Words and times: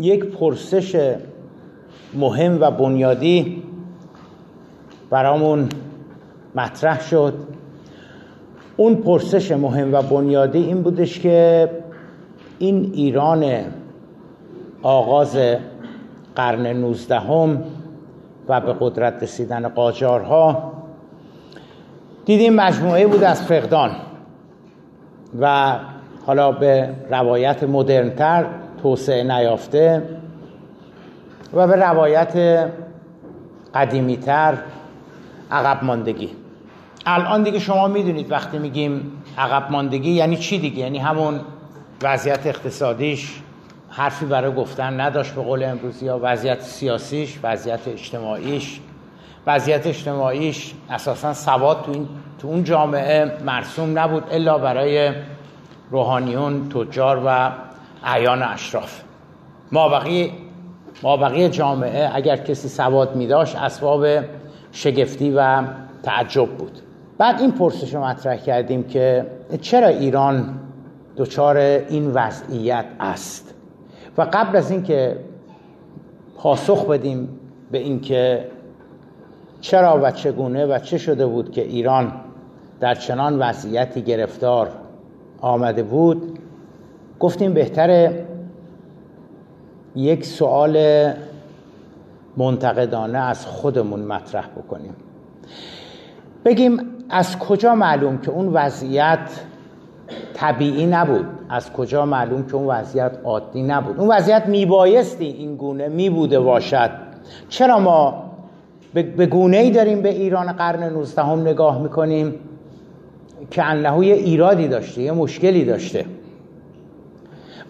یک 0.00 0.24
پرسش 0.24 1.14
مهم 2.14 2.58
و 2.60 2.70
بنیادی 2.70 3.62
برامون 5.10 5.68
مطرح 6.54 7.00
شد. 7.00 7.34
اون 8.76 8.94
پرسش 8.94 9.52
مهم 9.52 9.94
و 9.94 10.02
بنیادی 10.02 10.58
این 10.58 10.82
بودش 10.82 11.20
که 11.20 11.70
این 12.58 12.90
ایران 12.94 13.44
آغاز 14.82 15.38
قرن 16.36 16.66
نوزدهم 16.66 17.62
و 18.48 18.60
به 18.60 18.74
قدرت 18.80 19.22
رسیدن 19.22 19.68
قاجارها 19.68 20.72
دیدیم 22.24 22.54
مجموعه 22.54 23.06
بود 23.06 23.22
از 23.22 23.42
فقدان 23.42 23.90
و 25.40 25.76
حالا 26.26 26.52
به 26.52 26.88
روایت 27.10 27.62
مدرنتر 27.62 28.46
توسعه 28.82 29.22
نیافته 29.22 30.02
و 31.54 31.66
به 31.66 31.76
روایت 31.76 32.66
قدیمیتر 33.74 34.58
عقب 35.50 35.84
ماندگی. 35.84 36.30
الان 37.06 37.42
دیگه 37.42 37.58
شما 37.58 37.88
می‌دونید 37.88 38.30
وقتی 38.30 38.58
میگیم 38.58 39.12
عقب 39.38 39.70
ماندگی 39.70 40.10
یعنی 40.10 40.36
چی 40.36 40.58
دیگه؟ 40.58 40.78
یعنی 40.78 40.98
همون 40.98 41.40
وضعیت 42.02 42.46
اقتصادیش 42.46 43.40
حرفی 43.90 44.26
برای 44.26 44.54
گفتن 44.54 45.00
نداشت 45.00 45.34
به 45.34 45.42
قول 45.42 45.64
امروزی 45.64 46.08
ها. 46.08 46.20
وضعیت 46.22 46.60
سیاسیش 46.60 47.38
وضعیت 47.42 47.88
اجتماعیش. 47.88 48.80
وضعیت 49.46 49.86
اجتماعیش 49.86 50.74
اساسا 50.90 51.34
سواد 51.34 51.82
تو, 51.82 51.92
این، 51.92 52.08
تو 52.38 52.48
اون 52.48 52.64
جامعه 52.64 53.32
مرسوم 53.44 53.98
نبود 53.98 54.24
الا 54.30 54.58
برای 54.58 55.12
روحانیون 55.90 56.68
تجار 56.68 57.22
و 57.26 57.50
اعیان 58.04 58.42
اشراف. 58.42 59.02
ما 61.02 61.16
بقیه 61.16 61.48
جامعه 61.48 62.10
اگر 62.14 62.36
کسی 62.36 62.68
سواد 62.68 63.16
می 63.16 63.26
داشت 63.26 63.56
اسباب 63.56 64.06
شگفتی 64.72 65.30
و 65.36 65.62
تعجب 66.02 66.48
بود. 66.48 66.78
بعد 67.18 67.40
این 67.40 67.52
پرسش 67.52 67.94
رو 67.94 68.04
مطرح 68.04 68.36
کردیم 68.36 68.82
که 68.82 69.26
چرا 69.60 69.88
ایران 69.88 70.58
دچار 71.16 71.56
این 71.56 72.10
وضعیت 72.10 72.84
است؟ 73.00 73.54
و 74.18 74.22
قبل 74.32 74.56
از 74.56 74.70
اینکه 74.70 75.16
پاسخ 76.36 76.86
بدیم 76.86 77.28
به 77.70 77.78
اینکه 77.78 78.44
چرا 79.60 80.00
و 80.02 80.10
چگونه 80.10 80.66
و 80.66 80.78
چه 80.78 80.98
شده 80.98 81.26
بود 81.26 81.52
که 81.52 81.62
ایران 81.62 82.12
در 82.80 82.94
چنان 82.94 83.38
وضعیتی 83.38 84.02
گرفتار 84.02 84.68
آمده 85.40 85.82
بود 85.82 86.38
گفتیم 87.20 87.54
بهتره 87.54 88.26
یک 89.96 90.24
سوال 90.24 90.78
منتقدانه 92.36 93.18
از 93.18 93.46
خودمون 93.46 94.00
مطرح 94.00 94.46
بکنیم. 94.46 94.96
بگیم 96.44 96.80
از 97.10 97.38
کجا 97.38 97.74
معلوم 97.74 98.18
که 98.18 98.30
اون 98.30 98.48
وضعیت 98.48 99.28
طبیعی 100.34 100.86
نبود؟ 100.86 101.26
از 101.48 101.72
کجا 101.72 102.06
معلوم 102.06 102.46
که 102.46 102.54
اون 102.54 102.66
وضعیت 102.66 103.12
عادی 103.24 103.62
نبود؟ 103.62 104.00
اون 104.00 104.08
وضعیت 104.08 104.46
میبایستی 104.46 105.26
این 105.26 105.56
گونه 105.56 105.88
میبوده 105.88 106.40
باشد؟ 106.40 106.90
چرا 107.48 107.78
ما 107.78 108.30
به 108.94 109.26
گونه 109.26 109.56
ای 109.56 109.70
داریم 109.70 110.02
به 110.02 110.08
ایران 110.08 110.52
قرن 110.52 110.82
19 110.82 111.22
هم 111.22 111.40
نگاه 111.40 111.82
می‌کنیم 111.82 112.34
که 113.50 113.64
انه 113.64 114.06
یه 114.06 114.14
ایرادی 114.14 114.68
داشته 114.68 115.02
یه 115.02 115.12
مشکلی 115.12 115.64
داشته؟ 115.64 116.04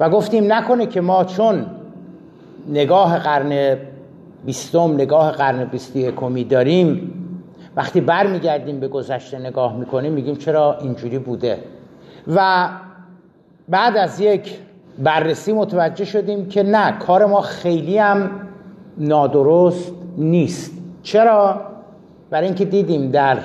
و 0.01 0.11
گفتیم 0.11 0.53
نکنه 0.53 0.87
که 0.87 1.01
ما 1.01 1.25
چون 1.25 1.67
نگاه 2.69 3.19
قرن 3.19 3.77
بیستم 4.47 4.95
نگاه 4.95 5.33
قرن 5.33 5.65
بیستی 5.65 6.01
یکمی 6.01 6.45
داریم 6.45 7.13
وقتی 7.77 8.01
برمیگردیم 8.01 8.81
به 8.81 8.89
گذشته 8.89 9.39
نگاه 9.39 9.77
می‌کنیم 9.77 10.13
میگیم 10.13 10.37
چرا 10.37 10.79
اینجوری 10.79 11.19
بوده؟ 11.19 11.59
و 12.29 12.69
بعد 13.69 13.97
از 13.97 14.21
یک 14.21 14.59
بررسی 14.99 15.53
متوجه 15.53 16.05
شدیم 16.05 16.49
که 16.49 16.63
نه 16.63 16.99
کار 16.99 17.27
ما 17.27 17.41
خیلی 17.41 17.99
هم 17.99 18.31
نادرست 18.99 19.93
نیست. 20.19 20.73
چرا؟ 21.03 21.61
برای 22.31 22.47
اینکه 22.47 22.65
دیدیم 22.65 23.11
در 23.11 23.39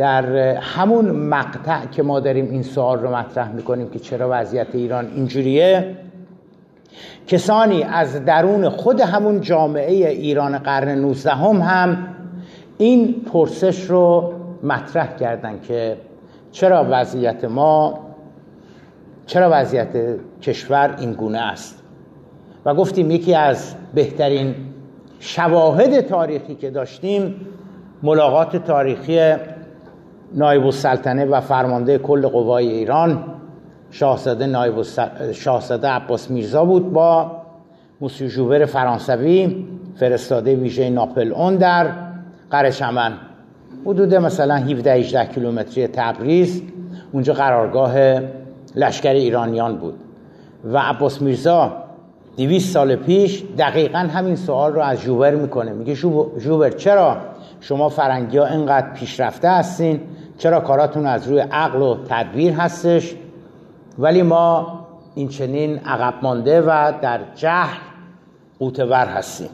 در 0.00 0.26
همون 0.56 1.10
مقطع 1.10 1.86
که 1.86 2.02
ما 2.02 2.20
داریم 2.20 2.50
این 2.50 2.62
سوال 2.62 2.98
رو 2.98 3.16
مطرح 3.16 3.52
می‌کنیم 3.52 3.90
که 3.90 3.98
چرا 3.98 4.28
وضعیت 4.30 4.74
ایران 4.74 5.06
اینجوریه 5.14 5.96
کسانی 7.26 7.82
از 7.82 8.24
درون 8.24 8.68
خود 8.68 9.00
همون 9.00 9.40
جامعه 9.40 10.10
ایران 10.10 10.58
قرن 10.58 10.88
19 10.98 11.30
هم, 11.30 11.56
هم 11.56 12.08
این 12.78 13.24
پرسش 13.32 13.84
رو 13.84 14.32
مطرح 14.62 15.16
کردن 15.16 15.60
که 15.60 15.96
چرا 16.52 16.86
وضعیت 16.90 17.44
ما 17.44 18.00
چرا 19.26 19.48
وضعیت 19.52 20.16
کشور 20.42 20.96
این 20.98 21.12
گونه 21.12 21.38
است. 21.38 21.82
و 22.64 22.74
گفتیم 22.74 23.10
یکی 23.10 23.34
از 23.34 23.74
بهترین 23.94 24.54
شواهد 25.18 26.00
تاریخی 26.00 26.54
که 26.54 26.70
داشتیم 26.70 27.46
ملاقات 28.02 28.56
تاریخی 28.56 29.34
نایب 30.34 30.64
السلطنه 30.64 31.24
و 31.24 31.40
فرمانده 31.40 31.98
کل 31.98 32.28
قوای 32.28 32.68
ایران 32.68 33.24
شاهزاده 33.90 34.46
نایب 34.46 34.82
شاهزاده 35.32 35.88
عباس 35.88 36.30
میرزا 36.30 36.64
بود 36.64 36.92
با 36.92 37.30
موسی 38.00 38.28
جوبر 38.28 38.64
فرانسوی 38.64 39.66
فرستاده 39.96 40.56
ویژه 40.56 40.90
ناپل 40.90 41.32
اون 41.32 41.56
در 41.56 41.86
قرشمن 42.50 43.12
حدود 43.86 44.14
مثلا 44.14 44.56
17 44.56 44.92
18 44.92 45.24
کیلومتری 45.24 45.86
تبریز 45.86 46.62
اونجا 47.12 47.34
قرارگاه 47.34 48.20
لشکر 48.76 49.12
ایرانیان 49.12 49.76
بود. 49.76 49.94
و 50.64 50.78
عباس 50.78 51.22
میرزا 51.22 51.72
200 52.36 52.72
سال 52.72 52.96
پیش 52.96 53.44
دقیقا 53.58 53.98
همین 53.98 54.36
سوال 54.36 54.72
رو 54.72 54.80
از 54.80 55.00
جوبر 55.00 55.34
می‌کنه. 55.34 55.72
میگه 55.72 55.94
جوبر 56.38 56.70
چرا 56.70 57.16
شما 57.60 57.88
فرنگی 57.88 58.38
ها 58.38 58.46
اینقدر 58.46 58.92
پیشرفته 58.92 59.48
هستین؟ 59.48 60.00
چرا 60.40 60.60
کاراتون 60.60 61.06
از 61.06 61.28
روی 61.28 61.38
عقل 61.38 61.82
و 61.82 61.96
تدبیر 62.08 62.52
هستش؟ 62.52 63.14
ولی 63.98 64.22
ما 64.22 64.80
این 65.14 65.28
چنین 65.28 65.78
عقب 65.78 66.14
مانده 66.22 66.60
و 66.60 66.92
در 67.02 67.20
جهل 67.34 67.76
قوتور 68.58 69.06
هستیم. 69.06 69.48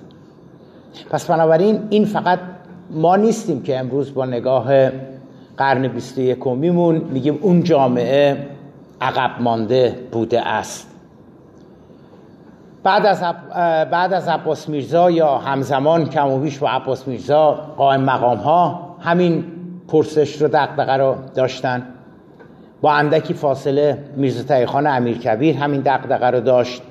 پس 1.11 1.31
بنابراین 1.31 1.87
این 1.91 2.05
فقط 2.05 2.39
ما 2.91 3.17
نیستیم 3.17 3.63
که 3.63 3.79
امروز 3.79 4.15
با 4.15 4.27
نگاه 4.27 4.91
قرن 5.57 5.89
21 5.89 6.47
میمون 6.47 6.97
میگیم 6.97 7.39
اون 7.43 7.63
جامعه 7.63 8.47
عقب 9.01 9.43
مانده 9.43 9.99
بوده 10.13 10.49
است. 10.49 10.91
بعد 12.83 13.07
از 13.07 13.23
بعد 13.91 14.13
از 14.13 14.29
عباس 14.29 14.69
میرزا 14.69 15.11
یا 15.11 15.39
همزمان 15.39 16.09
کم 16.09 16.31
و 16.31 16.39
بیش 16.39 16.59
با 16.59 16.69
عباس 16.69 17.09
میرزا 17.09 17.53
قائم 17.53 18.01
مقام 18.01 18.39
ها 18.39 18.97
همین 19.01 19.56
پرسش 19.89 20.43
رو 20.43 20.49
دقدقه 20.49 20.97
رو 20.97 21.17
داشتن. 21.35 21.83
با 22.81 22.93
اندکی 22.93 23.35
فاصله 23.35 23.99
میرزا 24.17 24.43
تایخان 24.43 24.87
امیر 24.87 25.19
کبیر 25.19 25.57
همین 25.57 25.81
دقدقه 25.81 26.27
رو 26.27 26.41
داشت. 26.41 26.83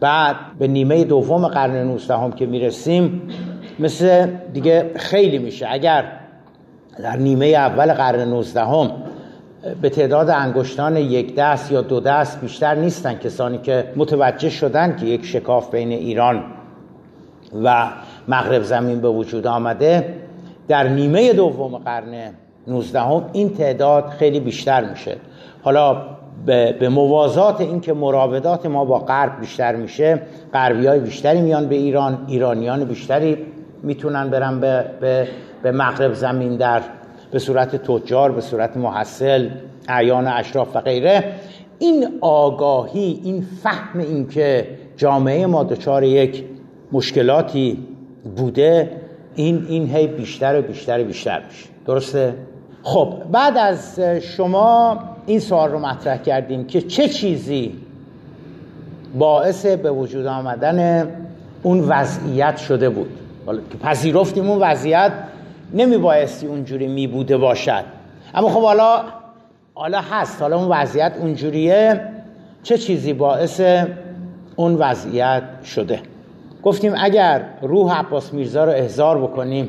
بعد 0.00 0.36
به 0.58 0.66
نیمه 0.66 1.04
دوم 1.04 1.48
قرن 1.48 1.76
19 1.76 2.16
هم 2.16 2.32
که 2.32 2.46
می‌رسیم 2.46 3.22
مثل 3.78 4.26
دیگه 4.52 4.90
خیلی 4.96 5.38
میشه. 5.38 5.66
اگر 5.70 6.04
در 6.98 7.16
نیمه 7.16 7.46
اول 7.46 7.92
قرن 7.92 8.28
19 8.28 8.60
هم 8.64 8.90
به 9.82 9.88
تعداد 9.90 10.30
انگشتان 10.30 10.96
یک 10.96 11.34
دست 11.34 11.72
یا 11.72 11.80
دو 11.80 12.00
دست 12.00 12.40
بیشتر 12.40 12.74
نیستن 12.74 13.14
کسانی 13.14 13.58
که 13.58 13.92
متوجه 13.96 14.50
شدن 14.50 14.96
که 14.96 15.06
یک 15.06 15.24
شکاف 15.24 15.70
بین 15.70 15.92
ایران 15.92 16.44
و 17.64 17.88
مغرب 18.28 18.62
زمین 18.62 19.00
به 19.00 19.08
وجود 19.08 19.46
آمده 19.46 20.14
در 20.68 20.88
نیمه 20.88 21.32
دوم 21.32 21.78
قرن 21.78 22.30
19 22.66 23.00
هم 23.00 23.24
این 23.32 23.50
تعداد 23.50 24.08
خیلی 24.08 24.40
بیشتر 24.40 24.90
میشه. 24.90 25.16
حالا 25.62 25.96
به 26.46 26.88
موازات 26.88 27.60
اینکه 27.60 27.92
مراودات 27.92 28.66
ما 28.66 28.84
با 28.84 28.98
غرب 28.98 29.40
بیشتر 29.40 29.76
میشه 29.76 30.22
غربی 30.52 30.86
های 30.86 31.00
بیشتری 31.00 31.40
میان 31.40 31.68
به 31.68 31.74
ایران 31.74 32.24
ایرانیان 32.28 32.84
بیشتری 32.84 33.36
می‌تونن 33.82 34.30
برن 34.30 34.60
به, 34.60 34.84
به, 35.00 35.28
به 35.62 35.72
مغرب 35.72 36.12
زمین 36.14 36.56
در 36.56 36.82
به 37.30 37.38
صورت 37.38 37.76
تجار 37.76 38.32
به 38.32 38.40
صورت 38.40 38.76
محصل 38.76 39.48
اعیان 39.88 40.26
اشراف 40.26 40.76
و 40.76 40.80
غیره. 40.80 41.24
این 41.78 42.08
آگاهی 42.20 43.20
این 43.24 43.46
فهم 43.62 44.00
این 44.00 44.28
که 44.28 44.68
جامعه 44.96 45.46
ما 45.46 45.64
دچار 45.64 46.02
یک 46.02 46.44
مشکلاتی 46.92 47.78
بوده 48.36 48.90
این 49.36 49.66
این 49.68 49.96
هی 49.96 50.06
بیشتر 50.06 50.58
و 50.58 50.62
بیشتر 50.62 51.00
و 51.00 51.04
بیشتر 51.04 51.42
میشه. 51.48 51.66
درسته؟ 51.86 52.34
خب 52.82 53.14
بعد 53.32 53.56
از 53.56 54.00
شما 54.00 54.98
این 55.26 55.40
سوال 55.40 55.70
رو 55.70 55.78
مطرح 55.78 56.16
کردیم 56.16 56.66
که 56.66 56.80
چه 56.80 57.08
چیزی 57.08 57.74
باعث 59.18 59.66
به 59.66 59.90
وجود 59.90 60.26
آمدن 60.26 61.08
اون 61.62 61.80
وضعیت 61.80 62.56
شده 62.56 62.88
بود؟ 62.88 63.10
که 63.70 63.78
پذیرفتیم 63.78 64.50
اون 64.50 64.58
وضعیت 64.62 65.12
نمی 65.74 65.96
بایستی 65.96 66.46
اونجوری 66.46 66.86
می 66.86 67.06
بوده 67.06 67.36
باشد. 67.36 67.84
اما 68.34 68.48
خب 68.48 68.62
حالا 68.62 69.00
حالا 69.74 70.00
هست. 70.00 70.42
حالا 70.42 70.58
اون 70.58 70.68
وضعیت 70.68 71.12
اونجوریه. 71.20 72.00
چه 72.62 72.78
چیزی 72.78 73.12
باعث 73.12 73.60
اون 74.56 74.74
وضعیت 74.74 75.42
شده؟ 75.64 76.00
گفتیم 76.64 76.92
اگر 76.96 77.44
روح 77.62 77.98
عباس 77.98 78.34
میرزا 78.34 78.64
رو 78.64 78.70
احضار 78.70 79.18
بکنیم 79.18 79.68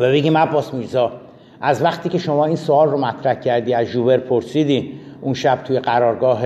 و 0.00 0.10
بگیم 0.10 0.38
عباس 0.38 0.74
میرزا 0.74 1.12
از 1.60 1.82
وقتی 1.82 2.08
که 2.08 2.18
شما 2.18 2.44
این 2.44 2.56
سوال 2.56 2.88
رو 2.88 2.98
مطرح 2.98 3.34
کردی 3.34 3.74
از 3.74 3.86
جوبر 3.86 4.16
پرسیدی 4.16 5.00
اون 5.20 5.34
شب 5.34 5.62
توی 5.64 5.78
قرارگاه 5.78 6.42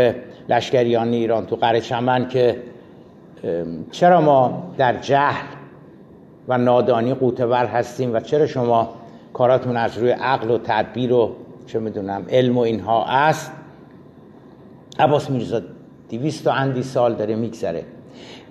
لشکریان 0.49 1.09
ایران 1.09 1.47
تو 1.47 1.57
قره 1.57 1.81
چمن 1.81 2.29
که 2.29 2.63
چرا 3.91 4.21
ما 4.21 4.63
در 4.79 4.97
جهل 4.97 5.47
و 6.49 6.59
نادانی 6.59 7.15
قوتور 7.15 7.67
هستیم 7.67 8.15
و 8.15 8.21
چرا 8.21 8.47
شما 8.47 8.89
کاراتون 9.33 9.77
از 9.77 9.99
روی 9.99 10.11
عقل 10.11 10.51
و 10.51 10.59
تدبیر 10.59 11.13
و 11.13 11.37
چه 11.67 11.79
می‌دونم 11.79 12.27
علم 12.31 12.59
و 12.59 12.61
اینها 12.61 13.05
است؟ 13.05 13.53
عباس 14.99 15.31
میرزا 15.31 15.61
دیویست 16.09 16.47
و 16.47 16.51
اندی 16.51 16.83
سال 16.83 17.15
داره 17.15 17.35
میگذره. 17.35 17.85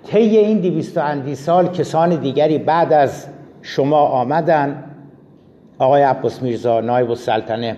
طی 0.04 0.18
این 0.18 0.58
دیویست 0.58 0.98
اندی 0.98 1.34
سال 1.34 1.68
کسان 1.68 2.16
دیگری 2.16 2.58
بعد 2.58 2.92
از 2.92 3.26
شما 3.62 3.98
آمدن 3.98 4.84
آقای 5.78 6.02
عباس 6.02 6.42
میرزا 6.42 6.80
نایب 6.80 7.10
السلطنه 7.10 7.76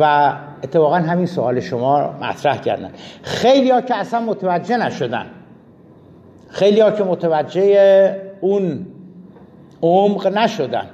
و 0.00 0.32
اتفاقا 0.62 0.96
همین 0.96 1.26
سوال 1.26 1.60
شما 1.60 2.14
مطرح 2.22 2.58
کردن. 2.58 2.90
خیلی 3.22 3.70
ها 3.70 3.80
که 3.80 3.96
اصلا 3.96 4.20
متوجه 4.20 4.76
نشدن. 4.76 5.26
خیلی 6.48 6.80
ها 6.80 6.90
که 6.90 7.04
متوجه 7.04 8.20
اون 8.40 8.86
عمق 9.82 10.26
نشدن. 10.26 10.86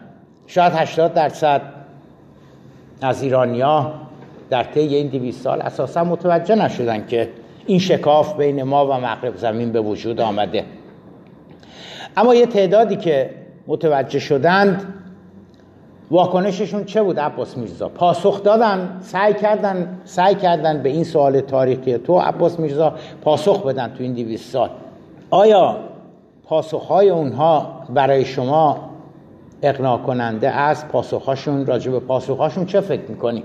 شاید 0.46 0.73
80 0.73 1.14
درصد 1.14 1.62
از 3.03 3.23
ایرانیا 3.23 3.93
در 4.50 4.64
طی 4.64 4.81
این 4.81 5.08
200 5.08 5.43
سال 5.43 5.62
اساسا 5.62 6.05
متوجه 6.05 6.55
نشدن 6.55 7.06
که 7.06 7.29
این 7.70 7.78
شکاف 7.78 8.37
بین 8.37 8.62
ما 8.62 8.87
و 8.87 8.93
مغرب 8.93 9.37
زمین 9.37 9.72
به 9.72 9.81
وجود 9.81 10.20
آمده. 10.20 10.64
اما 12.17 12.34
یه 12.34 12.46
تعدادی 12.46 12.96
که 12.96 13.31
متوجه 13.67 14.19
شدند 14.19 14.94
واکنششون 16.11 16.84
چه 16.84 17.02
بود 17.02 17.20
عباس 17.20 17.56
میرزا؟ 17.56 17.88
پاسخ 17.88 18.43
دادن 18.43 18.99
سعی 19.00 19.34
کردن 19.34 19.99
سعی 20.05 20.34
کردن 20.34 20.82
به 20.82 20.88
این 20.88 21.05
سوال 21.05 21.40
تاریخی 21.40 21.99
تو 21.99 22.19
عباس 22.19 22.58
میرزا 22.58 22.94
پاسخ 23.22 23.67
بدن 23.67 23.88
تو 23.88 24.02
این 24.02 24.12
200 24.12 24.52
سال. 24.52 24.70
آیا 25.31 25.76
پاسخهای 26.44 27.11
اونها 27.11 27.81
برای 27.94 28.25
شما 28.25 28.90
اقناع 29.62 29.99
کننده 29.99 30.50
است؟ 30.50 30.88
پاسخهاشون 30.88 31.67
راجع 31.67 31.93
به 31.93 32.00
پاسخهاشون 32.00 32.67
چه 32.67 32.81
فکر 32.81 33.02
می‌کنیم 33.08 33.43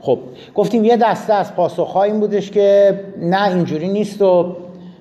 خب 0.00 0.18
گفتیم 0.54 0.84
یه 0.84 0.96
دسته 0.96 1.34
از 1.34 1.54
پاسخها 1.54 2.02
این 2.02 2.20
بودش 2.20 2.50
که 2.50 3.00
نه 3.20 3.48
اینجوری 3.48 3.88
نیست 3.88 4.22
و 4.22 4.56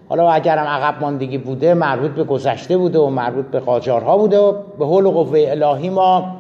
حالا 0.10 0.32
اگرم 0.32 0.66
عقب 0.66 1.02
ماندگی 1.02 1.38
بوده 1.38 1.74
مربوط 1.74 2.12
به 2.12 2.24
گذشته 2.24 2.78
بوده 2.78 3.00
و 3.00 3.10
مربوط 3.10 3.46
به 3.46 3.60
قاجارها 3.60 4.18
بوده 4.18 4.40
و 4.40 4.54
به 4.80 4.86
حول 4.86 5.06
و 5.06 5.12
قوه 5.12 5.46
الهی 5.48 5.90
ما 5.90 6.36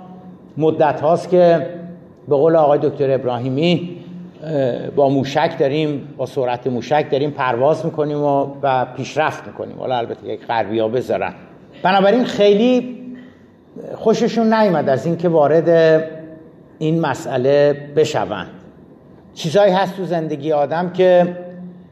مدت 0.57 1.01
هاست 1.01 1.29
که 1.29 1.67
به 2.27 2.35
قول 2.35 2.55
آقای 2.55 2.79
دکتر 2.79 3.11
ابراهیمی 3.11 3.97
با 4.95 5.09
موشک 5.09 5.59
داریم 5.59 6.13
با 6.17 6.25
سرعت 6.25 6.67
موشک 6.67 7.05
داریم 7.11 7.31
پرواز 7.31 7.85
می‌کنیم 7.85 8.23
و, 8.23 8.47
و 8.63 8.85
پیشرفت 8.97 9.47
می‌کنیم. 9.47 9.75
حالا 9.79 9.97
البته 9.97 10.27
یک 10.27 10.45
غربی 10.45 10.79
ها 10.79 10.87
بذارن. 10.87 11.33
بنابراین 11.83 12.23
خیلی 12.23 12.97
خوششون 13.95 14.53
نیومد 14.53 14.89
از 14.89 15.05
اینکه 15.05 15.29
وارد 15.29 16.03
این 16.79 17.01
مسئله 17.01 17.73
بشوند. 17.95 18.47
چیزهایی 19.33 19.73
هست 19.73 19.97
تو 19.97 20.05
زندگی 20.05 20.51
آدم 20.51 20.89
که 20.89 21.37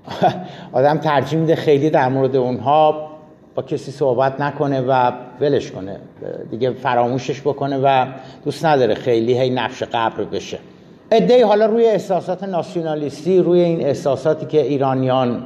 آدم 0.74 0.98
ترجیح 0.98 1.40
میده 1.40 1.56
خیلی 1.56 1.90
در 1.90 2.10
مورد 2.10 2.36
اونها 2.36 3.12
با 3.56 3.64
کسی 3.64 3.92
صحبت 3.92 4.42
نکنه 4.42 4.82
و 4.82 5.12
ولش 5.42 5.72
کنه. 5.72 6.00
دیگه 6.52 6.72
فراموشش 6.72 7.42
بکنه 7.42 7.78
و 7.84 8.06
دوست 8.46 8.66
نداره 8.66 8.94
خیلی 8.94 9.40
هی 9.40 9.50
نفش 9.50 9.84
قبر 9.84 10.24
بشه. 10.24 10.60
ادهی 11.12 11.42
حالا 11.42 11.66
روی 11.66 11.86
احساسات 11.86 12.44
ناسیونالیستی 12.44 13.40
روی 13.40 13.60
این 13.60 13.86
احساساتی 13.86 14.46
که 14.46 14.62
ایرانیان 14.62 15.46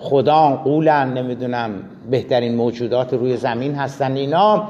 خدا 0.00 0.60
قولن 0.64 1.12
نمی‌دونم 1.12 1.70
بهترین 2.10 2.54
موجودات 2.54 3.12
روی 3.12 3.36
زمین 3.36 3.74
هستن 3.74 4.16
اینا 4.16 4.68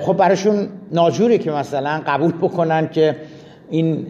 خب 0.00 0.16
براشون 0.16 0.68
ناجوری 0.92 1.38
که 1.38 1.50
مثلا 1.50 2.02
قبول 2.06 2.32
بکنن 2.32 2.88
که 2.88 3.16
این 3.70 4.06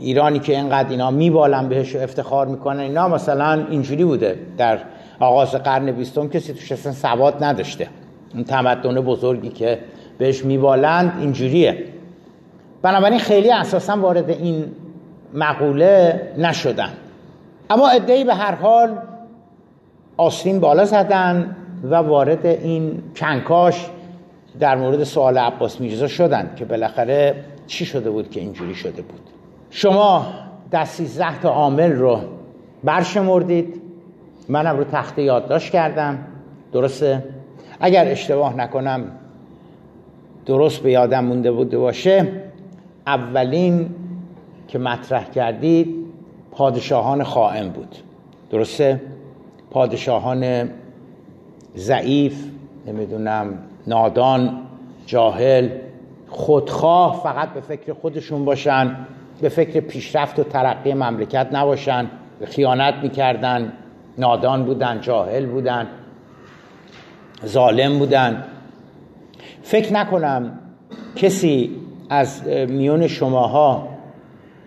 ایرانی 0.00 0.38
که 0.38 0.56
اینقدر 0.56 0.90
اینا 0.90 1.10
میبالن 1.10 1.68
بهش 1.68 1.96
افتخار 1.96 2.46
می‌کنن 2.46 2.80
اینا 2.80 3.08
مثلا 3.08 3.66
اینجوری 3.70 4.04
بوده 4.04 4.38
در 4.58 4.78
آغاز 5.20 5.54
قرن 5.54 5.92
بیستم 5.92 6.28
کسی 6.28 6.52
توش 6.52 6.72
اصلا 6.72 6.92
سواد 6.92 7.44
نداشته. 7.44 7.88
اون 8.34 8.44
تمدن 8.44 9.00
بزرگی 9.00 9.48
که 9.48 9.78
بهش 10.18 10.44
میبالند 10.44 11.12
اینجوریه. 11.20 11.84
بنابراین 12.82 13.18
خیلی 13.18 13.52
اساسا 13.52 13.96
وارد 13.96 14.30
این 14.30 14.64
مقوله 15.34 16.20
نشدن. 16.38 16.90
اما 17.70 17.88
ادهی 17.88 18.24
به 18.24 18.34
هر 18.34 18.54
حال 18.54 18.98
آستین 20.16 20.60
بالا 20.60 20.84
زدن 20.84 21.56
و 21.90 21.94
وارد 21.94 22.46
این 22.46 23.02
کنکاش 23.16 23.86
در 24.60 24.76
مورد 24.76 25.04
سوال 25.04 25.38
عباس 25.38 25.80
میرزا 25.80 26.08
شدن 26.08 26.50
که 26.56 26.64
بالاخره 26.64 27.44
چی 27.66 27.84
شده 27.84 28.10
بود 28.10 28.30
که 28.30 28.40
اینجوری 28.40 28.74
شده 28.74 29.02
بود. 29.02 29.20
شما 29.70 30.26
در 30.70 30.84
سیزده 30.84 31.40
تا 31.40 31.50
عامل 31.50 31.92
رو 31.92 32.20
برشمردید. 32.84 33.82
منم 34.48 34.76
رو 34.76 34.84
تخته 34.84 35.22
یادداشت 35.22 35.72
کردم. 35.72 36.18
درسته؟ 36.72 37.24
اگر 37.80 38.08
اشتباه 38.08 38.56
نکنم 38.56 39.04
درست 40.46 40.82
به 40.82 40.92
یادم 40.92 41.24
مونده 41.24 41.52
بوده 41.52 41.78
باشه 41.78 42.32
اولین 43.06 43.94
که 44.68 44.78
مطرح 44.78 45.30
کردید 45.30 45.94
پادشاهان 46.50 47.22
خائن 47.22 47.68
بود. 47.68 47.96
درسته؟ 48.50 49.00
پادشاهان 49.70 50.70
ضعیف 51.76 52.44
نمی‌دونم 52.86 53.58
نادان 53.86 54.58
جاهل 55.06 55.68
خودخواه 56.28 57.20
فقط 57.22 57.48
به 57.48 57.60
فکر 57.60 57.92
خودشون 57.92 58.44
باشن 58.44 58.96
به 59.40 59.48
فکر 59.48 59.80
پیشرفت 59.80 60.38
و 60.38 60.44
ترقی 60.44 60.94
مملکت 60.94 61.48
نباشن 61.52 62.10
خیانت 62.44 62.94
می‌کردن. 63.02 63.72
نادان 64.18 64.64
بودن 64.64 65.00
جاهل 65.00 65.46
بودن 65.46 65.86
ظالم 67.46 67.98
بودن. 67.98 68.44
فکر 69.62 69.92
نکنم 69.92 70.58
کسی 71.16 71.76
از 72.10 72.46
میون 72.48 73.06
شماها 73.06 73.88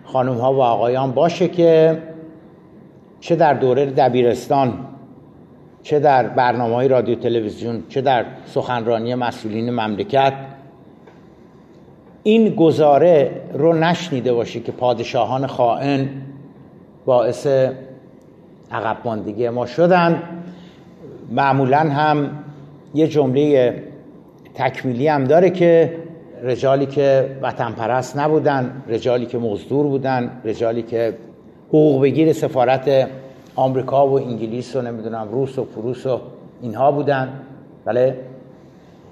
خانم 0.04 0.34
ها 0.34 0.54
و 0.54 0.62
آقایان 0.62 1.12
باشه 1.12 1.48
که 1.48 1.98
چه 3.20 3.36
در 3.36 3.54
دوره 3.54 3.86
دبیرستان 3.86 4.86
چه 5.84 6.00
در 6.00 6.28
برنامه 6.28 6.76
های 6.76 6.88
رادیو 6.88 7.16
تلویزیون 7.16 7.84
چه 7.90 8.02
در 8.02 8.26
سخنرانی 8.46 9.16
مسئولین 9.16 9.70
مملکت. 9.70 10.34
این 12.24 12.56
گزاره 12.56 13.32
رو 13.54 13.74
نشنیده 13.74 14.34
باشه 14.34 14.60
که 14.60 14.72
پادشاهان 14.72 15.48
خائن 15.48 16.10
باعث 17.06 17.48
عقب 18.72 18.98
ماندگی 19.06 19.50
ما 19.50 19.66
شدن. 19.66 20.24
معمولا 21.32 21.80
هم 21.80 22.30
یه 22.94 23.08
جمله 23.08 23.84
تکمیلی 24.56 25.08
هم 25.08 25.24
داره 25.24 25.50
که 25.50 25.96
رجالی 26.44 26.86
که 26.86 27.38
وطن 27.42 27.72
پرست 27.72 28.18
نبودن 28.18 28.84
رجالی 28.88 29.26
که 29.26 29.38
مزدور 29.38 29.88
بودن 29.88 30.42
رجالی 30.46 30.82
که 30.82 31.14
حقوق 31.68 32.02
بگیر 32.02 32.34
سفارت 32.34 33.10
آمریکا 33.60 34.08
و 34.08 34.20
انگلیس 34.20 34.76
و 34.76 34.82
نمی‌دونم 34.82 35.28
روس 35.32 35.60
و 35.60 35.66
فروس 35.66 36.06
و 36.06 36.20
اینها 36.62 36.92
بودن. 36.92 37.34
بله. 37.86 38.16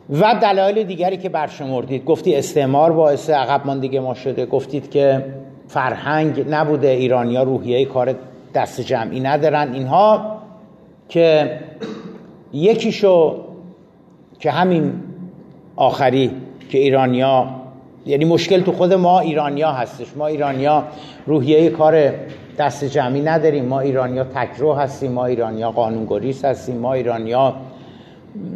و 0.10 0.36
دلایل 0.42 0.84
دیگری 0.84 1.18
که 1.18 1.30
برشمردید. 1.30 2.06
گفتی 2.06 2.36
استعمار 2.36 2.92
باعث 2.92 3.30
عقب 3.30 3.66
ماندگی 3.66 4.00
ما 4.00 4.14
شده. 4.14 4.46
گفتید 4.46 4.92
که 4.92 5.26
فرهنگ 5.68 6.46
نبوده. 6.50 6.88
ایرانیا 6.88 7.44
روحیه 7.44 7.86
کار 7.86 8.16
دست 8.54 8.82
جمعی 8.82 9.20
ندارن. 9.20 9.74
اینها 9.74 10.38
که 11.10 11.60
یکیشو 12.54 13.36
که 14.40 14.52
همین 14.52 14.94
آخری 15.76 16.32
که 16.70 16.78
ایرانیا 16.78 17.48
یعنی 18.06 18.26
مشکل 18.26 18.62
تو 18.62 18.72
خود 18.72 18.94
ما 18.94 19.20
ایرانیا 19.20 19.72
هستش. 19.72 20.08
ما 20.18 20.28
ایرانیا 20.28 20.84
روحیه 21.26 21.70
کار 21.70 22.14
دست 22.58 22.84
جمعی 22.84 23.22
نداریم. 23.22 23.66
ما 23.66 23.80
ایرانیا 23.80 24.24
تکرو 24.24 24.74
هستیم 24.74 25.12
ما 25.12 25.26
ایرانیا 25.26 25.72
قانونگریز 25.72 26.46
هستیم 26.46 26.78
ما 26.78 26.94
ایرانیا 26.94 27.54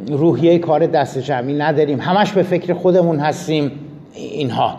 روحیه 0.08 0.60
کار 0.60 0.86
دست 0.86 1.18
جمعی 1.18 1.54
نداریم. 1.54 2.00
همش 2.00 2.32
به 2.32 2.44
فکر 2.44 2.74
خودمون 2.74 3.20
هستیم 3.20 3.72
اینها. 4.14 4.76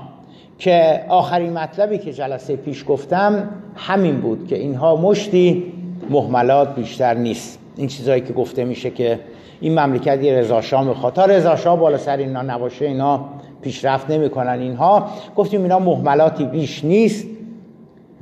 که 0.58 1.00
آخرین 1.08 1.52
مطلبی 1.52 1.98
که 1.98 2.12
جلسه 2.12 2.56
پیش 2.56 2.84
گفتم 2.88 3.48
همین 3.76 4.20
بود 4.20 4.46
که 4.46 4.58
اینها 4.58 4.96
مشتی 4.96 5.72
محملات 6.10 6.74
بیشتر 6.74 7.14
نیست. 7.14 7.58
این 7.76 7.88
چیزهایی 7.88 8.20
که 8.20 8.32
گفته 8.32 8.64
میشه 8.64 8.90
که 8.90 9.18
این 9.60 9.78
مملکت 9.78 10.22
یه 10.22 10.38
رضاشاه 10.38 10.84
می‌خواد. 10.84 11.12
تا 11.12 11.24
رضاشاه 11.24 11.78
بالا 11.78 11.98
سر 11.98 12.16
اینا 12.16 12.42
نباشه 12.42 12.84
اینا 12.84 13.24
پیشرفت 13.62 14.10
نمی‌کنن 14.10 14.60
اینها. 14.60 15.06
گفتیم 15.36 15.62
اینا 15.62 15.78
محملاتی 15.78 16.44
بیش 16.44 16.84
نیست 16.84 17.26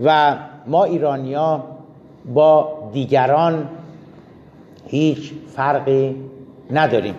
و 0.05 0.37
ما 0.67 0.85
ایرانیا 0.85 1.65
با 2.35 2.69
دیگران 2.93 3.69
هیچ 4.87 5.33
فرقی 5.57 6.17
نداریم. 6.71 7.15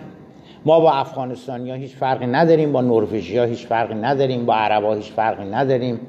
ما 0.64 0.80
با 0.80 0.92
افغانستانی 0.92 1.70
ها 1.70 1.76
هیچ 1.76 1.96
فرقی 1.96 2.26
نداریم 2.26 2.72
با 2.72 2.80
نروژی 2.80 3.38
ها 3.38 3.44
هیچ 3.44 3.66
فرقی 3.66 3.94
نداریم 3.94 4.46
با 4.46 4.54
عرب 4.54 4.84
ها 4.84 4.94
هیچ 4.94 5.12
فرقی 5.12 5.44
نداریم 5.44 6.00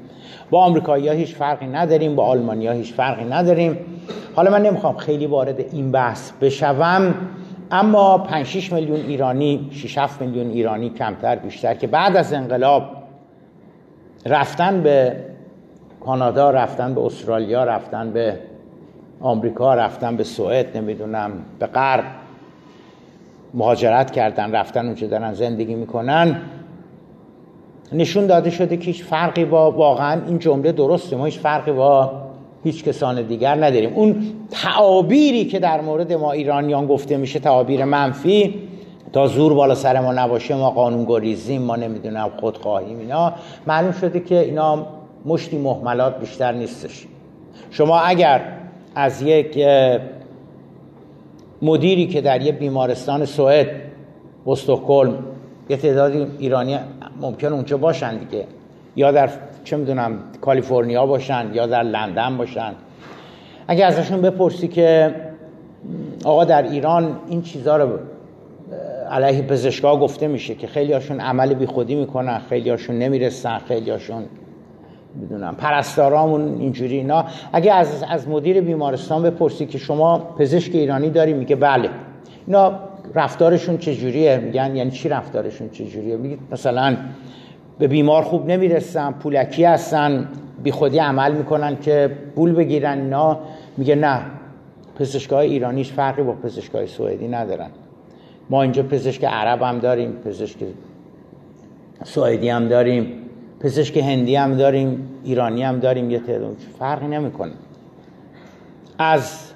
با 0.50 0.64
آمریکایی 0.64 1.08
ها 1.08 1.14
هیچ 1.14 1.34
فرقی 1.34 1.66
نداریم 1.66 2.16
با 2.16 2.24
آلمانی 2.24 2.66
ها 2.66 2.72
هیچ 2.72 2.92
فرقی 2.92 3.24
نداریم. 3.24 3.78
حالا 4.36 4.50
من 4.50 4.62
نمی‌خوام 4.62 4.96
خیلی 4.96 5.26
وارد 5.26 5.60
این 5.60 5.92
بحث 5.92 6.32
بشوم 6.40 7.14
اما 7.70 8.18
5 8.18 8.46
6 8.46 8.72
میلیون 8.72 9.00
ایرانی 9.00 9.68
6 9.72 9.98
7 9.98 10.22
میلیون 10.22 10.50
ایرانی 10.50 10.90
کمتر 10.90 11.36
بیشتر 11.36 11.74
که 11.74 11.86
بعد 11.86 12.16
از 12.16 12.32
انقلاب 12.32 12.82
رفتن 14.26 14.82
به 14.82 15.16
کانادا 16.06 16.50
رفتن 16.50 16.94
به 16.94 17.00
استرالیا 17.00 17.64
رفتن 17.64 18.10
به 18.10 18.38
آمریکا 19.20 19.74
رفتن 19.74 20.16
به 20.16 20.24
سوئد 20.24 20.76
نمی‌دونم 20.76 21.32
به 21.58 21.66
غرب 21.66 22.04
مهاجرت 23.54 24.10
کردن 24.10 24.52
رفتن 24.52 24.86
اونجا 24.86 25.06
دارن 25.06 25.34
زندگی 25.34 25.74
می‌کنن. 25.74 26.40
نشون 27.92 28.26
داده 28.26 28.50
شده 28.50 28.76
که 28.76 28.84
هیچ 28.84 29.04
فرقی 29.04 29.44
با 29.44 29.70
واقعا 29.70 30.20
این 30.26 30.38
جمله 30.38 30.72
درسته. 30.72 31.16
ما 31.16 31.24
هیچ 31.24 31.38
فرقی 31.38 31.72
با 31.72 32.12
هیچ 32.64 32.84
کسان 32.84 33.22
دیگر 33.22 33.54
نداریم. 33.54 33.92
اون 33.94 34.22
تعابیری 34.50 35.44
که 35.44 35.58
در 35.58 35.80
مورد 35.80 36.12
ما 36.12 36.32
ایرانیان 36.32 36.86
گفته 36.86 37.16
میشه 37.16 37.38
تعابیر 37.38 37.84
منفی 37.84 38.54
تا 39.12 39.26
زور 39.26 39.54
بالا 39.54 39.74
سر 39.74 40.00
ما 40.00 40.12
نباشه 40.12 40.54
ما 40.54 40.70
قانون 40.70 41.04
گریزیم 41.04 41.62
ما 41.62 41.76
نمی‌دونم 41.76 42.30
خودخواهیم 42.40 42.98
اینا 42.98 43.32
معلوم 43.66 43.92
شده 43.92 44.20
که 44.20 44.40
اینا 44.40 44.86
مشتی 45.24 45.58
محملات 45.58 46.20
بیشتر 46.20 46.52
نیستش. 46.52 47.06
شما 47.70 48.00
اگر 48.00 48.40
از 48.94 49.22
یک 49.22 49.58
مدیری 51.62 52.06
که 52.06 52.20
در 52.20 52.42
یه 52.42 52.52
بیمارستان 52.52 53.24
سوئد 53.24 53.66
استکهلم 54.46 55.18
یه 55.68 55.76
تعدادی 55.76 56.26
ایرانی 56.38 56.78
ممکن 57.20 57.52
اونجا 57.52 57.76
باشن 57.76 58.16
دیگه. 58.16 58.44
یا 58.96 59.12
در 59.12 59.30
چه 59.64 59.76
می‌دونم 59.76 60.18
کالیفرنیا 60.40 61.06
باشن 61.06 61.50
یا 61.52 61.66
در 61.66 61.82
لندن 61.82 62.36
باشن. 62.36 62.72
اگه 63.68 63.84
ازشون 63.84 64.22
بپرسی 64.22 64.68
که 64.68 65.14
آقا 66.24 66.44
در 66.44 66.62
ایران 66.62 67.18
این 67.28 67.42
چیزها 67.42 67.76
رو 67.76 67.98
علیه 69.10 69.42
پزشکا 69.42 69.96
گفته 69.96 70.26
میشه 70.26 70.54
که 70.54 70.66
خیلی 70.66 70.92
هاشون 70.92 71.20
عمل 71.20 71.54
بی 71.54 71.66
خودی 71.66 71.94
می‌کنن 71.94 72.38
خیلی 72.38 72.70
هاشون 72.70 72.98
نمی‌رسن 72.98 73.58
خیلی 73.58 73.90
هاشون 73.90 74.24
می‌دونم 75.20 75.54
پرستارامون 75.54 76.60
اینجوری 76.60 76.96
اینا. 76.96 77.24
اگه 77.52 77.72
از, 77.72 78.04
از 78.10 78.28
مدیر 78.28 78.60
بیمارستان 78.60 79.22
بپرسی 79.22 79.66
که 79.66 79.78
شما 79.78 80.18
پزشک 80.18 80.74
ایرانی 80.74 81.10
داری 81.10 81.32
میگه 81.32 81.56
بله. 81.56 81.90
اینا 82.46 82.72
رفتارشون 83.14 83.78
چجوریه؟ 83.78 84.36
میگن 84.36 84.76
یعنی 84.76 84.90
چی 84.90 85.08
رفتارشون 85.08 85.68
چجوریه؟ 85.68 86.16
میگه 86.16 86.38
مثلا 86.52 86.96
به 87.78 87.88
بیمار 87.88 88.22
خوب 88.22 88.46
نمی‌رسن 88.46 89.12
پولکی 89.12 89.64
هستن 89.64 90.28
بی 90.62 90.70
خودی 90.70 90.98
عمل 90.98 91.32
می‌کنن 91.32 91.76
که 91.80 92.10
پول 92.36 92.52
بگیرن 92.52 92.98
اینا. 92.98 93.38
میگه 93.76 93.94
نه 93.94 94.20
پزشکای 94.98 95.50
ایرانیش 95.50 95.92
فرقی 95.92 96.22
با 96.22 96.32
پزشکای 96.32 96.86
سوئدی 96.86 97.28
ندارن. 97.28 97.70
ما 98.50 98.62
اینجا 98.62 98.82
پزشک 98.82 99.24
عرب 99.24 99.62
هم 99.62 99.78
داریم 99.78 100.12
پزشک 100.12 100.56
سوئدی 102.04 102.48
هم 102.48 102.68
داریم. 102.68 103.23
پزشک 103.64 103.96
هندی 103.96 104.36
هم 104.36 104.56
داریم 104.56 105.08
ایرانی 105.24 105.62
هم 105.62 105.78
داریم 105.78 106.10
یه 106.10 106.18
تعداد. 106.18 106.56
فرقی 106.78 107.06
نمی‌کنه. 107.06 107.52
از 108.98 109.52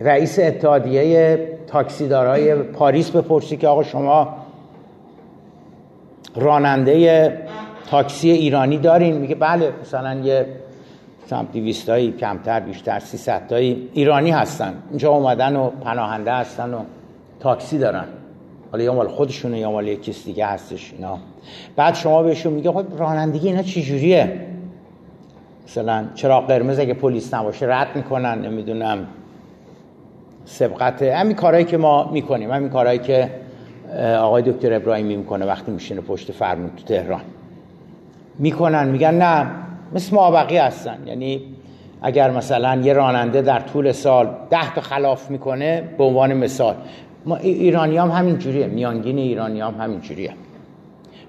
رئیس 0.00 0.38
اتحادیه 0.38 1.38
تاکسیدارای 1.66 2.54
پاریس 2.54 3.10
بپرسی 3.10 3.56
که 3.56 3.68
آقا 3.68 3.82
شما 3.82 4.36
راننده 6.36 7.38
تاکسی 7.90 8.30
ایرانی 8.30 8.78
دارین. 8.78 9.16
میگه 9.16 9.34
بله 9.34 9.72
مثلا 9.82 10.14
یه 10.14 10.46
سمت 11.26 11.52
دیویستایی 11.52 12.12
کمتر 12.12 12.60
بیشتر 12.60 12.98
سی 12.98 13.32
تایی 13.48 13.88
ایرانی 13.92 14.30
هستن. 14.30 14.74
اینجا 14.90 15.10
اومدن 15.10 15.56
و 15.56 15.70
پناهنده 15.70 16.32
هستن 16.32 16.74
و 16.74 16.78
تاکسی 17.40 17.78
دارن. 17.78 18.04
حالا 18.72 18.84
یا 18.84 18.94
مال 18.94 19.08
خودشونه 19.08 19.58
یا 19.58 19.70
مال 19.70 19.94
کس 19.94 20.24
دیگه 20.24 20.46
هستش 20.46 20.92
اینا. 20.92 21.18
بعد 21.76 21.94
شما 21.94 22.22
بهشون 22.22 22.52
میگه 22.52 22.72
خب 22.72 22.84
رانندگی 22.98 23.48
اینا 23.48 23.62
چی 23.62 23.82
جوریه؟ 23.82 24.40
مثلا 25.66 26.04
چراغ 26.14 26.46
قرمز 26.46 26.78
اگه 26.78 26.94
پلیس 26.94 27.34
نباشه 27.34 27.66
رد 27.68 27.88
می‌کنن 27.94 28.38
نمی‌دونم. 28.38 29.06
سبقت 30.44 31.02
همین 31.02 31.36
کارهایی 31.36 31.64
که 31.64 31.76
ما 31.76 32.10
می‌کنیم 32.12 32.50
همین 32.50 32.68
کارهایی 32.68 32.98
که 32.98 33.30
آقای 34.20 34.42
دکتر 34.42 34.74
ابراهیمی 34.74 35.16
می‌کنه 35.16 35.46
وقتی 35.46 35.72
میشینه 35.72 36.00
پشت 36.00 36.32
فرمون 36.32 36.70
تو 36.76 36.84
تهران. 36.84 37.20
می‌کنن 38.38 38.88
میگن 38.88 39.14
نه 39.14 39.50
مثل 39.92 40.16
مابقی 40.16 40.56
هستن. 40.56 40.98
یعنی 41.06 41.42
اگر 42.02 42.30
مثلا 42.30 42.80
یه 42.82 42.92
راننده 42.92 43.42
در 43.42 43.60
طول 43.60 43.92
سال 43.92 44.30
ده 44.50 44.74
تا 44.74 44.80
خلاف 44.80 45.30
می‌کنه 45.30 45.82
به 45.98 46.04
عنوان 46.04 46.34
مثال. 46.34 46.74
ما 47.26 47.36
ایرانی 47.36 47.96
هم 47.96 48.10
همین 48.10 48.38
جوریه. 48.38 48.66
میانگین 48.66 49.18
ایرانی 49.18 49.60
هم 49.60 49.74
همین 49.80 50.00
جوریه. 50.00 50.32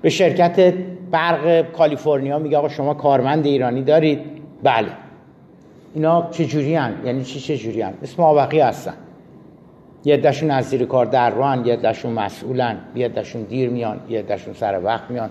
به 0.02 0.10
شرکت 0.10 0.74
برق 1.12 1.72
کالیفرنیا 1.72 2.40
میگه 2.40 2.58
آقا 2.58 2.70
شما 2.70 2.94
کارمند 2.94 3.46
ایرانی 3.46 3.82
دارید. 3.82 4.20
بله. 4.64 4.88
اینا 5.94 6.28
چه 6.32 6.46
جوری 6.46 6.76
هن؟ 6.76 6.94
یعنی 7.06 7.24
چی 7.24 7.40
چه 7.40 7.58
جوری 7.58 7.82
هن؟ 7.82 7.94
اسم 8.04 8.24
آبقی 8.24 8.60
هستن. 8.60 8.94
یه 10.06 10.18
دشون 10.18 10.52
از 10.52 10.66
زیر 10.66 10.86
کار 10.86 11.06
در 11.06 11.30
روان 11.30 11.66
یه 11.66 11.76
دشون 11.76 12.14
مسئولن 12.14 12.78
یه 12.96 13.10
دشون 13.10 13.42
دیر 13.42 13.70
میان 13.70 14.00
یه 14.10 14.22
دشون 14.22 14.54
سر 14.54 14.82
وقت 14.84 15.12
میان. 15.12 15.30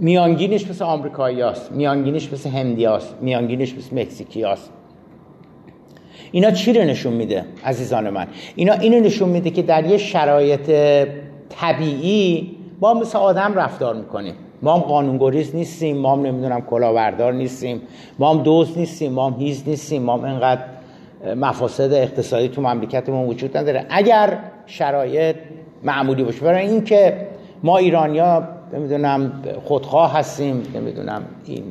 میانگینش 0.00 0.70
مثل 0.70 0.84
آمریکایی 0.84 1.40
هست 1.40 1.72
میانگینش 1.72 2.32
مثل 2.32 2.50
هندی 2.50 2.84
هست 2.84 3.14
میانگینش 3.20 3.74
مثل 3.74 4.00
مکزیکی 4.00 4.42
هست 4.42 4.72
اینا 6.34 6.50
چی 6.50 6.72
رو 6.72 6.84
نشون 6.84 7.12
میده 7.12 7.44
عزیزان 7.64 8.10
من؟ 8.10 8.26
اینا 8.54 8.72
اینو 8.72 9.00
نشون 9.00 9.28
میده 9.28 9.50
که 9.50 9.62
در 9.62 9.86
یه 9.86 9.98
شرایط 9.98 10.70
طبیعی 11.48 12.56
ما 12.80 12.94
مثل 12.94 13.18
آدم 13.18 13.54
رفتار 13.54 13.94
می‌کنیم. 13.94 14.34
ما 14.62 14.74
هم 14.74 14.80
قانونگریز 14.80 15.54
نیستیم 15.54 15.96
ما 15.96 16.12
هم 16.12 16.22
نمی‌دونم 16.22 16.60
کلاوردار 16.60 17.32
نیستیم 17.32 17.80
ما 18.18 18.34
هم 18.34 18.42
دوست 18.42 18.78
نیستیم 18.78 19.12
ما 19.12 19.30
هم 19.30 19.40
هیز 19.40 19.62
نیستیم 19.66 20.02
ما 20.02 20.16
هم 20.16 20.24
اینقدر 20.24 20.62
مفاسد 21.36 21.92
اقتصادی 21.92 22.48
تو 22.48 22.62
مملکتمون 22.62 23.28
وجود 23.28 23.56
نداره. 23.56 23.86
اگر 23.90 24.38
شرایط 24.66 25.36
معمولی 25.82 26.24
باشه 26.24 26.40
برای 26.40 26.68
اینکه 26.68 27.26
ما 27.62 27.78
ایرانیا 27.78 28.48
نمی‌دونم 28.72 29.32
خودخواه 29.64 30.12
هستیم 30.14 30.62
نمی‌دونم 30.74 31.22
این 31.46 31.62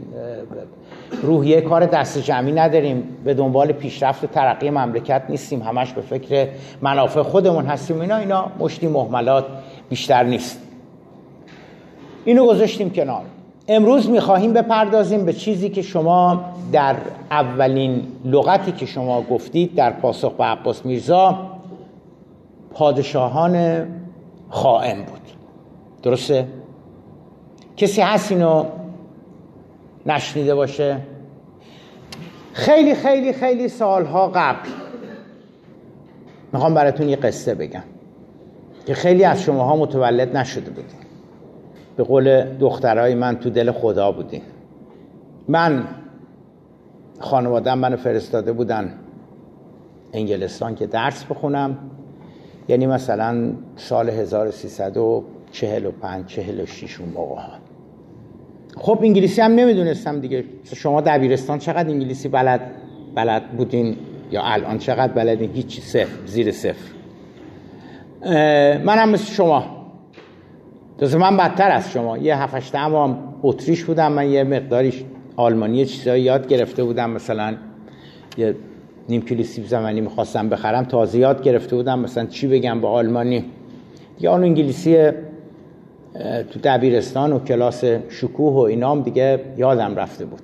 روحیه 1.22 1.62
کار 1.62 1.86
دست 1.86 2.18
جمعی 2.18 2.52
نداریم 2.52 3.04
به 3.24 3.34
دنبال 3.34 3.72
پیشرفت 3.72 4.24
و 4.24 4.28
ترقی 4.28 4.70
مملکت 4.70 5.24
نیستیم. 5.30 5.62
همش 5.62 5.94
به 5.94 6.02
فکر 6.02 6.48
منافع 6.82 7.22
خودمون 7.22 7.66
هستیم. 7.66 8.02
اینا 8.02 8.16
اینا 8.18 8.52
مشتی 8.60 8.88
محملات 8.88 9.46
بیشتر 9.90 10.24
نیست. 10.24 10.62
اینو 12.26 12.46
گذاشتیم 12.46 12.90
کنار. 12.90 13.22
امروز 13.68 14.10
می‌خواهیم 14.10 14.54
بپردازیم 14.54 15.26
به 15.26 15.34
چیزی 15.34 15.70
که 15.70 15.82
شما 15.82 16.42
در 16.72 16.96
اولین 17.32 18.08
لغتی 18.26 18.72
که 18.72 18.86
شما 18.86 19.22
گفتید 19.22 19.76
در 19.76 19.90
پاسخ 19.90 20.32
به 20.32 20.44
عباس 20.44 20.86
میرزا 20.86 21.40
پادشاهان 22.74 23.86
خائن 24.50 24.98
بود. 24.98 25.22
درسته؟ 26.04 26.48
کسی 27.78 28.02
هست 28.02 28.32
اینو 28.32 28.66
نشنیده 30.06 30.56
باشه. 30.56 30.98
خیلی 32.54 32.96
خیلی 32.96 33.34
خیلی 33.34 33.68
سالها 33.68 34.28
قبل 34.28 34.70
می‌خوام 36.54 36.74
براتون 36.74 37.10
یه 37.10 37.16
قصه 37.16 37.56
بگم 37.56 37.84
که 38.86 38.94
خیلی 38.94 39.24
از 39.24 39.42
شماها 39.42 39.76
متولد 39.76 40.38
نشده 40.38 40.70
بودید 40.70 41.04
به 41.98 42.04
قول 42.04 42.44
دخترای 42.60 43.16
من 43.16 43.40
تو 43.40 43.50
دل 43.50 43.72
خدا 43.72 44.12
بودین 44.12 44.42
من 45.48 45.88
خانوادم 47.20 47.78
منو 47.78 47.98
فرستاده 47.98 48.54
بودن 48.54 48.94
انگلستان 50.14 50.76
که 50.76 50.88
درس 50.88 51.24
بخونم. 51.24 51.78
یعنی 52.68 52.88
مثلا 52.88 53.54
سال 53.76 54.10
1345 54.10 56.26
46 56.26 57.00
اون 57.00 57.10
موقع 57.10 57.36
ها. 57.36 57.63
خب 58.78 59.00
انگلیسی 59.02 59.42
هم 59.42 59.52
نمی‌دونستم 59.52 60.20
دیگه. 60.20 60.44
شما 60.76 61.02
دبیرستان 61.02 61.60
چقدر 61.60 61.90
انگلیسی 61.90 62.28
بلد 62.28 62.62
بلد 63.16 63.52
بودین 63.52 63.96
یا 64.32 64.42
الان 64.44 64.78
چقدر 64.78 65.14
بلدین 65.14 65.52
هیچی 65.54 65.82
صفر 65.82 66.26
زیر 66.26 66.52
صفر. 66.52 66.94
من 68.78 68.98
هم 68.98 69.10
مثل 69.10 69.34
شما. 69.34 69.66
دوست 71.00 71.16
من 71.16 71.38
بدتر 71.38 71.72
از 71.72 71.92
شما. 71.92 72.18
یه 72.18 72.38
هفتشته 72.38 72.78
هم 72.78 73.18
اتریش 73.44 73.84
بودم. 73.84 74.12
من 74.12 74.30
یه 74.30 74.44
مقداریش 74.44 75.04
آلمانی 75.36 75.86
چیزایی 75.86 76.24
یاد 76.24 76.48
گرفته 76.48 76.84
بودم. 76.84 77.10
مثلا 77.10 77.56
یه 78.38 78.56
نیم 79.10 79.22
کیلو 79.22 79.44
سیب 79.44 79.66
زمینی 79.66 80.02
می‌خواستم 80.02 80.50
بخرم 80.50 80.84
تازه 80.84 81.20
یاد 81.20 81.44
گرفته 81.44 81.76
بودم. 81.76 82.00
مثلا 82.00 82.26
چی 82.26 82.48
بگم 82.48 82.82
به 82.82 82.88
آلمانی؟ 82.88 83.46
دیگه 84.18 84.30
آن 84.30 84.44
انگلیسی 84.44 85.12
تو 86.52 86.60
دبیرستان 86.64 87.34
و 87.34 87.40
کلاس 87.40 87.84
شکوه 88.10 88.54
و 88.54 88.58
اینام 88.58 89.02
دیگه 89.02 89.40
یادم 89.58 89.96
رفته 89.96 90.26
بود. 90.26 90.42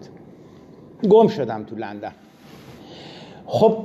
گم 1.09 1.27
شدم 1.27 1.63
تو 1.63 1.75
لندن. 1.75 2.11
خب 3.45 3.77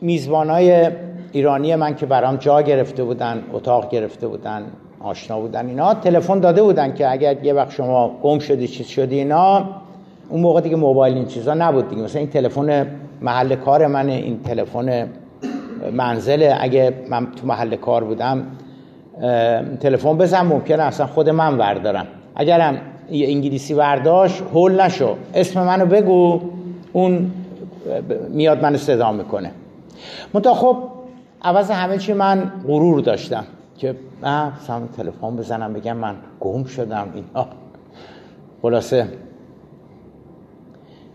میزبانای 0.00 0.90
ایرانی 1.32 1.74
من 1.74 1.96
که 1.96 2.06
برام 2.06 2.36
جا 2.36 2.62
گرفته 2.62 3.04
بودن 3.04 3.42
اتاق 3.52 3.90
گرفته 3.90 4.28
بودن 4.28 4.62
آشنا 5.00 5.40
بودن 5.40 5.66
اینا 5.66 5.94
تلفن 5.94 6.40
داده 6.40 6.62
بودن 6.62 6.94
که 6.94 7.12
اگر 7.12 7.44
یه 7.44 7.52
وقت 7.52 7.70
شما 7.70 8.18
گم 8.22 8.38
شدی 8.38 8.68
چیز 8.68 8.86
شدی 8.86 9.18
اینا 9.18 9.68
اون 10.28 10.40
موقع 10.40 10.60
دیگه 10.60 10.76
موبایل 10.76 11.14
این 11.14 11.26
چیزا 11.26 11.54
نبود 11.54 11.88
دیگه. 11.88 12.02
مثلا 12.02 12.20
این 12.20 12.30
تلفن 12.30 12.86
محل 13.20 13.54
کار 13.54 13.86
منه 13.86 14.12
این 14.12 14.42
تلفن 14.42 15.08
منزل 15.92 16.54
اگه 16.60 16.94
من 17.08 17.26
تو 17.32 17.46
محل 17.46 17.76
کار 17.76 18.04
بودم 18.04 18.46
تلفن 19.80 20.18
بزن 20.18 20.42
ممکنه 20.42 20.82
اصلا 20.82 21.06
خود 21.06 21.28
من 21.28 21.58
وردارم. 21.58 22.06
اگرم 22.34 22.78
یه 23.10 23.28
انگلیسی 23.28 23.74
ورداش 23.74 24.40
هول 24.40 24.80
نشو. 24.80 25.16
اسم 25.34 25.64
منو 25.64 25.86
بگو 25.86 26.40
اون 26.92 27.32
میاد 28.28 28.62
منو 28.62 28.76
صدا 28.76 29.12
می‌کنه. 29.12 29.50
منتها 30.34 30.54
خب 30.54 30.76
عوض 31.42 31.70
همه 31.70 31.98
چی 31.98 32.12
من 32.12 32.52
غرور 32.66 33.00
داشتم 33.00 33.44
که 33.78 33.96
من 34.22 34.52
تلفن 34.96 35.36
بزنم 35.36 35.72
بگم 35.72 35.96
من 35.96 36.14
گم 36.40 36.64
شدم 36.64 37.08
اینا. 37.14 37.46
خلاصه. 38.62 39.08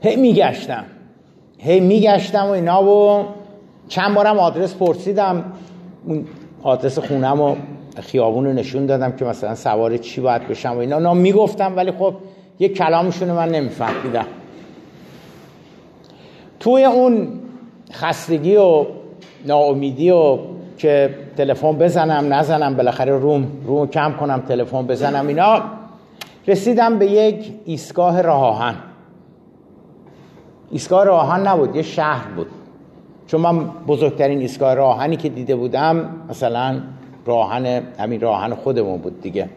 هی 0.01 0.15
میگشتم. 0.15 0.83
هی 1.57 1.79
میگشتم 1.79 2.45
و 2.45 2.49
اینا 2.49 2.83
و 2.83 3.25
چند 3.87 4.15
بارم 4.15 4.39
آدرس 4.39 4.75
پرسیدم. 4.75 5.43
اون 6.05 6.25
آدرس 6.63 6.99
خونم 6.99 7.41
و 7.41 7.55
خیابون 8.01 8.45
رو 8.45 8.53
نشون 8.53 8.85
دادم 8.85 9.11
که 9.11 9.25
مثلا 9.25 9.55
سوار 9.55 9.97
چی 9.97 10.21
باید 10.21 10.47
بشم 10.47 10.69
و 10.69 10.77
اینا. 10.77 10.99
نام 10.99 11.17
می‌گفتم 11.17 11.75
ولی 11.75 11.91
خب 11.91 12.13
یه 12.59 12.69
کلامشون 12.69 13.31
من 13.31 13.49
نمیفهمیدم. 13.49 14.25
توی 16.59 16.83
اون 16.83 17.27
خستگی 17.91 18.55
و 18.55 18.85
ناامیدی 19.45 20.11
و 20.11 20.37
که 20.77 21.15
تلفن 21.37 21.71
بزنم 21.71 22.33
نزنم 22.33 22.75
بالاخره 22.75 23.17
روم 23.17 23.47
روم 23.65 23.87
کم 23.87 24.13
کنم 24.13 24.43
تلفن 24.47 24.87
بزنم 24.87 25.27
اینا 25.27 25.61
رسیدم 26.47 26.99
به 26.99 27.05
یک 27.05 27.53
ایستگاه 27.65 28.21
راه 28.21 28.75
ایستگاه 30.71 31.03
راهن 31.03 31.47
نبود 31.47 31.75
یه 31.75 31.81
شهر 31.81 32.27
بود. 32.35 32.47
چون 33.27 33.41
من 33.41 33.59
بزرگترین 33.87 34.39
ایستگاه 34.39 34.73
راهنی 34.73 35.15
که 35.15 35.29
دیده 35.29 35.55
بودم 35.55 36.09
مثلا 36.29 36.81
راهن 37.25 37.83
همین 37.99 38.21
راهن 38.21 38.55
خودمون 38.55 38.97
بود 38.97 39.21
دیگه. 39.21 39.49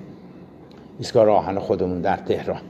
ایستگاه 0.98 1.24
راهن 1.24 1.58
خودمون 1.58 2.00
در 2.00 2.16
تهران. 2.16 2.60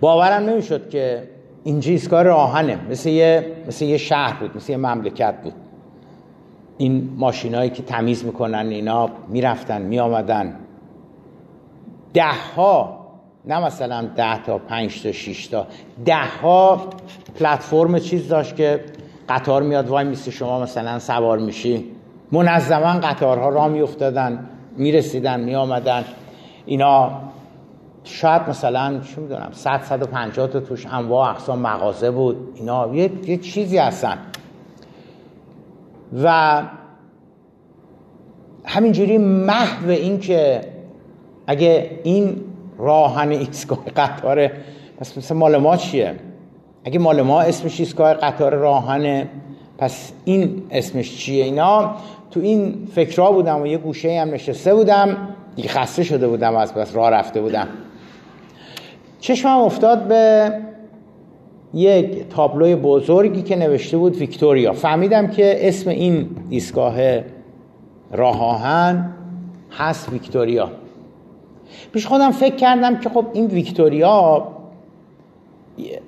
باورم 0.00 0.42
نمی‌شد 0.42 0.90
که 0.90 1.28
اینجا 1.64 1.90
ایستگاه 1.90 2.22
راهنه. 2.22 2.78
مثل 2.90 3.08
یه, 3.08 3.52
مثل 3.68 3.84
یه 3.84 3.96
شهر 3.96 4.40
بود 4.40 4.56
مثل 4.56 4.72
یه 4.72 4.78
مملکت 4.78 5.34
بود. 5.42 5.52
این 6.78 7.10
ماشینایی 7.16 7.70
که 7.70 7.82
تمیز 7.82 8.24
می‌کنن 8.24 8.66
اینا 8.66 9.10
می‌رفتن 9.28 9.82
میآمدن. 9.82 10.56
ده 12.14 12.32
ها 12.56 12.98
نه 13.44 13.64
مثلا 13.64 14.08
ده 14.16 14.42
تا 14.42 14.58
پنج 14.58 15.02
تا 15.02 15.12
شیش 15.12 15.46
تا 15.46 15.66
ده 16.04 16.24
ها 16.42 16.88
پلتفرم 17.40 17.98
چیز 17.98 18.28
داشت 18.28 18.56
که 18.56 18.84
قطار 19.28 19.62
میاد 19.62 19.88
وای 19.88 20.04
میسی 20.04 20.32
شما 20.32 20.60
مثلا 20.60 20.98
سوار 20.98 21.38
میشی. 21.38 21.84
منظما 22.32 22.92
قطارها 22.92 23.48
را 23.48 23.68
میافتادن 23.68 24.46
می‌رسیدن 24.76 25.40
میآمدن. 25.40 26.04
اینا 26.66 27.10
شاید 28.04 28.42
مثلا 28.48 29.00
چه 29.00 29.20
می‌دونم 29.20 29.50
100 29.52 29.82
150 29.82 30.46
تا 30.46 30.60
توش 30.60 30.86
انواع 30.86 31.30
اقسام 31.30 31.58
مغازه 31.58 32.10
بود. 32.10 32.52
اینا 32.54 32.94
یه, 32.94 33.10
یه 33.24 33.36
چیزی 33.36 33.78
هستن. 33.78 34.18
و 36.22 36.62
همینجوری 38.64 39.18
محو 39.18 39.90
این 39.90 40.20
که 40.20 40.60
اگه 41.46 42.00
این 42.04 42.44
راهن 42.78 43.28
ایستگاه 43.28 43.84
قطار 43.96 44.50
پس 44.98 45.18
مثل 45.18 45.34
مال 45.34 45.56
ما 45.56 45.76
چیه؟ 45.76 46.16
اگه 46.84 46.98
مال 46.98 47.22
ما 47.22 47.40
اسمش 47.40 47.80
ایستگاه 47.80 48.14
قطار 48.14 48.54
راهنه 48.54 49.28
پس 49.78 50.12
این 50.24 50.62
اسمش 50.70 51.18
چیه؟ 51.18 51.44
اینا 51.44 51.94
تو 52.30 52.40
این 52.40 52.88
فکرها 52.94 53.32
بودم 53.32 53.62
و 53.62 53.66
یه 53.66 53.78
گوشه 53.78 54.20
هم 54.20 54.30
نشسته 54.30 54.74
بودم. 54.74 55.16
دیگه 55.56 55.68
خسته 55.68 56.04
شده 56.04 56.28
بودم 56.28 56.56
از 56.56 56.74
بس 56.74 56.96
راه 56.96 57.10
رفته 57.10 57.40
بودم. 57.40 57.68
چشمم 59.20 59.58
افتاد 59.58 60.08
به 60.08 60.52
یک 61.74 62.28
تابلوی 62.28 62.74
بزرگی 62.74 63.42
که 63.42 63.56
نوشته 63.56 63.96
بود 63.96 64.16
ویکتوریا. 64.16 64.72
فهمیدم 64.72 65.26
که 65.26 65.68
اسم 65.68 65.90
این 65.90 66.28
ایستگاه 66.50 66.96
راه 68.12 68.42
آهن 68.42 69.10
هست 69.70 70.08
ویکتوریا. 70.08 70.70
پیش 71.92 72.06
خودم 72.06 72.30
فکر 72.30 72.56
کردم 72.56 72.98
که 73.00 73.08
خب 73.08 73.26
این 73.32 73.46
ویکتوریا 73.46 74.48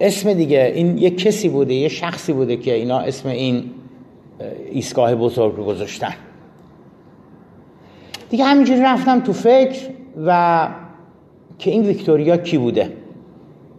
اسم 0.01 0.33
دیگه 0.33 0.73
این 0.75 0.99
یه 0.99 1.11
کسی 1.11 1.49
بوده 1.49 1.75
یه 1.75 1.89
شخصی 1.89 2.33
بوده 2.33 2.57
که 2.57 2.75
اینا 2.75 2.99
اسم 2.99 3.29
این 3.29 3.71
ایستگاه 4.71 5.15
بزرگ 5.15 5.57
رو 5.57 5.65
گذاشتن. 5.65 6.15
دیگه 8.31 8.45
همینجوری 8.45 8.81
رفتم 8.83 9.21
تو 9.21 9.33
فکر 9.33 9.89
و 10.27 10.69
که 11.59 11.71
این 11.71 11.83
ویکتوریا 11.83 12.37
کی 12.37 12.59
بوده. 12.59 12.93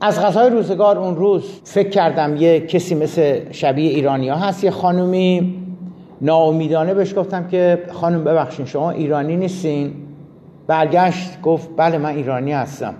از 0.01 0.21
غذای 0.21 0.49
روزگار 0.49 0.97
اون 0.97 1.15
روز 1.15 1.61
فکر 1.63 1.89
کردم 1.89 2.35
یه 2.35 2.59
کسی 2.59 2.95
مثل 2.95 3.51
شبیه 3.51 3.89
ایرانی 3.89 4.29
ها 4.29 4.35
هست 4.37 4.63
یه 4.63 4.71
خانومی 4.71 5.55
ناامیدانه 6.21 6.93
بهش 6.93 7.17
گفتم 7.17 7.47
که 7.47 7.83
خانم 7.91 8.23
ببخشین 8.23 8.65
شما 8.65 8.91
ایرانی 8.91 9.35
نیستین؟ 9.35 9.93
برگشت 10.67 11.41
گفت 11.41 11.69
بله 11.77 11.97
من 11.97 12.15
ایرانی 12.15 12.51
هستم. 12.51 12.93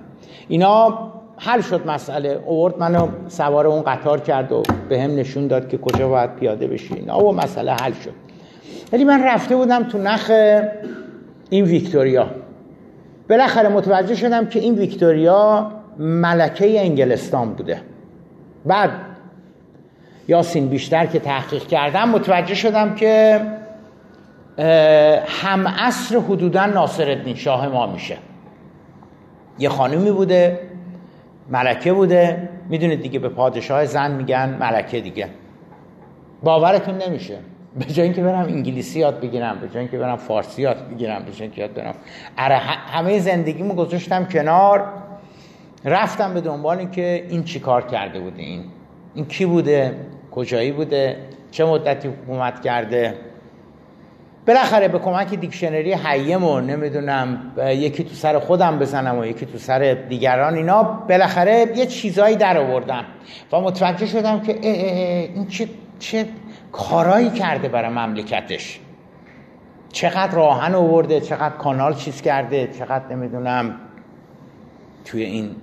اینا 0.48 1.12
حل 1.44 1.62
شد 1.62 1.88
مسئله. 1.88 2.30
اوورد 2.46 2.80
منو 2.80 3.08
سوار 3.28 3.68
اون 3.68 3.82
قطار 3.82 4.20
کرد 4.20 4.52
و 4.52 4.64
به 4.90 5.02
هم 5.02 5.16
نشون 5.16 5.48
داد 5.48 5.70
که 5.70 5.78
کجا 5.78 6.10
باید 6.10 6.36
پیاده 6.36 6.68
بشی. 6.68 6.94
اینا 6.94 7.24
و 7.24 7.34
مسئله 7.34 7.72
حل 7.72 7.94
شد. 7.94 8.14
ولی 8.94 9.04
من 9.04 9.24
رفته 9.24 9.56
بودم 9.56 9.84
تو 9.84 9.98
نخ 9.98 10.32
این 11.50 11.66
ویکتوریا. 11.66 12.28
بالاخره 13.30 13.70
متوجه 13.70 14.16
شدم 14.16 14.46
که 14.46 14.60
این 14.60 14.76
ویکتوریا 14.76 15.72
ملکه 15.98 16.82
انگلستان 16.82 17.54
بوده. 17.54 17.82
بعد 18.66 18.90
یاسین 20.28 20.68
بیشتر 20.68 21.06
که 21.06 21.20
تحقیق 21.20 21.68
کردم 21.68 22.10
متوجه 22.10 22.56
شدم 22.56 22.96
که 22.96 23.42
هم 25.28 25.68
اصر 25.68 26.20
حدودا 26.20 26.66
ناصر 26.66 27.34
شاه 27.36 27.68
ما 27.68 27.88
میشه. 27.88 28.18
یه 29.60 29.70
خانمی 29.70 30.12
بوده. 30.12 30.71
ملکه 31.52 31.94
بوده. 31.94 32.50
می‌دونید 32.70 33.02
دیگه 33.02 33.20
به 33.20 33.30
پادشاه 33.30 33.86
زن 33.86 34.12
میگن 34.12 34.58
ملکه 34.60 35.02
دیگه. 35.02 35.28
باورتون 36.44 36.98
نمیشه. 36.98 37.38
به 37.80 37.86
جای 37.86 38.04
اینکه 38.04 38.24
برم 38.24 38.46
انگلیسی 38.46 39.00
یاد 39.00 39.20
بگیرم 39.20 39.60
به 39.60 39.68
جای 39.68 39.80
اینکه 39.80 39.98
برم 39.98 40.16
فارسی 40.16 40.62
یاد 40.62 40.90
بگیرم 40.90 41.24
به 41.26 41.32
جای 41.32 41.42
اینکه 41.42 41.62
یاد 41.62 41.74
برم. 41.74 41.94
همه 42.88 43.20
زندگیمو 43.20 43.74
گذاشتم 43.74 44.26
کنار. 44.26 44.86
رفتم 45.86 46.34
به 46.34 46.42
دنبال 46.42 46.78
اینکه 46.78 47.26
این 47.30 47.44
چی 47.44 47.60
کار 47.60 47.88
کرده 47.88 48.20
بوده 48.20 48.42
این؟ 48.42 48.64
این 49.16 49.26
کی 49.26 49.46
بوده؟ 49.46 49.96
کجایی 50.32 50.72
بوده؟ 50.72 51.18
چه 51.52 51.66
مدتی 51.66 52.08
حکومت 52.08 52.62
کرده؟ 52.62 53.16
بالاخره 54.48 54.88
به 54.88 55.00
کمک 55.00 55.34
دیکشنری 55.34 55.94
حیم 55.94 56.44
و 56.44 56.60
نمی‌دونم 56.60 57.52
یکی 57.58 58.04
تو 58.04 58.16
سر 58.16 58.40
خودم 58.40 58.80
بزنم 58.80 59.18
و 59.18 59.26
یکی 59.26 59.46
تو 59.46 59.58
سر 59.58 59.98
دیگران 60.10 60.54
اینا 60.54 60.84
بالاخره 60.84 61.68
یه 61.76 61.86
چیزایی 61.86 62.36
در 62.36 62.58
آوردم 62.58 63.06
و 63.52 63.62
متوجه 63.62 64.06
شدم 64.06 64.42
که 64.42 64.60
این 64.62 65.48
چه, 65.48 65.68
چه 66.00 66.26
کارایی 66.72 67.30
کرده 67.30 67.68
برای 67.68 67.90
مملکتش. 67.90 68.80
چقدر 69.92 70.36
راهن 70.36 70.76
آورده 70.76 71.22
چقدر 71.22 71.56
کانال 71.56 71.96
چیز 71.96 72.22
کرده 72.22 72.70
چقدر 72.80 73.16
نمی‌دونم 73.16 73.76
توی 75.06 75.24
این 75.24 75.56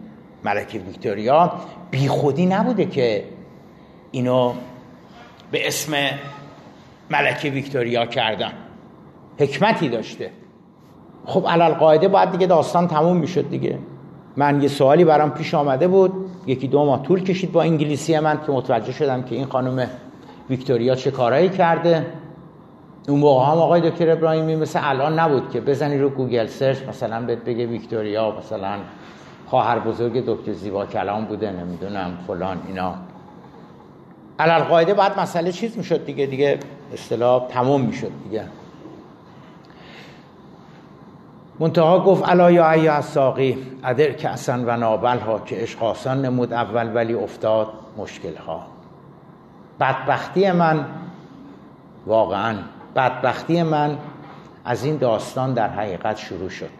ملکه 0.44 0.78
ویکتوریا. 0.78 1.52
بیخودی 1.90 2.46
نبوده 2.46 2.84
که 2.84 3.24
اینو 4.10 4.54
به 5.50 5.66
اسم 5.66 5.92
ملکه 7.10 7.50
ویکتوریا 7.50 8.06
کردن. 8.06 8.52
حکمتی 9.38 9.88
داشته. 9.88 10.30
خب 11.26 11.46
علی‌القاعده 11.48 12.08
باید 12.08 12.30
دیگه 12.30 12.46
داستان 12.46 12.88
تموم 12.88 13.16
می‌شد 13.16 13.50
دیگه. 13.50 13.78
من 14.36 14.62
یه 14.62 14.68
سوالی 14.68 15.04
برام 15.04 15.30
پیش 15.30 15.54
آمده 15.54 15.88
بود. 15.88 16.12
یکی 16.46 16.68
دو 16.68 16.84
ماه 16.84 17.02
طول 17.02 17.22
کشید 17.22 17.52
با 17.52 17.62
انگلیسی 17.62 18.18
من 18.18 18.38
که 18.46 18.52
متوجه 18.52 18.92
شدم 18.92 19.22
که 19.22 19.34
این 19.34 19.44
خانم 19.44 19.88
ویکتوریا 20.50 20.94
چه 20.94 21.10
کارایی 21.10 21.48
کرده. 21.48 22.06
اون 23.08 23.20
موقع 23.20 23.44
هم 23.52 23.58
آقای 23.58 23.90
دکتر 23.90 24.10
ابراهیمی 24.10 24.56
مثل 24.56 24.80
الان 24.82 25.18
نبود 25.18 25.50
که 25.50 25.60
بزنی 25.60 25.98
رو 25.98 26.08
Google 26.08 26.46
search 26.46 26.78
مثلا 26.88 27.20
بهت 27.26 27.38
بگه 27.38 27.66
ویکتوریا 27.66 28.34
مثلا 28.38 28.76
خواهر 29.46 29.78
بزرگ 29.78 30.24
دکتر 30.26 30.52
زیبا 30.52 30.86
کلام 30.86 31.24
بوده 31.24 31.50
نمی‌دونم 31.50 32.18
فلان 32.26 32.58
اینا. 32.68 32.94
علال 34.38 34.62
قاعده 34.62 34.94
بعد 34.94 35.20
مسئله 35.20 35.52
چیز 35.52 35.78
می‌شد 35.78 36.04
دیگه 36.06 36.26
دیگه 36.26 36.58
اصطلاح 36.92 37.46
تموم 37.48 37.80
می‌شد 37.80 38.10
دیگه. 38.24 38.44
منتها 41.60 42.00
گفت 42.00 42.28
الا 42.28 42.50
یا 42.50 42.70
ای 42.70 43.02
ساقی 43.02 43.58
ادر 43.84 44.28
اصلا 44.28 44.64
و 44.66 44.76
نابل 44.76 45.18
ها 45.18 45.38
که 45.38 45.56
عشق 45.56 46.08
نمود 46.08 46.52
اول 46.52 46.94
ولی 46.94 47.14
افتاد 47.14 47.68
مشکل 47.96 48.36
ها 48.36 48.62
بدبختی 49.80 50.50
من 50.50 50.86
واقعا 52.06 52.56
بدبختی 52.96 53.62
من 53.62 53.98
از 54.64 54.84
این 54.84 54.96
داستان 54.96 55.54
در 55.54 55.68
حقیقت 55.68 56.16
شروع 56.16 56.48
شد. 56.48 56.70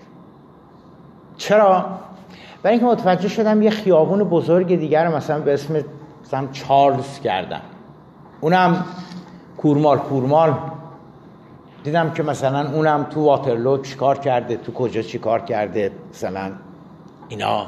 چرا؟ 1.36 1.86
برای 2.62 2.76
اینکه 2.76 2.92
متوجه 2.92 3.28
شدم 3.28 3.62
یه 3.62 3.70
خیابون 3.70 4.24
بزرگ 4.24 4.66
دیگر 4.66 5.08
مثلا 5.08 5.40
به 5.40 5.54
اسم 5.54 5.84
مثلا 6.24 6.46
چارلز 6.52 7.20
کردم 7.20 7.60
اونم 8.40 8.84
کورمال 9.56 9.98
کورمال. 9.98 10.54
دیدم 11.84 12.10
که 12.10 12.22
مثلا 12.22 12.70
اونم 12.70 13.06
تو 13.10 13.24
واترلو 13.24 13.82
چیکار 13.82 14.18
کرده 14.18 14.56
تو 14.56 14.72
کجا 14.72 15.02
چیکار 15.02 15.40
کرده 15.40 15.92
مثلا 16.10 16.52
اینا. 17.28 17.66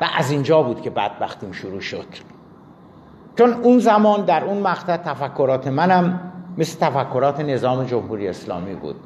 و 0.00 0.08
از 0.18 0.30
اینجا 0.30 0.62
بود 0.62 0.80
که 0.80 0.90
بدبختیم 0.90 1.52
شروع 1.52 1.80
شد. 1.80 2.06
چون 3.38 3.52
اون 3.52 3.78
زمان 3.78 4.24
در 4.24 4.44
اون 4.44 4.58
مقطع 4.58 4.96
تفکرات 4.96 5.66
منم 5.66 6.20
مثل 6.58 6.86
تفکرات 6.86 7.40
نظام 7.40 7.84
جمهوری 7.84 8.28
اسلامی 8.28 8.74
بود. 8.74 8.96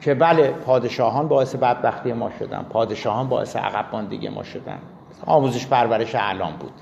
که 0.00 0.14
بله 0.14 0.50
پادشاهان 0.50 1.28
باعث 1.28 1.54
بدبختی 1.54 2.12
ما 2.12 2.30
شدن 2.38 2.62
پادشاهان 2.62 3.28
باعث 3.28 3.56
عقب 3.56 3.84
ماندگی 3.92 4.28
ما 4.28 4.42
شدن. 4.42 4.78
آموزش 5.26 5.66
پرورش 5.66 6.14
اعلام 6.14 6.52
بود. 6.56 6.72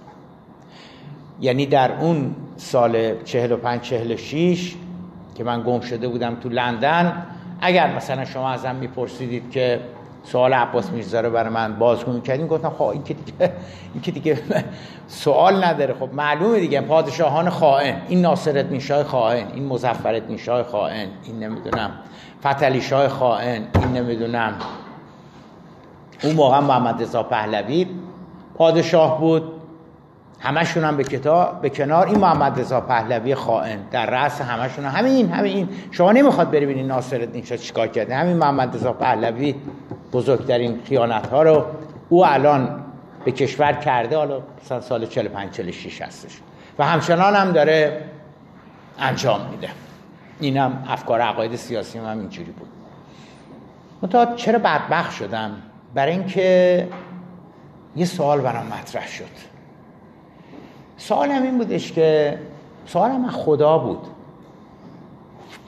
یعنی 1.41 1.67
در 1.67 2.01
اون 2.01 2.35
سال 2.57 3.23
45 3.23 3.81
46 3.81 4.75
که 5.35 5.45
من 5.45 5.63
گم 5.63 5.81
شده 5.81 6.09
بودم 6.09 6.35
تو 6.35 6.49
لندن. 6.49 7.27
اگر 7.61 7.97
مثلا 7.97 8.25
شما 8.25 8.51
ازم 8.51 8.75
میپرسیدید 8.75 9.51
که 9.51 9.81
سوال 10.25 10.55
عباس 10.55 10.91
میرزا 10.91 11.21
رو 11.21 11.31
برای 11.31 11.51
من 11.51 11.79
بازگو 11.79 12.13
می‌کردیم 12.13 12.47
گفتم 12.47 12.71
خب 12.71 12.83
این 12.83 13.05
که 13.05 13.15
دیگه 13.15 13.53
این 13.95 14.03
که 14.03 14.11
دیگه 14.11 14.39
سوال 15.09 15.65
نداره. 15.65 15.95
خب 15.95 16.15
معلومه 16.15 16.61
دیگه 16.61 16.81
پادشاهان 16.81 17.51
خائن. 17.51 17.97
این 18.09 18.21
ناصرت 18.21 18.67
نیشای 18.67 19.03
خائن 19.03 19.47
این 19.55 19.67
مظفرت 19.67 20.31
نیشای 20.31 20.63
خائن 20.63 21.09
این 21.25 21.39
نمی‌دونم 21.39 21.91
فتلی 22.47 22.81
شاه 22.81 23.09
خائن 23.09 23.63
این 23.75 23.93
نمی‌دونم. 23.93 24.55
اون 26.23 26.35
موقع 26.35 26.61
محمد 26.61 27.03
رضا 27.03 27.23
پهلوی 27.23 27.87
پادشاه 28.57 29.21
بود. 29.21 29.52
همشون 30.43 30.85
هم 30.85 30.97
به 30.97 31.05
کتاب 31.05 31.61
به 31.61 31.71
کنار. 31.71 32.07
این 32.07 32.19
محمد 32.19 32.61
رضا 32.61 32.81
پهلوی 32.81 33.35
خائن. 33.35 33.79
در 33.91 34.07
رأس 34.07 34.41
همشون 34.41 34.85
همین 34.85 35.33
همین. 35.33 35.69
شما 35.91 36.13
نمی‌خواد 36.13 36.51
بری 36.51 36.67
ببینید 36.67 36.87
ناصرالدین 36.87 37.45
شاه 37.45 37.59
چیکار 37.59 37.87
کرده. 37.87 38.17
همین 38.17 38.37
محمد 38.37 38.77
رضا 38.77 38.93
پهلوی 38.93 39.55
بزرگترین 40.13 40.81
خیانت 40.85 41.27
ها 41.27 41.43
رو 41.43 41.65
او 42.09 42.27
الان 42.27 42.85
به 43.25 43.33
کشور 43.33 43.73
کرده. 43.73 44.17
حالا 44.17 44.43
مثلا 44.65 44.81
سال 44.81 45.07
45 45.07 45.51
46 45.51 46.03
هستش. 46.03 46.39
و 46.79 46.87
همچنان 46.87 47.35
هم 47.35 47.53
داره 47.53 48.05
انجام 48.99 49.41
میده. 49.51 49.69
اینم 50.41 50.85
افکار 50.89 51.21
عقاید 51.21 51.57
سیاسی 51.57 51.99
هم 51.99 52.19
اینجوری 52.19 52.51
بود. 52.51 52.69
منتها 54.03 54.35
چرا 54.35 54.59
بدبخت 54.59 55.13
شدم؟ 55.13 55.51
برای 55.95 56.13
اینکه 56.13 56.89
یه 57.97 58.05
سوال 58.05 58.41
برام 58.41 58.67
مطرح 58.67 59.09
شد. 59.09 59.52
سوالم 60.97 61.43
این 61.43 61.59
بودش 61.59 61.93
که 61.93 62.39
سوالم 62.87 63.25
از 63.25 63.35
خدا 63.35 63.79
بود. 63.79 64.07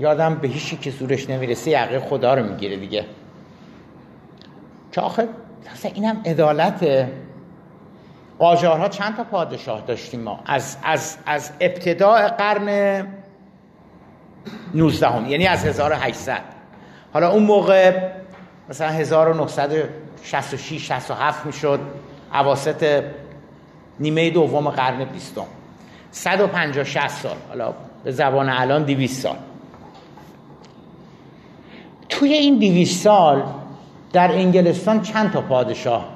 یادم 0.01 0.35
به 0.35 0.49
هیچی 0.49 0.77
که 0.77 0.91
زورش 0.91 1.31
نمی‌رسه 1.31 1.71
یقه 1.71 2.01
خدا 2.01 2.35
رو 2.35 2.43
می‌گیره 2.43 2.77
دیگه. 2.77 3.05
که 4.93 5.01
آخه 5.01 5.29
اینم 5.95 6.23
عدالت 6.27 7.09
قاجارها 8.39 8.89
چند 8.89 9.17
تا 9.17 9.25
پادشاه 9.25 9.83
داشتیم 9.87 10.21
ما؟ 10.21 10.41
از, 10.47 10.77
از, 10.83 11.17
از 11.27 11.51
ابتداع 11.61 12.29
قرن 12.29 13.07
19 14.75 15.09
هم. 15.09 15.27
یعنی 15.27 15.47
از 15.47 15.65
1800 15.65 16.41
حالا 17.13 17.33
اون 17.33 17.43
موقع 17.43 18.11
مثلا 18.69 18.89
1966 18.89 20.89
67 20.89 21.47
می‌شد 21.47 21.81
عواسط 22.33 23.05
نیمه 24.01 24.31
دوم 24.31 24.71
قرن 24.71 25.05
بیستم. 25.05 25.47
150 26.11 26.85
60 26.85 27.09
سال. 27.09 27.37
حالا 27.49 27.75
به 28.05 28.11
زبان 28.11 28.49
الان 28.49 28.85
200 28.85 29.23
سال. 29.23 29.37
توی 32.09 32.33
این 32.33 32.59
200 32.59 33.03
سال 33.03 33.43
در 34.13 34.33
انگلستان 34.33 35.03
چند 35.03 35.33
تا 35.33 35.41
پادشاه 35.41 36.09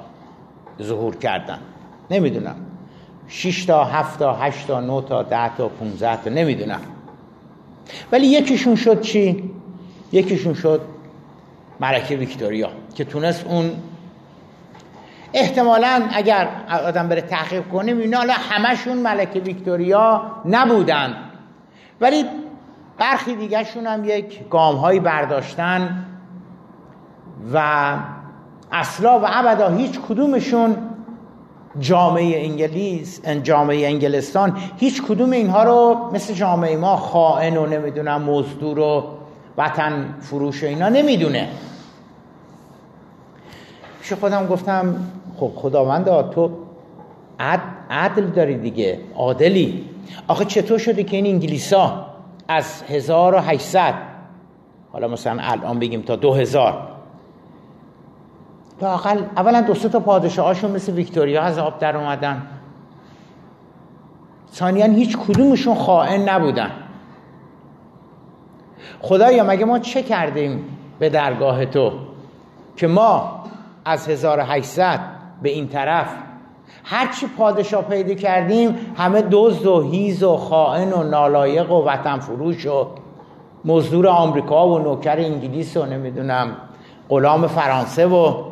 ظهور 0.81 1.15
کردن؟ 1.15 1.59
نمی‌دونم. 2.11 2.55
6 3.27 3.65
تا 3.65 3.83
7 3.83 4.19
تا 4.19 4.33
8 4.33 4.67
تا 4.67 4.79
9 4.81 5.01
تا 5.01 5.23
10 5.23 5.57
تا 5.57 5.67
15 5.67 6.23
تا. 6.23 6.29
نمی‌دونم. 6.29 6.81
ولی 8.11 8.27
یکیشون 8.27 8.75
شد 8.75 9.01
چی؟ 9.01 9.51
یکیشون 10.11 10.53
شد 10.53 10.81
ملکه 11.79 12.15
ویکتوریا 12.15 12.69
که 12.95 13.03
تونست 13.05 13.45
اون 13.47 13.71
احتمالا 15.33 16.01
اگر 16.13 16.47
آدم 16.87 17.07
بره 17.07 17.21
تحقیق 17.21 17.67
کنه 17.67 17.93
می‌بینه 17.93 18.17
حالا 18.17 18.33
همشون 18.33 18.97
ملکه 18.97 19.39
ویکتوریا 19.39 20.21
نبودن. 20.45 21.15
ولی 22.01 22.25
برخی 22.97 23.35
دیگرشون 23.35 23.87
هم 23.87 24.05
یک 24.05 24.49
گام 24.49 24.75
هایی 24.75 24.99
برداشتن 24.99 26.05
و 27.53 27.93
اصلا 28.71 29.19
و 29.19 29.23
ابدا 29.25 29.69
هیچ 29.69 29.99
کدومشون 29.99 30.77
جامعه 31.79 32.45
انگلیس 32.45 33.25
جامعه 33.25 33.87
انگلستان 33.87 34.57
هیچ 34.77 35.03
کدوم 35.03 35.31
اینها 35.31 35.63
رو 35.63 36.09
مثل 36.13 36.33
جامعه 36.33 36.77
ما 36.77 36.95
خائن 36.95 37.57
و 37.57 37.65
نمی‌دونم 37.65 38.21
مزدور 38.21 38.79
و 38.79 39.03
وطن 39.57 40.15
فروش 40.21 40.63
و 40.63 40.65
اینا 40.65 40.89
نمی‌دونه. 40.89 41.47
پیش 44.09 44.17
خودم 44.17 44.47
گفتم 44.47 44.95
خب 45.39 45.51
خداوند 45.55 46.31
تو 46.31 46.51
عدل 47.89 48.25
داری 48.25 48.57
دیگه 48.57 48.99
عادلی. 49.15 49.85
آخه 50.27 50.45
چطور 50.45 50.77
شده 50.77 51.03
که 51.03 51.15
این 51.15 51.25
انگلیسا 51.25 52.05
از 52.47 52.83
1800 52.87 53.93
حالا 54.93 55.07
مثلا 55.07 55.37
الان 55.41 55.79
بگیم 55.79 56.01
تا 56.01 56.15
2000 56.15 56.87
لاقل 58.81 59.23
اولا 59.37 59.61
دو 59.61 59.73
تا 59.73 59.99
پادشاهاشون 59.99 60.71
مثل 60.71 60.93
ویکتوریا 60.93 61.41
از 61.41 61.57
آب 61.57 61.79
در 61.79 61.97
اومدن. 61.97 62.41
ثانیا 64.53 64.85
هیچ 64.85 65.17
کدومشون 65.17 65.75
خائن 65.75 66.29
نبودن. 66.29 66.71
خدایا 69.01 69.43
مگه 69.43 69.65
ما 69.65 69.79
چه 69.79 70.03
کردیم 70.03 70.63
به 70.99 71.09
درگاه 71.09 71.65
تو؟ 71.65 71.91
که 72.75 72.87
ما 72.87 73.38
از 73.89 74.09
1800 74.09 74.99
به 75.41 75.49
این 75.49 75.67
طرف. 75.67 76.07
هرچی 76.83 77.27
پادشاه 77.37 77.83
پیدا 77.83 78.13
کردیم 78.13 78.93
همه 78.97 79.23
دزد 79.31 79.65
و 79.65 79.81
هیز 79.81 80.23
و 80.23 80.37
خائن 80.37 80.93
و 80.93 81.03
نالایق 81.03 81.71
و 81.71 81.85
وطن 81.85 82.19
فروش 82.19 82.65
و 82.65 82.87
مزدور 83.65 84.07
آمریکا 84.07 84.67
و 84.67 84.79
نوکر 84.79 85.17
انگلیس 85.17 85.77
و 85.77 85.85
نمی‌دونم 85.85 86.55
غلام 87.09 87.47
فرانسه 87.47 88.07
و 88.07 88.43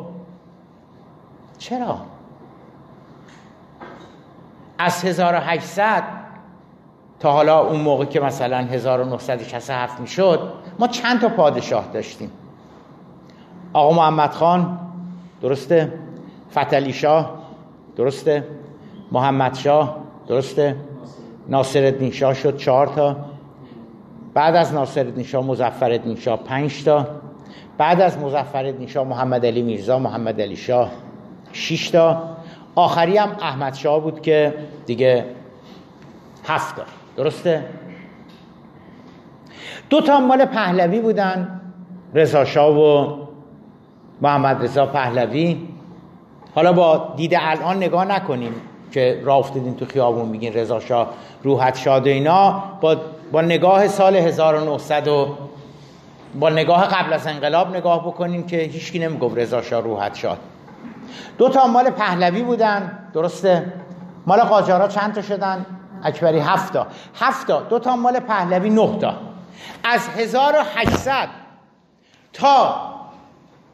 چرا؟ 1.58 1.96
از 4.78 5.04
1800 5.04 6.02
تا 7.20 7.32
حالا 7.32 7.60
اون 7.60 7.80
موقع 7.80 8.04
که 8.04 8.20
مثلا 8.20 8.58
1967 8.58 10.00
می‌شد 10.00 10.52
ما 10.78 10.88
چند 10.88 11.20
تا 11.20 11.28
پادشاه 11.28 11.84
داشتیم؟ 11.92 12.30
آقا 13.72 13.94
محمد 13.94 14.32
خان 14.32 14.87
درسته؟ 15.42 15.92
فتلی 16.52 16.92
شاه 16.92 17.38
درسته؟ 17.96 18.44
محمد 19.12 19.54
شاه 19.54 19.96
درسته؟ 20.28 20.76
ناصر 21.48 22.10
شاه 22.12 22.34
شد 22.34 22.56
چهار 22.56 22.86
تا. 22.86 23.16
بعد 24.34 24.56
از 24.56 24.74
ناصر 24.74 25.22
شاه 25.22 25.44
مزفر 25.44 26.00
شاه 26.18 26.36
پنج 26.36 26.84
تا. 26.84 27.06
بعد 27.78 28.00
از 28.00 28.18
مزفر 28.18 28.74
شاه 28.86 29.04
محمد 29.04 29.46
علی 29.46 29.62
میرزا 29.62 29.98
محمد 29.98 30.40
علی 30.40 30.56
شاه 30.56 30.90
شش 31.52 31.90
تا. 31.90 32.22
آخری 32.74 33.16
هم 33.16 33.36
احمد 33.40 33.74
شاه 33.74 34.00
بود 34.00 34.22
که 34.22 34.54
دیگه 34.86 35.24
هفت 36.44 36.76
تا. 36.76 36.82
درسته؟ 37.16 37.64
دو 39.90 40.00
تا 40.00 40.20
مال 40.20 40.44
پهلوی 40.44 41.00
بودن 41.00 41.60
رضا 42.14 42.44
شاه 42.44 42.78
و 42.78 43.27
محمد 44.20 44.64
رضا 44.64 44.86
پهلوی. 44.86 45.68
حالا 46.54 46.72
با 46.72 47.14
دید 47.16 47.34
الان 47.40 47.76
نگاه 47.76 48.04
نکنیم 48.04 48.54
که 48.92 49.22
راه 49.24 49.36
افتادین 49.36 49.76
تو 49.76 49.86
خیابون 49.86 50.28
میگین 50.28 50.52
رضا 50.52 50.80
شاه 50.80 51.08
روحت 51.42 51.76
شاد 51.76 52.06
و 52.06 52.10
اینا. 52.10 52.62
با, 52.80 52.96
با 53.32 53.40
نگاه 53.40 53.88
سال 53.88 54.16
1900 54.16 55.08
و 55.08 55.36
با 56.34 56.50
نگاه 56.50 56.86
قبل 56.86 57.12
از 57.12 57.26
انقلاب 57.26 57.76
نگاه 57.76 58.06
بکنیم 58.06 58.46
که 58.46 58.56
هیچکی 58.56 58.98
نمی‌گفت 58.98 59.38
رضا 59.38 59.62
شاه 59.62 59.82
روحت 59.82 60.14
شاد. 60.14 60.38
دو 61.38 61.48
تا 61.48 61.66
مال 61.66 61.90
پهلوی 61.90 62.42
بودن 62.42 62.98
درسته؟ 63.14 63.72
مال 64.26 64.40
قاجارا 64.40 64.88
چند 64.88 65.14
تا 65.14 65.22
شدن؟ 65.22 65.66
اکبری 66.04 66.38
هفتا 66.38 66.86
هفتا 67.20 67.60
دو 67.60 67.78
تا 67.78 67.96
مال 67.96 68.20
پهلوی 68.20 68.70
نه 68.70 68.98
تا. 68.98 69.14
از 69.84 70.08
1800 70.16 71.28
تا 72.32 72.97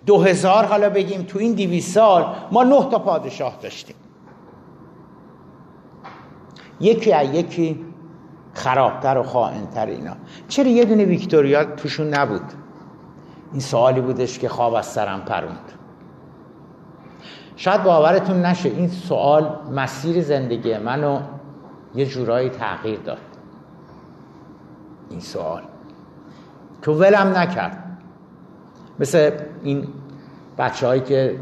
2000 0.07 0.65
حالا 0.65 0.91
بگیم 0.91 1.23
تو 1.23 1.39
این 1.39 1.55
200 1.55 1.95
سال 1.95 2.35
ما 2.53 2.63
نه 2.63 2.91
تا 2.91 2.99
پادشاه 2.99 3.59
داشتیم. 3.63 3.97
یکی 6.81 7.13
از 7.13 7.35
یکی 7.35 7.85
خرابتر 8.55 9.19
و 9.19 9.23
خائنتر 9.23 9.87
اینا. 9.87 10.17
چرا 10.49 10.67
یه 10.67 10.85
دونه 10.85 11.05
ویکتوریا 11.05 11.65
توشون 11.65 12.15
نبود؟ 12.15 12.53
این 13.53 13.61
سوالی 13.61 14.01
بودش 14.01 14.39
که 14.39 14.49
خواب 14.49 14.75
از 14.75 14.87
سرم 14.87 15.21
پروند. 15.21 15.73
شاید 17.57 17.83
باورتون 17.83 18.43
نشه 18.43 18.69
این 18.69 18.89
سوال 18.89 19.59
مسیر 19.73 20.23
زندگی 20.23 20.79
منو 20.79 21.21
یه 21.95 22.07
جورایی 22.07 22.51
تغییر 22.51 23.01
داد. 23.01 23.19
این 25.11 25.21
سوال. 25.21 25.63
که 26.83 26.91
ولم 26.91 27.33
نکرد. 27.37 27.84
مثل 29.01 29.31
این 29.63 29.89
بچه 30.59 30.87
هایی 30.87 31.01
که 31.01 31.39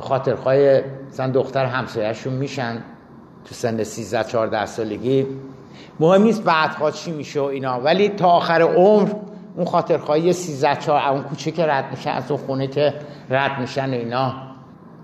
خاطرخواه 0.00 0.56
مثلا 1.08 1.30
دختر 1.30 1.64
همسایهشون 1.64 2.32
میشن 2.32 2.82
تو 3.44 3.54
سن 3.54 3.82
13 3.82 4.24
14 4.24 4.66
سالگی. 4.66 5.26
مهم 6.00 6.22
نیست 6.22 6.42
بعدها 6.44 6.90
چی 6.90 7.10
میشه 7.10 7.40
و 7.40 7.44
اینا 7.44 7.80
ولی 7.80 8.08
تا 8.08 8.28
آخر 8.28 8.62
عمر 8.62 9.08
اون 9.56 9.66
خاطرخواهی 9.66 10.32
13 10.32 10.76
14 10.76 11.08
اون 11.08 11.22
کوچه 11.22 11.50
که 11.50 11.66
رد 11.66 11.90
میشن 11.90 12.10
از 12.10 12.30
اون 12.30 12.40
خونه 12.46 12.66
که 12.66 12.94
رد 13.30 13.60
میشن 13.60 13.90
اینا 13.90 14.34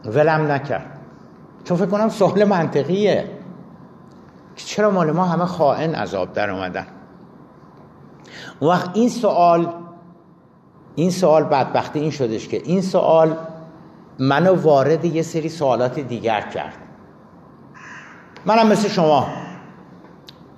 ولم 0.05 0.53
نکرد. 0.53 1.01
چون 1.65 1.77
فکر 1.77 1.87
کنم 1.87 2.09
سوال 2.09 2.45
منطقیه. 2.45 3.25
که 4.57 4.65
چرا 4.65 4.91
مال 4.91 5.11
ما 5.11 5.25
همه 5.25 5.45
خائن 5.45 5.95
عذاب 5.95 6.33
در 6.33 6.51
اومدن؟ 6.51 6.87
اون 8.61 8.71
وقت 8.71 8.91
این 8.95 9.09
سوال 9.09 9.69
این 10.97 11.11
سوال 11.11 11.45
بدبختی 11.45 12.01
این 12.01 12.11
شدش 12.11 12.49
که 12.49 12.63
این 12.65 12.83
سوال 12.83 13.37
منو 14.19 14.63
وارد 14.63 15.05
یه 15.05 15.23
سری 15.23 15.49
سوالات 15.49 16.01
دیگر 16.01 16.41
کرد. 16.41 16.75
منم 18.47 18.67
مثل 18.67 18.89
شما 18.89 19.27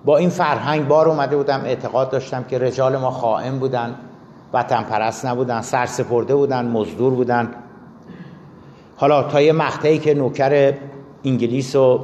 با 0.05 0.17
این 0.17 0.31
فرهنگ 0.31 0.89
بار 0.89 1.09
اومده 1.09 1.37
بودم 1.37 1.61
اعتقاد 1.65 2.11
داشتم 2.11 2.45
که 2.45 2.59
رجال 2.59 2.97
ما 2.97 3.11
خائن 3.11 3.59
بودن 3.59 3.95
وطن 4.53 4.83
پرست 4.83 5.27
نبودن 5.27 5.61
سرسپرده 5.61 6.35
بودن 6.35 6.67
مزدور 6.67 7.15
بودن. 7.15 7.55
حالا 8.97 9.23
تا 9.23 9.41
یه 9.41 9.53
مقطعی 9.53 9.99
که 9.99 10.15
نوکر 10.15 10.75
انگلیس 11.25 11.77
و 11.77 12.01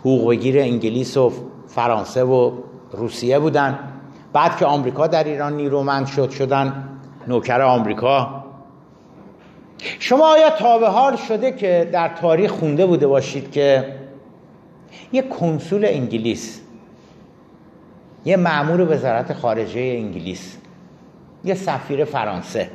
حقوقگیر 0.00 0.58
انگلیس 0.58 1.16
و 1.16 1.32
فرانسه 1.68 2.24
و 2.24 2.52
روسیه 2.92 3.38
بودن 3.38 3.78
بعد 4.32 4.56
که 4.56 4.66
آمریکا 4.66 5.06
در 5.06 5.24
ایران 5.24 5.56
نیرومند 5.56 6.06
شد 6.06 6.30
شدن 6.30 6.88
نوکر 7.26 7.60
آمریکا. 7.60 8.44
شما 9.98 10.26
آیا 10.26 10.50
تا 10.50 10.78
به 10.78 10.88
حال 10.88 11.16
شده 11.16 11.52
که 11.52 11.88
در 11.92 12.08
تاریخ 12.08 12.50
خونده 12.50 12.86
بوده 12.86 13.06
باشید 13.06 13.50
که 13.52 13.94
یه 15.12 15.22
کنسول 15.22 15.84
انگلیس 15.84 16.60
یه 18.24 18.36
معمور 18.36 18.92
وزارت 18.92 19.32
خارجه 19.32 19.80
انگلیس 19.80 20.56
یه 21.44 21.54
سفیر 21.54 22.04
فرانسه 22.04 22.70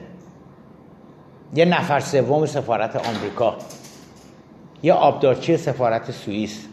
یه 1.54 1.66
نفر 1.66 2.00
سوم 2.00 2.46
سفارت 2.46 2.96
آمریکا 2.96 3.56
یه 4.84 4.94
آبدارچی 4.94 5.58
سفارت 5.58 6.12
سوئیس. 6.12 6.66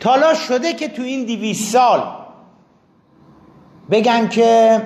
تالا 0.00 0.34
شده 0.34 0.72
که 0.72 0.88
تو 0.88 1.02
این 1.02 1.24
دیویس 1.24 1.72
سال 1.72 2.02
بگن 3.90 4.28
که 4.28 4.82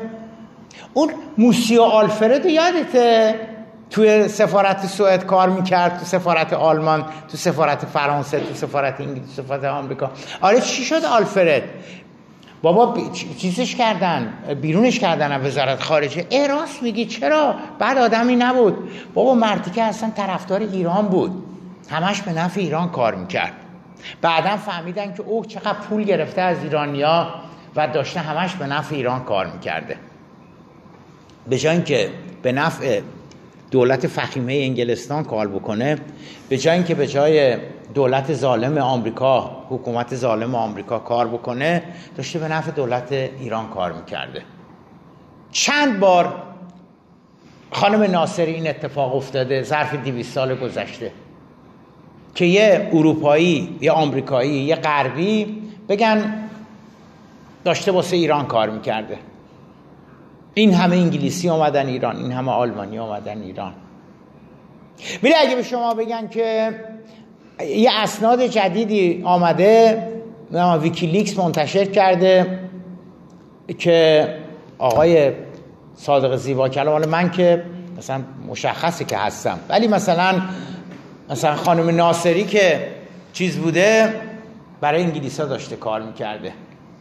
اون 0.95 1.11
موسیو 1.39 1.83
آلفرد 1.83 2.47
یادته؟ 2.47 3.35
توی 3.91 4.29
سفارت 4.29 4.87
سوئد 4.87 5.25
کار 5.25 5.49
می‌کرد 5.49 5.99
تو 5.99 6.05
سفارت 6.05 6.53
آلمان 6.53 7.05
تو 7.29 7.37
سفارت 7.37 7.87
فرانسه 7.87 8.41
تو 8.41 8.55
سفارت 8.55 9.01
انگلیس 9.01 9.37
تو 9.37 9.43
سفارت 9.43 9.65
آمریکا. 9.65 10.11
آره 10.41 10.61
چی 10.61 10.85
شد 10.85 11.05
آلفرد؟ 11.05 11.63
بابا 12.63 12.95
چیزش 13.39 13.75
کردن 13.75 14.33
بیرونش 14.61 14.99
کردن 14.99 15.33
از 15.33 15.47
وزارت 15.47 15.83
خارجه. 15.83 16.27
ای 16.29 16.49
راست 16.49 16.83
میگی 16.83 17.05
چرا؟ 17.05 17.55
بعد 17.79 17.99
آدمی 17.99 18.37
نبود. 18.37 18.91
بابا 19.15 19.35
مردی 19.35 19.71
که 19.71 19.83
اصلا 19.83 20.11
طرفدار 20.17 20.61
ایران 20.61 21.07
بود. 21.07 21.45
همش 21.91 22.23
به 22.23 22.33
نفع 22.33 22.61
ایران 22.61 22.91
کار 22.91 23.15
می‌کرد. 23.15 23.53
بعدا 24.23 24.57
فهمیدن 24.57 25.15
که 25.15 25.23
اوه 25.23 25.47
چقدر 25.47 25.73
پول 25.73 26.03
گرفته 26.03 26.41
از 26.41 26.63
ایرانیا 26.63 27.35
و 27.77 27.89
داشته 27.89 28.21
همش 28.21 28.55
به 28.55 28.67
نفع 28.67 28.95
ایران 28.95 29.25
کار 29.25 29.47
می‌کرده. 29.47 29.97
به 31.49 31.59
جای 31.59 31.75
اینکه 31.75 32.09
به 32.43 32.53
نفع 32.53 33.01
دولت 33.71 34.07
فخیمه 34.07 34.53
انگلستان 34.53 35.25
کار 35.25 35.49
بکنه 35.49 35.99
به 36.49 36.59
جای 36.59 36.75
اینکه 36.75 36.95
به 36.95 37.07
جای 37.07 37.57
دولت 37.95 38.35
ظالم 38.35 38.79
آمریکا 38.79 39.65
حکومت 39.69 40.15
ظالم 40.15 40.55
آمریکا 40.55 40.99
کار 40.99 41.29
بکنه 41.29 41.83
داشته 42.17 42.39
به 42.39 42.49
نفع 42.49 42.71
دولت 42.71 43.13
ایران 43.13 43.69
کار 43.69 43.93
می‌کرده. 43.93 44.43
چند 45.53 46.01
بار 46.01 46.43
خانم 47.71 48.03
ناصری 48.03 48.53
این 48.53 48.69
اتفاق 48.69 49.17
افتاده 49.17 49.63
ظرف 49.63 49.95
دیویس 49.95 50.33
سال 50.33 50.55
گذشته 50.55 51.13
که 52.35 52.45
یه 52.45 52.91
اروپایی 52.93 53.77
یه 53.81 53.93
آمریکایی 53.93 54.53
یه 54.53 54.77
غربی 54.77 55.63
بگن 55.89 56.35
داشته 57.65 57.93
واسه 57.93 58.17
ایران 58.17 58.47
کار 58.47 58.71
می‌کرده. 58.71 59.19
این 60.59 60.75
همه 60.75 60.97
انگلیسی 60.97 61.49
آمدن 61.49 61.87
ایران 61.87 62.17
این 62.17 62.33
همه 62.33 62.53
آلمانی 62.53 62.99
آمدن 62.99 63.43
ایران. 63.43 63.73
ولی 65.23 65.35
اگه 65.35 65.57
به 65.57 65.63
شما 65.63 65.95
بگن 65.95 66.29
که 66.29 66.75
یه 67.61 67.91
اسناد 67.93 68.47
جدیدی 68.47 69.23
آمده 69.25 70.03
ویکیلیکس 70.83 71.39
منتشر 71.39 71.85
کرده 71.85 72.59
که 73.79 74.29
آقای 74.79 75.33
صادق 75.95 76.37
زیبا 76.37 76.69
کلام 76.69 77.05
من 77.05 77.31
که 77.31 77.63
مثلا 77.99 78.23
مشخصه 78.49 79.05
که 79.05 79.19
هستم 79.19 79.59
ولی 79.69 79.89
مثلا 79.89 80.43
مثلا 81.31 81.57
خانم 81.57 81.97
ناصری 81.97 82.45
که 82.45 82.89
چیز 83.33 83.59
بوده 83.59 84.15
برای 84.81 85.03
انگلیس 85.03 85.41
ها 85.41 85.47
داشته 85.47 85.77
کار 85.77 86.03
می‌کرده. 86.03 86.53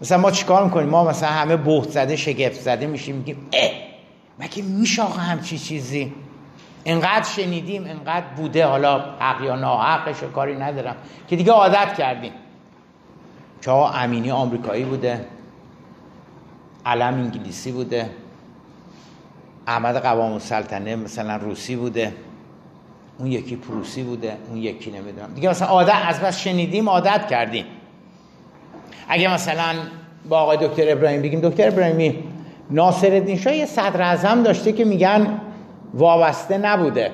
مثلا 0.01 0.17
ما 0.17 0.31
چیکار 0.31 0.63
می‌کنیم؟ 0.63 0.89
ما 0.89 1.03
مثلا 1.03 1.29
همه 1.29 1.57
بهت 1.57 1.89
زده 1.89 2.15
شگفت 2.15 2.61
زده 2.61 2.87
میشیم 2.87 3.15
میگیم 3.15 3.47
اه! 3.53 3.69
مگه 4.39 4.63
میشه 4.63 5.01
آقا 5.01 5.19
همچی 5.19 5.57
چیزی؟ 5.57 6.13
انقدر 6.85 7.23
شنیدیم 7.23 7.83
انقدر 7.83 8.25
بوده. 8.35 8.65
حالا 8.65 8.99
حق 9.19 9.41
یا 9.41 9.55
ناحقش 9.55 10.23
کاری 10.23 10.55
ندارم. 10.55 10.95
که 11.27 11.35
دیگه 11.35 11.51
عادت 11.51 11.93
کردیم. 11.97 12.31
چه 13.61 13.71
امینی 13.71 14.31
آمریکایی 14.31 14.85
بوده. 14.85 15.25
علم 16.85 17.13
انگلیسی 17.13 17.71
بوده. 17.71 18.09
احمد 19.67 19.97
قوام 19.97 20.33
السلطنه 20.33 20.95
مثلا 20.95 21.35
روسی 21.35 21.75
بوده. 21.75 22.13
اون 23.17 23.31
یکی 23.31 23.55
پروسی 23.55 24.03
بوده. 24.03 24.37
اون 24.49 24.57
یکی 24.57 24.91
نمی‌دونم. 24.91 25.33
دیگه 25.33 25.49
مثلا 25.49 25.67
عادت 25.67 26.01
از 26.05 26.19
بس 26.19 26.39
شنیدیم 26.39 26.89
عادت 26.89 27.27
کردیم. 27.27 27.65
اگه 29.07 29.33
مثلا 29.33 29.75
با 30.29 30.39
آقای 30.39 30.57
دکتر 30.57 30.91
ابراهیم 30.91 31.21
بگیم 31.21 31.39
دکتر 31.49 31.67
ابراهیمی 31.67 32.23
ناصر 32.69 33.11
الدین 33.11 33.37
شاه 33.37 33.55
یه 33.55 33.65
صدر 33.65 34.01
اعظم 34.01 34.43
داشته 34.43 34.71
که 34.71 34.85
میگن 34.85 35.27
وابسته 35.93 36.57
نبوده. 36.57 37.11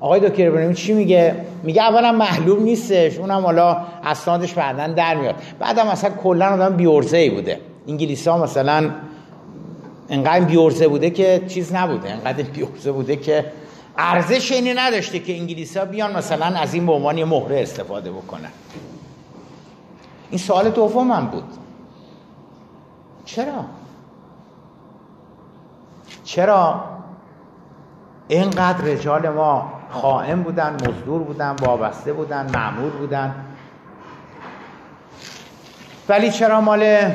آقای 0.00 0.28
دکتر 0.28 0.48
ابراهیمی 0.48 0.74
چی 0.74 0.92
میگه؟ 0.92 1.34
میگه 1.62 1.82
اولا 1.82 2.12
معلوم 2.12 2.62
نیستش 2.62 3.18
اونم 3.18 3.40
حالا 3.44 3.76
اسنادش 4.04 4.52
بعدا 4.52 4.86
در 4.86 5.14
میاد. 5.14 5.34
بعدم 5.58 5.86
مثلا 5.88 6.10
کلا 6.10 6.46
آدم 6.46 6.76
بیورزه 6.76 7.16
ای 7.16 7.30
بوده. 7.30 7.60
انگلیس 7.88 8.28
ها 8.28 8.38
مثلا 8.38 8.90
انقدر 10.10 10.44
بیورزه 10.44 10.88
بوده 10.88 11.10
که 11.10 11.42
چیز 11.48 11.74
نبوده. 11.74 12.10
انقدر 12.10 12.42
بیورزه 12.42 12.92
بوده 12.92 13.16
که 13.16 13.44
ارزش 13.98 14.52
اینی 14.52 14.74
نداشته 14.74 15.18
که 15.18 15.36
انگلیس 15.36 15.78
بیان 15.78 16.16
مثلا 16.16 16.46
از 16.46 16.74
این 16.74 16.86
به 16.86 16.92
عنوان 16.92 17.24
مهره 17.24 17.60
استفاده 17.60 18.10
بکنن. 18.10 18.50
این 20.30 20.38
سوال 20.38 20.70
دومم 20.70 21.26
بود. 21.26 21.44
چرا؟ 23.24 23.64
چرا 26.24 26.84
اینقدر 28.28 28.84
رجال 28.84 29.28
ما 29.28 29.72
خائن 29.90 30.42
بودن 30.42 30.72
مزدور 30.72 31.22
بودن 31.22 31.56
وابسته 31.60 32.12
بودن 32.12 32.50
معمول 32.54 32.90
بودن؟ 32.90 33.34
ولی 36.08 36.30
چرا 36.30 36.60
مال 36.60 37.14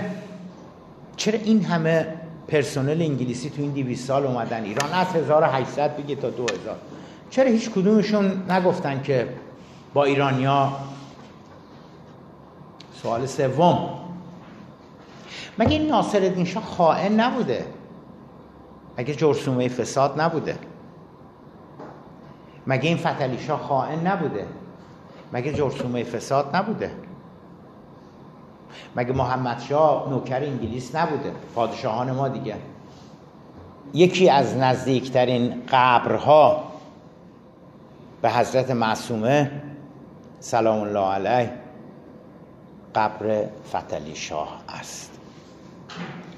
چرا 1.17 1.39
این 1.39 1.65
همه 1.65 2.08
پرسنل 2.47 3.01
انگلیسی 3.01 3.49
تو 3.49 3.62
این 3.62 3.71
200 3.71 4.08
سال 4.08 4.25
اومدن؟ 4.25 4.63
ایران 4.63 4.93
از 4.93 5.15
1800 5.15 5.97
بگه 5.97 6.15
تا 6.15 6.30
2000 6.30 6.75
چرا 7.30 7.49
هیچ 7.49 7.69
کدومشون 7.69 8.51
نگفتن 8.51 9.01
که 9.01 9.30
با 9.93 10.04
ایرانیا 10.04 10.71
سوال 13.01 13.25
سوم. 13.25 13.89
مگه 15.60 15.71
این 15.71 15.88
ناصر 15.88 16.43
شاه 16.43 16.63
خائن 16.63 17.19
نبوده؟ 17.19 17.65
مگه 18.97 19.15
جرسومه 19.15 19.67
فساد 19.67 20.21
نبوده؟ 20.21 20.58
مگه 22.67 22.88
این 22.88 22.97
فتلی 22.97 23.39
شاه 23.39 23.60
خائن 23.60 24.08
نبوده؟ 24.08 24.47
مگه 25.34 25.53
جرسومه 25.53 26.03
فساد 26.03 26.55
نبوده؟ 26.55 26.91
مگه 28.95 29.13
محمد 29.13 29.60
شاه 29.60 30.10
نوکر 30.10 30.43
انگلیس 30.43 30.95
نبوده؟ 30.95 31.31
پادشاهان 31.55 32.12
ما 32.12 32.27
دیگه. 32.27 32.55
یکی 33.93 34.29
از 34.29 34.58
نزدیکترین 34.58 35.62
قبرها 35.71 36.63
به 38.21 38.31
حضرت 38.31 38.71
معصومه 38.71 39.51
سلام 40.39 40.81
الله 40.81 40.99
علیه 40.99 41.64
قبر 42.95 43.43
فتلی 43.69 44.15
شاه 44.15 44.60
است. 44.69 45.12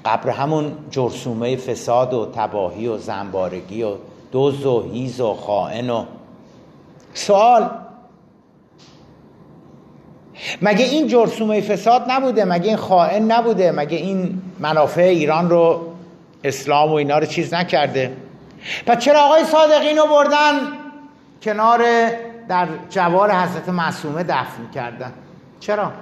قبر 0.04 0.30
همون 0.30 0.72
جرسومه 0.90 1.56
فساد 1.56 2.14
و 2.14 2.32
تباهی 2.34 2.88
و 2.88 2.98
زنبارگی 2.98 3.82
و 3.82 3.94
دوز 4.32 4.66
و 4.66 4.82
هیز 4.92 5.20
و 5.20 5.34
خائن 5.34 5.90
و 5.90 6.04
سوال. 7.14 7.70
مگه 10.62 10.84
این 10.84 11.06
جرسومه 11.06 11.60
فساد 11.60 12.04
نبوده؟ 12.10 12.44
مگه 12.44 12.68
این 12.68 12.76
خائن 12.76 13.32
نبوده؟ 13.32 13.72
مگه 13.72 13.96
این 13.96 14.42
منافع 14.58 15.00
ایران 15.00 15.50
رو 15.50 15.92
اسلام 16.44 16.90
و 16.90 16.94
اینا 16.94 17.18
رو 17.18 17.26
چیز 17.26 17.54
نکرده؟ 17.54 18.16
پس 18.86 18.98
چرا 18.98 19.20
آقای 19.20 19.44
صادقین 19.44 19.96
رو 19.96 20.06
بردن 20.06 20.60
کنار 21.42 21.82
در 22.48 22.68
جوار 22.90 23.32
حضرت 23.32 23.68
معصومه 23.68 24.22
دفن 24.22 24.70
کردن؟ 24.74 25.12
چرا؟ 25.60 25.92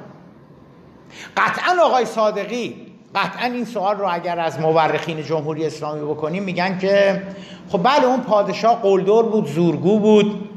قطعا 1.36 1.82
آقای 1.84 2.04
صادقی 2.04 2.86
قطعا 3.14 3.44
این 3.44 3.64
سوال 3.64 3.96
رو 3.96 4.08
اگر 4.10 4.40
از 4.40 4.60
مورخین 4.60 5.22
جمهوری 5.22 5.66
اسلامی 5.66 6.00
بکنیم 6.00 6.42
میگن 6.42 6.78
که 6.78 7.22
خب 7.68 7.82
بله 7.82 8.04
اون 8.04 8.20
پادشاه 8.20 8.82
قلدر 8.82 9.22
بود 9.22 9.46
زورگو 9.46 9.98
بود 9.98 10.48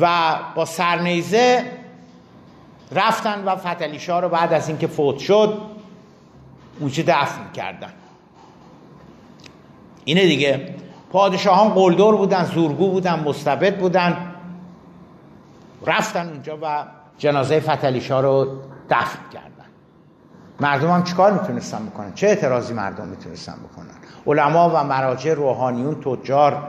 و 0.00 0.34
با 0.54 0.64
سرنیزه 0.64 1.64
رفتن 2.92 3.44
و 3.44 3.56
فتلی 3.56 3.98
رو 4.08 4.28
بعد 4.28 4.52
از 4.52 4.68
اینکه 4.68 4.86
فوت 4.86 5.18
شد 5.18 5.58
اونجا 6.80 7.02
دفن 7.06 7.52
کردن 7.54 7.92
اینه 10.04 10.26
دیگه. 10.26 10.74
پادشاهان 11.12 11.68
قلدر 11.68 12.12
بودن 12.12 12.44
زورگو 12.44 12.90
بودن 12.90 13.20
مستبد 13.20 13.78
بودن 13.78 14.34
رفتن 15.86 16.28
اونجا 16.28 16.58
و 16.62 16.84
جنازه 17.18 17.60
فتلی 17.60 18.00
رو 18.08 18.58
دفن 18.90 19.18
کردن. 19.32 19.49
مردم 20.60 20.90
هم 20.90 21.02
چیکار 21.02 21.32
می‌تونستن 21.32 21.86
بکنن؟ 21.86 22.14
چه 22.14 22.26
اعتراضی 22.26 22.74
مردم 22.74 23.08
می‌تونستن 23.08 23.54
بکنن؟ 23.70 23.94
علما 24.26 24.70
و 24.70 24.84
مراجع 24.84 25.34
روحانیون 25.34 26.00
تجار 26.00 26.68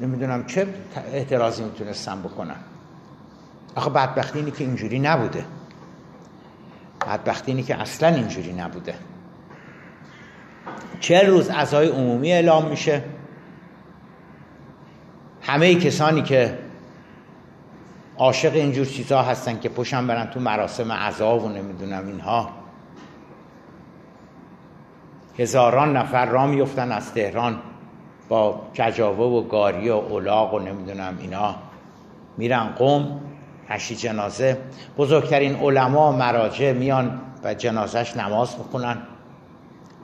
نمی‌دونم 0.00 0.44
چه 0.46 0.66
اعتراضی 1.12 1.64
می‌تونستن 1.64 2.22
بکنن؟ 2.22 2.56
آخه 3.74 3.90
بدبختی 3.90 4.38
اینی 4.38 4.50
که 4.50 4.64
اینجوری 4.64 4.98
نبوده. 4.98 5.44
بدبختی 7.06 7.50
اینی 7.50 7.62
که 7.62 7.80
اصلا 7.80 8.08
اینجوری 8.08 8.52
نبوده. 8.52 8.94
چه 11.00 11.22
روز 11.22 11.48
ازای 11.48 11.88
عمومی 11.88 12.32
اعلام 12.32 12.68
میشه. 12.68 13.04
همه 15.42 15.74
کسانی 15.74 16.22
که 16.22 16.58
عاشق 18.18 18.54
اینجور 18.54 18.86
چیزها 18.86 19.22
هستن 19.22 19.60
که 19.60 19.68
پشن 19.68 20.06
برن 20.06 20.26
تو 20.26 20.40
مراسم 20.40 20.92
عزا 20.92 21.38
و 21.38 21.48
نمی‌دونم 21.48 22.06
اینها. 22.06 22.61
هزاران 25.38 25.96
نفر 25.96 26.26
را 26.26 26.46
میفتن 26.46 26.92
از 26.92 27.14
تهران 27.14 27.58
با 28.28 28.60
کجاوه 28.78 29.24
و 29.24 29.48
گاری 29.48 29.90
و 29.90 29.92
اولاغ 29.92 30.54
و 30.54 30.58
نمی‌دونم 30.58 31.18
اینا. 31.20 31.54
میرن 32.36 32.68
قوم 32.68 33.20
هشی 33.68 33.96
جنازه. 33.96 34.58
بزرگترین 34.98 35.56
علما 35.56 36.12
مراجع 36.12 36.72
میان 36.72 37.20
و 37.44 37.54
جنازش 37.54 38.16
نماز 38.16 38.58
می‌کنن 38.58 38.98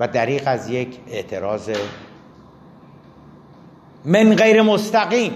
و 0.00 0.08
دریق 0.08 0.42
از 0.46 0.70
یک 0.70 0.98
اعتراض. 1.08 1.70
من 4.04 4.34
غیر 4.34 4.62
مستقیم. 4.62 5.32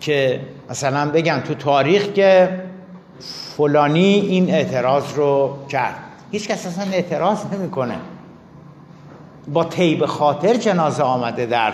که 0.00 0.40
مثلا 0.70 1.10
بگن 1.10 1.40
تو 1.40 1.54
تاریخ 1.54 2.12
که 2.12 2.60
فلانی 3.56 4.14
این 4.14 4.50
اعتراض 4.50 5.14
رو 5.14 5.58
کرد. 5.68 6.03
هیچ 6.34 6.48
کس 6.48 6.66
اصلا 6.66 6.92
اعتراض 6.92 7.46
نمی‌کنه. 7.52 7.96
با 9.48 9.64
طیب 9.64 10.06
خاطر 10.06 10.54
جنازه 10.54 11.02
آمده 11.02 11.46
در 11.46 11.72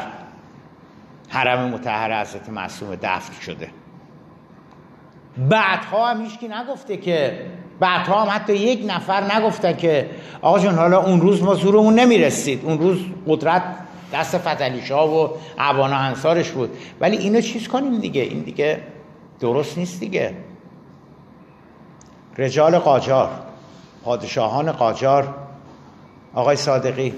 حرم 1.29 1.69
متحر 1.69 2.21
حضرت 2.21 2.49
معصوم 2.49 2.95
دفن 2.95 3.41
شده. 3.41 3.69
بعدها 5.49 6.11
هم 6.11 6.23
هیچکی 6.23 6.49
نگفته 6.49 6.97
که 6.97 7.47
بعدها 7.81 8.23
هم 8.23 8.29
حتی 8.37 8.57
یک 8.57 8.85
نفر 8.89 9.35
نگفته 9.35 9.75
که 9.75 10.11
آقا 10.43 10.59
جون 10.59 10.75
حالا 10.75 11.03
اون 11.03 11.21
روز 11.21 11.43
ما 11.43 11.55
زورمون 11.55 11.95
نمی‌رسید. 11.95 12.65
اون 12.65 12.79
روز 12.79 12.99
قدرت 13.29 13.63
دست 14.13 14.39
فتلی 14.39 14.93
و 14.93 15.29
عوان 15.59 15.93
انصارش 15.93 16.51
بود. 16.51 16.71
ولی 17.01 17.17
اینو 17.17 17.41
چیز 17.41 17.69
کنیم 17.69 17.99
دیگه. 17.99 18.23
این 18.23 18.41
دیگه 18.41 18.81
درست 19.41 19.79
نیست 19.79 20.01
دیگه. 20.01 20.35
رجال 22.39 22.79
قاجار. 22.79 23.50
پادشاهان 24.05 24.73
قاجار 24.73 25.35
آقای 26.35 26.57
صادقی 26.57 27.15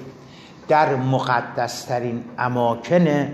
در 0.68 0.96
مقدسترین 0.96 2.24
اماکن 2.38 3.28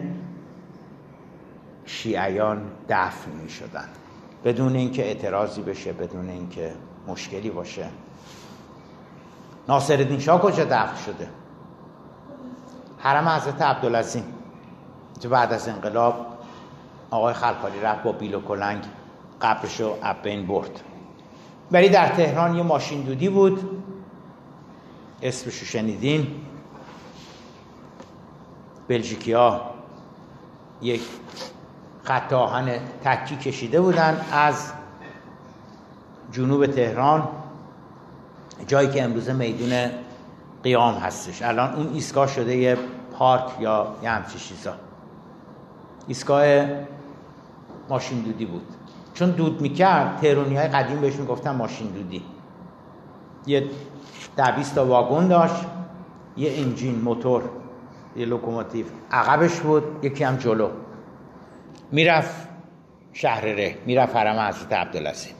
شیعیان 1.87 2.63
دفن 2.89 3.31
می 3.31 3.51
شدن 3.51 3.89
بدون 4.45 4.77
اینکه 4.77 5.05
اعتراضی 5.07 5.63
بشه 5.63 5.93
بدون 5.93 6.29
اینکه 6.29 6.75
مشکلی 7.07 7.51
باشه. 7.51 7.87
ناصر 9.69 9.97
الدین 9.97 10.21
شاه 10.21 10.41
کجا 10.41 10.65
دفن 10.65 10.97
شده؟ 11.07 11.29
حرم 12.99 13.29
حضرت 13.29 13.63
عبدالعظیم. 13.63 14.25
که 15.21 15.29
بعد 15.29 15.53
از 15.53 15.69
انقلاب 15.69 16.27
آقای 17.11 17.35
خلخالی 17.35 17.81
رفت 17.81 18.03
با 18.03 18.13
بیل 18.13 18.35
و 18.35 18.41
کلنگ 18.41 18.85
قبرشو 19.41 19.95
بین 20.23 20.47
برد. 20.47 20.81
ولی 21.73 21.89
در 21.89 22.09
تهران 22.09 22.57
یه 22.57 22.63
ماشین 22.63 23.03
دودی 23.03 23.29
بود. 23.29 23.81
اسمشو 25.23 25.65
شنیدین. 25.67 26.27
بلژیکی 28.89 29.33
ها 29.33 29.75
یک 30.83 31.03
خط 32.03 32.33
آهن 32.33 32.71
تکی 33.05 33.37
کشیده 33.37 33.81
بودن 33.81 34.21
از 34.33 34.73
جنوب 36.33 36.67
تهران. 36.67 37.29
جایی 38.67 38.89
که 38.89 39.03
امروزه 39.03 39.33
میدون 39.33 39.91
قیام 40.63 40.95
هستش. 40.95 41.43
الان 41.43 41.75
اون 41.75 41.93
ایستگاه 41.95 42.27
شده 42.27 42.57
یه 42.57 42.79
پارک 43.13 43.61
یا 43.61 43.97
یه 44.03 44.11
همچی 44.11 44.39
چیزا. 44.39 44.75
ایستگاه 46.07 46.67
ماشین 47.89 48.21
دودی 48.21 48.47
بود. 48.47 48.78
چون 49.19 49.31
دود 49.31 49.61
می‌کرد 49.61 50.17
تهرونی 50.17 50.57
های 50.57 50.69
قدیم 50.69 51.01
بهش 51.01 51.17
می‌گفتن 51.17 51.51
ماشین 51.51 51.87
دودی. 51.87 52.23
یه 53.47 53.65
دویست 54.37 54.75
تا 54.75 54.87
واگن 54.87 55.29
داشت 55.29 55.65
یه 56.37 56.53
انجین 56.57 57.01
موتور 57.01 57.43
یه 58.17 58.27
لوکوموتیو. 58.27 58.87
عقبش 59.11 59.61
بود 59.61 59.83
یکی 60.03 60.25
هم 60.25 60.37
جلو. 60.37 60.69
می‌رفت 61.93 62.49
شهر 63.13 63.45
ره 63.45 63.75
می‌رفت 63.87 64.17
حرم 64.17 64.49
حضرت 64.49 64.73
عبدالعظیم. 64.73 65.35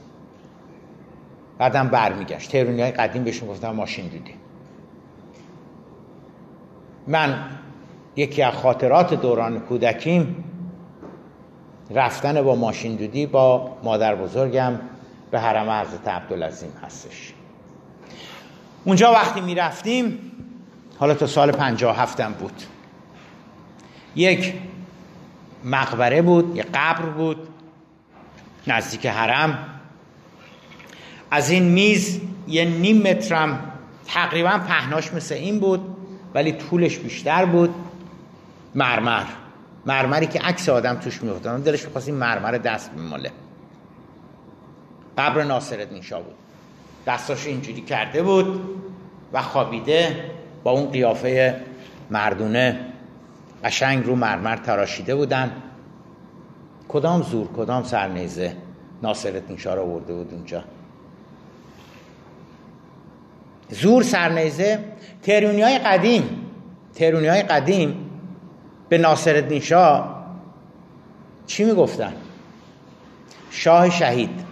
بعدم 1.57 1.87
برمیگشت. 1.87 2.51
تهرونی 2.51 2.81
های 2.81 2.91
قدیم 2.91 3.23
بهش 3.23 3.43
می‌گفتن 3.43 3.69
ماشین 3.69 4.07
دودی. 4.07 4.33
من 7.07 7.45
یکی 8.15 8.41
از 8.41 8.53
خاطرات 8.53 9.13
دوران 9.13 9.59
کودکیم 9.59 10.43
رفتن 11.91 12.41
با 12.41 12.55
ماشین 12.55 12.95
دودی 12.95 13.25
با 13.25 13.77
مادر 13.83 14.15
بزرگم 14.15 14.79
به 15.31 15.39
حرم 15.39 15.69
حضرت 15.69 16.07
عبدالعظیم 16.07 16.71
هستش. 16.85 17.33
اونجا 18.85 19.11
وقتی 19.11 19.41
می‌رفتیم 19.41 20.31
حالا 20.99 21.13
تا 21.13 21.27
سال 21.27 21.51
پنجاه 21.51 21.97
هفتم 21.97 22.33
بود. 22.33 22.63
یک 24.15 24.53
مقبره 25.63 26.21
بود 26.21 26.57
یک 26.57 26.65
قبر 26.73 27.05
بود 27.05 27.47
نزدیک 28.67 29.05
حرم. 29.05 29.65
از 31.31 31.49
این 31.49 31.63
میز 31.63 32.21
یه 32.47 32.65
نیم 32.65 33.01
مترم 33.01 33.71
تقریبا 34.07 34.59
پهناش 34.67 35.13
مثل 35.13 35.35
این 35.35 35.59
بود 35.59 35.95
ولی 36.33 36.51
طولش 36.51 36.97
بیشتر 36.97 37.45
بود. 37.45 37.75
مرمر. 38.75 39.23
مرمری 39.89 40.27
که 40.27 40.39
عکس 40.39 40.69
آدم 40.69 40.95
توش 40.95 41.23
میفتاد 41.23 41.63
دلش 41.63 41.85
می‌خواست 41.85 42.07
این 42.07 42.17
مرمر 42.17 42.51
دست 42.51 42.91
میماله 42.93 43.31
قبر 45.17 45.43
ناصرالدین 45.43 46.01
شاه 46.01 46.21
بود. 46.21 46.35
دستاش 47.07 47.47
اینجوری 47.47 47.81
کرده 47.81 48.23
بود 48.23 48.61
و 49.33 49.41
خوابیده 49.41 50.31
با 50.63 50.71
اون 50.71 50.91
قیافه 50.91 51.61
مردونه 52.09 52.79
قشنگ 53.63 54.05
رو 54.05 54.15
مرمر 54.15 54.57
تراشیده 54.57 55.15
بودن. 55.15 55.51
کدام 56.87 57.21
زور 57.21 57.47
کدام 57.47 57.83
سرنیزه 57.83 58.55
ناصرالدین 59.03 59.57
شاه 59.57 59.75
رو 59.75 59.81
آورده 59.81 60.13
بود 60.13 60.33
اونجا؟ 60.33 60.63
زور 63.69 64.03
سرنیزه 64.03 64.79
ترونی 65.23 65.61
های 65.61 65.77
قدیم 65.77 66.45
ترونی 66.95 67.27
های 67.27 67.41
قدیم 67.43 68.08
به 68.89 68.97
ناصر 68.97 69.59
شاه 69.59 70.25
چی 71.47 71.63
می‌گفتن؟ 71.63 72.13
شاه 73.51 73.89
شهید. 73.89 74.45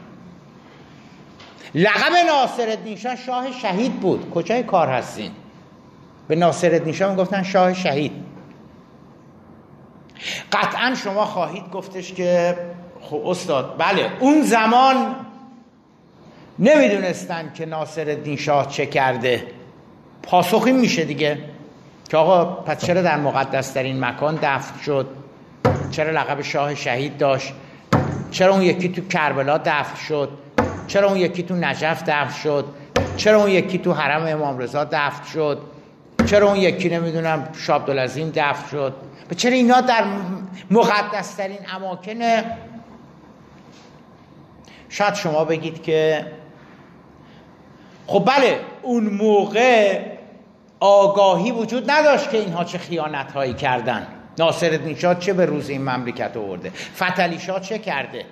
لقب 1.76 2.12
ناصر 2.28 2.78
شاه 2.96 3.16
شاه 3.16 3.52
شهید 3.52 4.00
بود. 4.00 4.30
کجای 4.30 4.64
کار 4.64 4.88
هستین؟ 4.88 5.32
به 6.28 6.36
ناصر 6.36 6.92
شاه 6.92 7.12
می‌گفتن 7.12 7.44
شاه 7.44 7.74
شهید. 7.74 8.12
قطعا 10.52 10.96
شما 10.96 11.26
خواهید 11.26 11.70
گفتش 11.70 12.14
که 12.14 12.58
خب 13.02 13.22
استاد 13.26 13.76
بله 13.78 14.12
اون 14.20 14.42
زمان 14.42 15.16
نمی‌دونستن 16.60 17.52
که 17.54 17.66
ناصر 17.66 18.16
شاه 18.38 18.68
چه 18.68 18.86
کرده. 18.86 19.48
پاسخی 20.24 20.72
میشه 20.72 21.06
دیگه. 21.06 21.38
که 22.10 22.18
آقا 22.18 22.46
پس 22.46 22.86
چرا 22.86 23.02
در 23.02 23.18
مقدس 23.18 23.74
در 23.74 23.84
این 23.84 24.06
مکان 24.06 24.36
دفن 24.36 24.80
شد؟ 24.86 25.08
چرا 25.92 26.12
لقب 26.12 26.42
شاه 26.42 26.76
شهید 26.76 27.18
داشت؟ 27.18 27.54
چرا 28.32 28.54
اون 28.54 28.62
یکی 28.62 28.90
تو 28.90 29.02
کربلا 29.08 29.58
دفن 29.58 29.96
شد؟ 30.08 30.30
چرا 30.88 31.10
اون 31.10 31.18
یکی 31.18 31.44
تو 31.44 31.56
نجف 31.56 32.04
دفن 32.04 32.34
شد؟ 32.44 32.66
چرا 33.18 33.42
اون 33.42 33.50
یکی 33.50 33.78
تو 33.78 33.94
حرم 33.94 34.26
امام 34.26 34.58
رضا 34.58 34.84
دفن 34.84 35.24
شد؟ 35.34 35.62
چرا 36.26 36.48
اون 36.48 36.58
یکی 36.58 36.90
نمی‌دونم 36.90 37.50
شاه 37.54 37.76
عبدالعظیم 37.76 38.32
دفن 38.36 38.70
شد؟ 38.72 38.94
چرا 39.38 39.54
اینا 39.54 39.82
در 39.82 40.04
مقدس 40.72 41.36
ترین 41.36 41.60
اماکن؟ 41.76 42.20
شاید 44.90 45.14
شما 45.14 45.46
بگید 45.46 45.84
که 45.84 46.26
خب 48.08 48.24
بله 48.26 48.60
اون 48.82 49.04
موقع 49.04 50.17
آگاهی 50.80 51.52
وجود 51.52 51.92
نداشت 51.92 52.30
که 52.30 52.38
اینها 52.38 52.64
چه 52.64 52.78
خیانت 52.78 53.32
هایی 53.32 53.54
کردن. 53.54 54.08
ناصر 54.40 54.96
شاه 54.96 55.20
چه 55.20 55.34
به 55.34 55.46
روز 55.46 55.70
این 55.70 55.82
مملکت 55.82 56.38
آورده؟ 56.38 56.72
فتلی 56.96 57.40
شاه 57.40 57.60
چه 57.60 57.80
کرده؟ 57.80 58.26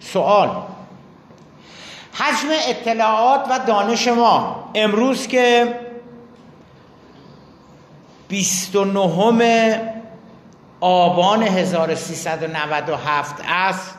سوال. 0.00 0.50
حجم 2.12 2.48
اطلاعات 2.68 3.40
و 3.50 3.58
دانش 3.66 4.08
ما 4.08 4.70
امروز 4.74 5.26
که 5.26 5.74
29 8.28 9.94
آبان 10.80 11.42
1397 11.42 13.34
است 13.48 13.94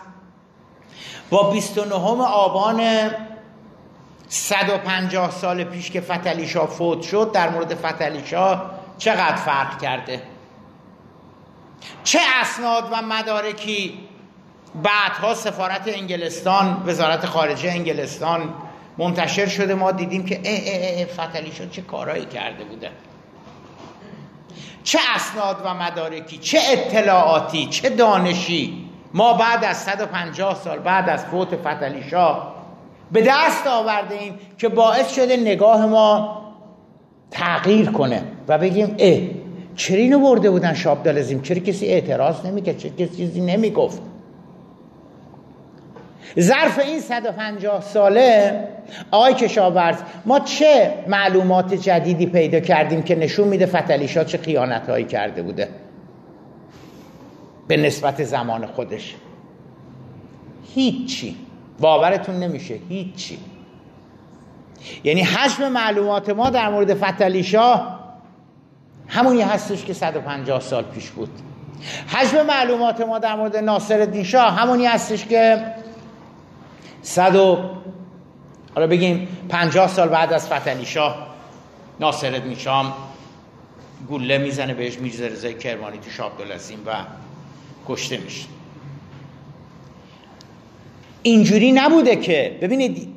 با 1.30 1.50
29 1.50 2.24
آبان 2.24 2.82
150 4.28 5.32
سال 5.32 5.64
پیش 5.64 5.92
که 5.92 6.02
فتلیشا 6.02 6.68
فوت 6.68 7.02
شد 7.02 7.32
در 7.34 7.50
مورد 7.50 7.76
فتلیشا 7.76 8.62
چقدر 8.98 9.36
فرق 9.36 9.82
کرده؟ 9.82 10.22
چه 12.04 12.20
اسناد 12.42 12.90
و 12.92 13.02
مدارکی؟ 13.02 14.00
بعدها 14.84 15.34
سفارت 15.34 15.82
انگلستان 15.88 16.84
وزارت 16.86 17.26
خارجه 17.26 17.70
انگلستان 17.70 18.54
منتشر 18.98 19.46
شده. 19.48 19.76
ما 19.76 19.92
دیدیم 19.92 20.26
که 20.26 20.42
اه 20.46 20.62
اه 20.66 21.00
اه 21.00 21.06
فتلیشا 21.06 21.66
چه 21.66 21.82
کارهایی 21.82 22.26
کرده 22.26 22.64
بوده؟ 22.64 22.92
چه 24.84 25.00
اسناد 25.16 25.62
و 25.66 25.74
مدارکی؟ 25.74 26.38
چه 26.38 26.60
اطلاعاتی؟ 26.72 27.68
چه 27.68 27.90
دانشی؟ 27.90 28.90
ما 29.14 29.34
بعد 29.34 29.64
از 29.64 29.84
150 29.84 30.56
سال 30.56 30.80
بعد 30.80 31.10
از 31.10 31.26
فوت 31.26 31.56
فتلیشا 31.56 32.55
به 33.12 33.22
دست 33.22 33.68
آورده 33.68 34.16
ایم 34.16 34.34
که 34.58 34.70
باعث 34.70 35.14
شده 35.14 35.38
نگاه 35.38 35.86
ما 35.86 36.42
تغییر 37.32 37.92
کنه 37.92 38.22
و 38.48 38.58
بگیم 38.58 38.96
اه 39.00 39.20
چرا 39.76 39.98
اینو 39.98 40.20
برده 40.20 40.50
بودن 40.50 40.74
شاب 40.74 41.04
دلزیم 41.04 41.42
چرا 41.42 41.60
کسی 41.60 41.86
اعتراض 41.86 42.46
نمی‌کرد؟ 42.46 42.78
چرا 42.78 42.92
کسی 42.92 43.18
چیزی 43.18 43.42
نمی‌گفت؟ 43.42 44.02
ظرف 46.40 46.80
این 46.80 47.00
150 47.00 47.82
ساله 47.82 48.68
آقای 49.12 49.34
کشاورز 49.34 49.98
ما 50.26 50.40
چه 50.40 50.94
معلومات 51.08 51.74
جدیدی 51.74 52.26
پیدا 52.26 52.60
کردیم 52.60 53.02
که 53.04 53.16
نشون 53.16 53.48
میده 53.48 53.66
فتلیشا 53.66 54.24
چه 54.24 54.38
خیانت 54.38 54.90
هایی 54.90 55.06
کرده 55.06 55.42
بوده؟ 55.42 55.70
به 57.68 57.78
نسبت 57.78 58.24
زمان 58.24 58.66
خودش. 58.66 59.16
هیچی. 60.76 61.36
باورتون 61.80 62.36
نمیشه. 62.36 62.80
هیچی. 62.90 63.40
یعنی 65.04 65.22
حجم 65.22 65.70
معلومات 65.70 66.30
ما 66.30 66.50
در 66.50 66.70
مورد 66.70 66.94
فتلی 66.94 67.44
شاه 67.44 68.00
همونی 69.08 69.42
هستش 69.42 69.86
که 69.86 69.94
150 69.94 70.60
سال 70.60 70.84
پیش 70.84 71.10
بود. 71.10 71.30
حجم 72.08 72.46
معلومات 72.46 73.02
ما 73.02 73.20
در 73.20 73.36
مورد 73.36 73.58
ناصر 73.58 74.24
شاه 74.24 74.54
همونی 74.54 74.86
هستش 74.86 75.26
که 75.26 75.74
100 77.02 77.36
و 77.36 77.70
حالا 78.76 78.88
بگیم 78.88 79.28
50 79.50 79.88
سال 79.88 80.10
بعد 80.10 80.34
از 80.34 80.48
فتلی 80.54 80.86
شاه 80.86 81.28
ناصر 82.00 82.54
شاه 82.56 82.98
گله 84.10 84.38
می‌زنه 84.38 84.74
بهش 84.74 84.98
میرزه 84.98 85.28
رضای 85.28 85.54
کرمانی 85.54 85.98
تو 85.98 86.10
شاه 86.10 86.32
و 86.86 86.96
کشته 87.88 88.18
میشه. 88.18 88.46
اینجوری 91.26 91.72
نبوده 91.72 92.16
که 92.16 92.58
ببینید 92.62 93.08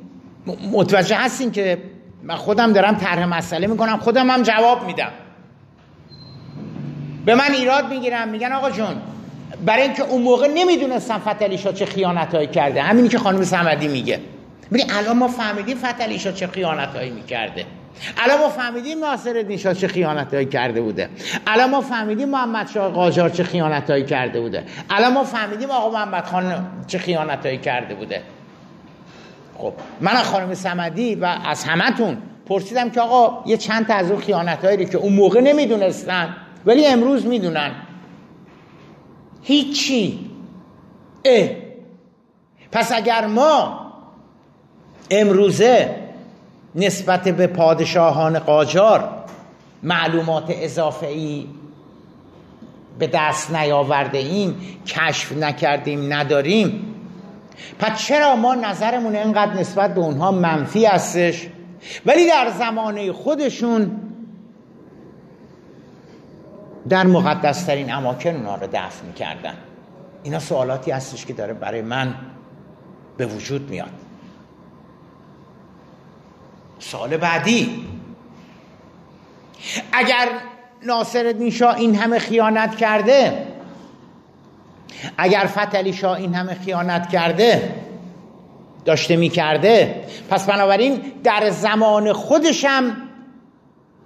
متوجه 0.71 1.15
هستین 1.15 1.51
که 1.51 1.77
من 2.23 2.35
خودم 2.35 2.73
دارم 2.73 2.95
طرح 2.95 3.25
مسئله 3.25 3.67
می‌کنم 3.67 3.97
خودم 3.97 4.29
هم 4.29 4.41
جواب 4.43 4.85
میدم. 4.85 5.11
به 7.25 7.35
من 7.35 7.51
ایراد 7.51 7.89
می‌گیرم 7.89 8.27
میگن 8.27 8.51
آقا 8.51 8.71
جون 8.71 8.95
برای 9.65 9.83
اینکه 9.83 10.03
اون 10.03 10.21
موقع 10.21 10.47
نمی‌دونستم 10.47 11.17
فتلی 11.17 11.57
شاه 11.57 11.73
چه 11.73 11.85
خیانتهایی 11.85 12.47
کرده. 12.47 12.81
همینی 12.81 13.07
که 13.07 13.17
خانم 13.17 13.43
سمدی 13.43 13.87
میگه. 13.87 14.19
ببین 14.71 14.85
الان 14.91 15.17
ما 15.17 15.27
فهمیدیم 15.27 15.77
فتلی 15.77 16.19
شاه 16.19 16.33
چه 16.33 16.47
خیانتهایی 16.47 17.09
می‌کرده. 17.09 17.65
الان 18.17 18.39
ما 18.39 18.49
فهمیدیم 18.49 18.99
ناصر 18.99 19.57
شاه 19.57 19.73
چه 19.73 19.87
خیانتهایی 19.87 20.45
کرده 20.45 20.81
بوده. 20.81 21.09
الان 21.47 21.69
ما 21.69 21.81
فهمیدیم 21.81 22.29
محمد 22.29 22.67
شاه 22.67 22.91
قاجار 22.91 23.29
چه 23.29 23.43
خیانتهایی 23.43 24.03
کرده 24.03 24.41
بوده. 24.41 24.63
الان 24.89 25.13
ما 25.13 25.23
فهمیدیم 25.23 25.69
آقا 25.71 25.89
محمد 25.89 26.25
خان 26.25 26.67
چه 26.87 26.97
خیانتهایی 26.97 27.57
کرده 27.57 27.95
بوده. 27.95 28.21
خب 29.57 29.73
من 30.01 30.11
از 30.11 30.25
خانم 30.25 30.53
سمدی 30.53 31.15
و 31.15 31.37
از 31.45 31.63
همتون 31.63 32.17
پرسیدم 32.45 32.89
که 32.89 33.01
آقا 33.01 33.43
یه 33.49 33.57
چند 33.57 33.87
تا 33.87 33.93
از 33.93 34.11
اون 34.11 34.21
خیانت 34.21 34.65
هایی 34.65 34.85
که 34.85 34.97
اون 34.97 35.13
موقع 35.13 35.41
نمی‌دونستن 35.41 36.35
ولی 36.65 36.85
امروز 36.85 37.25
می‌دونن. 37.25 37.71
هیچی. 39.41 40.29
اه. 41.25 41.49
پس 42.71 42.91
اگر 42.91 43.25
ما 43.25 43.79
امروزه 45.11 45.95
نسبت 46.75 47.27
به 47.27 47.47
پادشاهان 47.47 48.39
قاجار 48.39 49.09
معلومات 49.83 50.43
اضافه 50.49 51.07
ای 51.07 51.47
به 52.99 53.07
دست 53.07 53.51
نیاورده 53.55 54.17
ایم 54.17 54.55
کشف 54.87 55.31
نکردیم 55.31 56.13
نداریم. 56.13 56.95
پس 57.79 58.05
چرا 58.05 58.35
ما 58.35 58.55
نظرمون 58.55 59.15
اینقدر 59.15 59.53
نسبت 59.53 59.93
به 59.93 60.01
اونها 60.01 60.31
منفی 60.31 60.85
هستش؟ 60.85 61.47
ولی 62.05 62.27
در 62.27 62.51
زمانه 62.59 63.11
خودشون 63.11 63.91
در 66.89 67.07
مقدسترین 67.07 67.93
اماکن 67.93 68.29
اونها 68.29 68.55
رو 68.55 68.67
دفن 68.67 69.05
می‌کردن. 69.07 69.53
اینا 70.23 70.39
سوالاتی 70.39 70.91
هستش 70.91 71.25
که 71.25 71.33
داره 71.33 71.53
برای 71.53 71.81
من 71.81 72.15
به 73.17 73.25
وجود 73.25 73.69
میاد. 73.69 73.98
سال 76.79 77.17
بعدی. 77.17 77.85
اگر 79.91 80.27
ناصر 80.83 81.49
شاه 81.51 81.75
این 81.75 81.95
همه 81.95 82.19
خیانت 82.19 82.77
کرده 82.77 83.47
اگر 85.17 85.45
فتلی 85.45 85.93
شاه 85.93 86.17
این 86.17 86.35
همه 86.35 86.57
خیانت 86.65 87.09
کرده 87.09 87.75
داشته 88.85 89.15
می‌کرده 89.15 90.03
پس 90.29 90.45
بنابراین 90.45 91.01
در 91.23 91.49
زمان 91.49 92.13
خودشم 92.13 92.97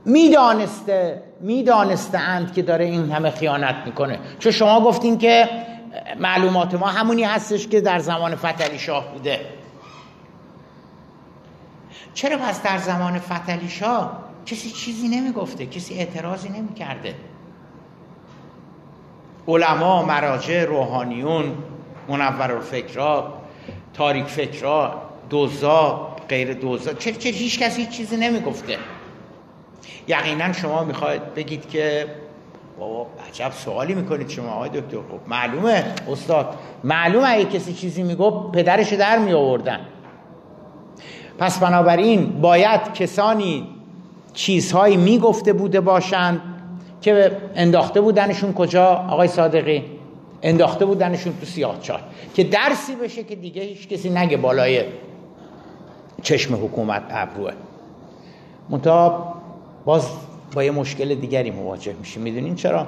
می‌دانسته 0.05 1.23
می‌دانسته 1.41 2.17
اند 2.17 2.53
که 2.53 2.61
داره 2.61 2.85
این 2.85 3.11
همه 3.11 3.29
خیانت 3.31 3.75
می‌کنه. 3.85 4.19
چون 4.39 4.51
شما 4.51 4.81
گفتین 4.81 5.17
که 5.17 5.49
معلومات 6.19 6.73
ما 6.73 6.87
همونی 6.87 7.23
هستش 7.23 7.67
که 7.67 7.81
در 7.81 7.99
زمان 7.99 8.35
فتلی 8.35 8.79
شاه 8.79 9.13
بوده. 9.13 9.39
چرا 12.13 12.37
پس 12.37 12.63
در 12.63 12.77
زمان 12.77 13.19
فتلی 13.19 13.69
شاه 13.69 14.23
کسی 14.45 14.69
چیزی 14.69 15.07
نمی‌گفته 15.07 15.65
کسی 15.65 15.93
اعتراضی 15.93 16.49
نمی‌کرده؟ 16.49 17.15
علما 19.47 20.03
مراجع 20.05 20.65
روحانیون 20.65 21.57
منور 22.07 22.51
الفکرا 22.51 23.33
تاریک 23.93 24.25
فکرا 24.25 25.01
دوزا 25.29 26.15
غیر 26.29 26.53
دوزا 26.53 26.93
چه 26.93 27.11
چه 27.11 27.29
هیچ 27.29 27.59
کسی 27.59 27.85
چیزی 27.85 28.17
نمی‌گفته؟ 28.17 28.77
یقینا 30.07 30.53
شما 30.53 30.83
می‌خواید 30.83 31.33
بگید 31.33 31.69
که 31.69 32.05
بابا 32.79 33.07
عجب 33.29 33.51
سوالی 33.51 33.93
می‌کنید 33.93 34.29
شما 34.29 34.51
آقای 34.51 34.69
دکتر. 34.69 34.97
خب 34.97 35.27
معلومه 35.27 35.83
استاد. 36.11 36.55
معلومه 36.83 37.27
اگه 37.29 37.45
کسی 37.45 37.73
چیزی 37.73 38.03
می‌گفت 38.03 38.55
پدرش 38.55 38.93
در 38.93 39.17
می 39.17 39.33
آوردن 39.33 39.79
پس 41.43 41.59
بنابراین 41.59 42.41
باید 42.41 42.93
کسانی 42.93 43.67
چیزهایی 44.33 44.97
می‌گفته 44.97 45.53
بوده 45.53 45.81
باشند 45.81 46.41
که 47.01 47.37
انداخته 47.55 48.01
بودنشون 48.01 48.53
کجا؟ 48.53 48.85
آقای 48.85 49.27
صادقی 49.27 49.83
انداخته 50.41 50.85
بودنشون 50.85 51.33
تو 51.39 51.45
سیاه 51.45 51.79
چار 51.81 51.99
که 52.33 52.43
درسی 52.43 52.95
بشه 52.95 53.23
که 53.23 53.35
دیگه 53.35 53.61
هیچ 53.61 53.87
کسی 53.87 54.09
نگه 54.09 54.37
بالای 54.37 54.83
چشم 56.21 56.55
حکومت 56.55 57.03
ابروه. 57.09 57.51
منتها 58.69 59.33
باز 59.85 60.07
با 60.55 60.63
یه 60.63 60.71
مشکل 60.71 61.15
دیگری 61.15 61.51
مواجه 61.51 61.93
میشیم. 61.99 62.21
می‌دونین 62.21 62.55
چرا؟ 62.55 62.87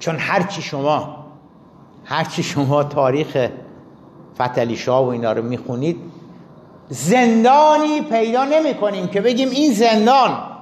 چون 0.00 0.16
هرچی 0.18 0.62
شما 0.62 1.26
هرچی 2.04 2.42
شما 2.42 2.84
تاریخ 2.84 3.48
فتلی 4.40 4.76
شاه 4.76 5.04
و 5.04 5.08
اینا 5.08 5.32
رو 5.32 5.42
می‌خونید 5.42 5.96
زندانی 6.92 8.00
پیدا 8.00 8.44
نمی 8.44 8.74
کنیم 8.74 9.06
که 9.06 9.20
بگیم 9.20 9.50
این 9.50 9.72
زندان 9.72 10.52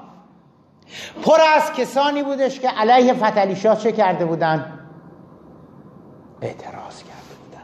پر 1.22 1.38
از 1.56 1.72
کسانی 1.72 2.22
بودش 2.22 2.60
که 2.60 2.68
علیه 2.68 3.14
فتلی 3.14 3.56
شاه 3.56 3.78
چه 3.78 3.92
کرده 3.92 4.24
بودن؟ 4.24 4.78
اعتراض 6.42 6.98
کرده 6.98 7.34
بودن. 7.44 7.62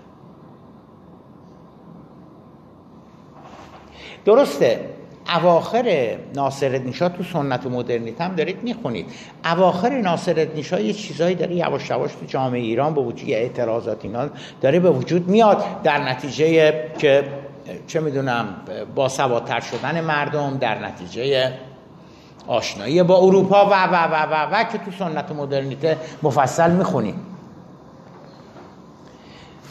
درسته 4.24 4.90
اواخر 5.36 6.16
ناصر 6.34 6.92
شاه 6.92 7.08
تو 7.08 7.22
سنت 7.22 7.66
و 7.66 7.70
مدرنیت 7.70 8.20
هم 8.20 8.34
دارید 8.34 8.62
می‌خونید. 8.62 9.06
اواخر 9.44 9.90
ناصر 10.00 10.62
شاه 10.62 10.82
یه 10.82 10.92
چیزایی 10.92 11.34
داره 11.34 11.54
یواش 11.54 11.90
یواش 11.90 12.12
تو 12.12 12.26
جامعه 12.26 12.60
ایران 12.60 12.94
به 12.94 13.00
وجود 13.00 13.30
اعتراضات 13.30 14.04
اینا 14.04 14.28
داره 14.60 14.80
به 14.80 14.90
وجود 14.90 15.28
میاد 15.28 15.64
در 15.82 15.98
نتیجه 15.98 16.72
که 16.98 17.24
چه 17.86 18.00
می‌دونم 18.00 18.46
با 18.94 19.08
سوادتر 19.08 19.60
شدن 19.60 20.00
مردم 20.00 20.56
در 20.56 20.78
نتیجه 20.78 21.52
آشنایی 22.46 23.02
با 23.02 23.16
اروپا 23.16 23.66
و 23.66 23.70
و 23.70 23.94
و 23.94 24.26
و 24.32 24.54
و, 24.54 24.64
که 24.64 24.78
تو 24.78 24.90
سنت 24.90 25.32
مدرنیته 25.32 25.98
مفصل 26.22 26.70
می‌خونیم 26.70 27.26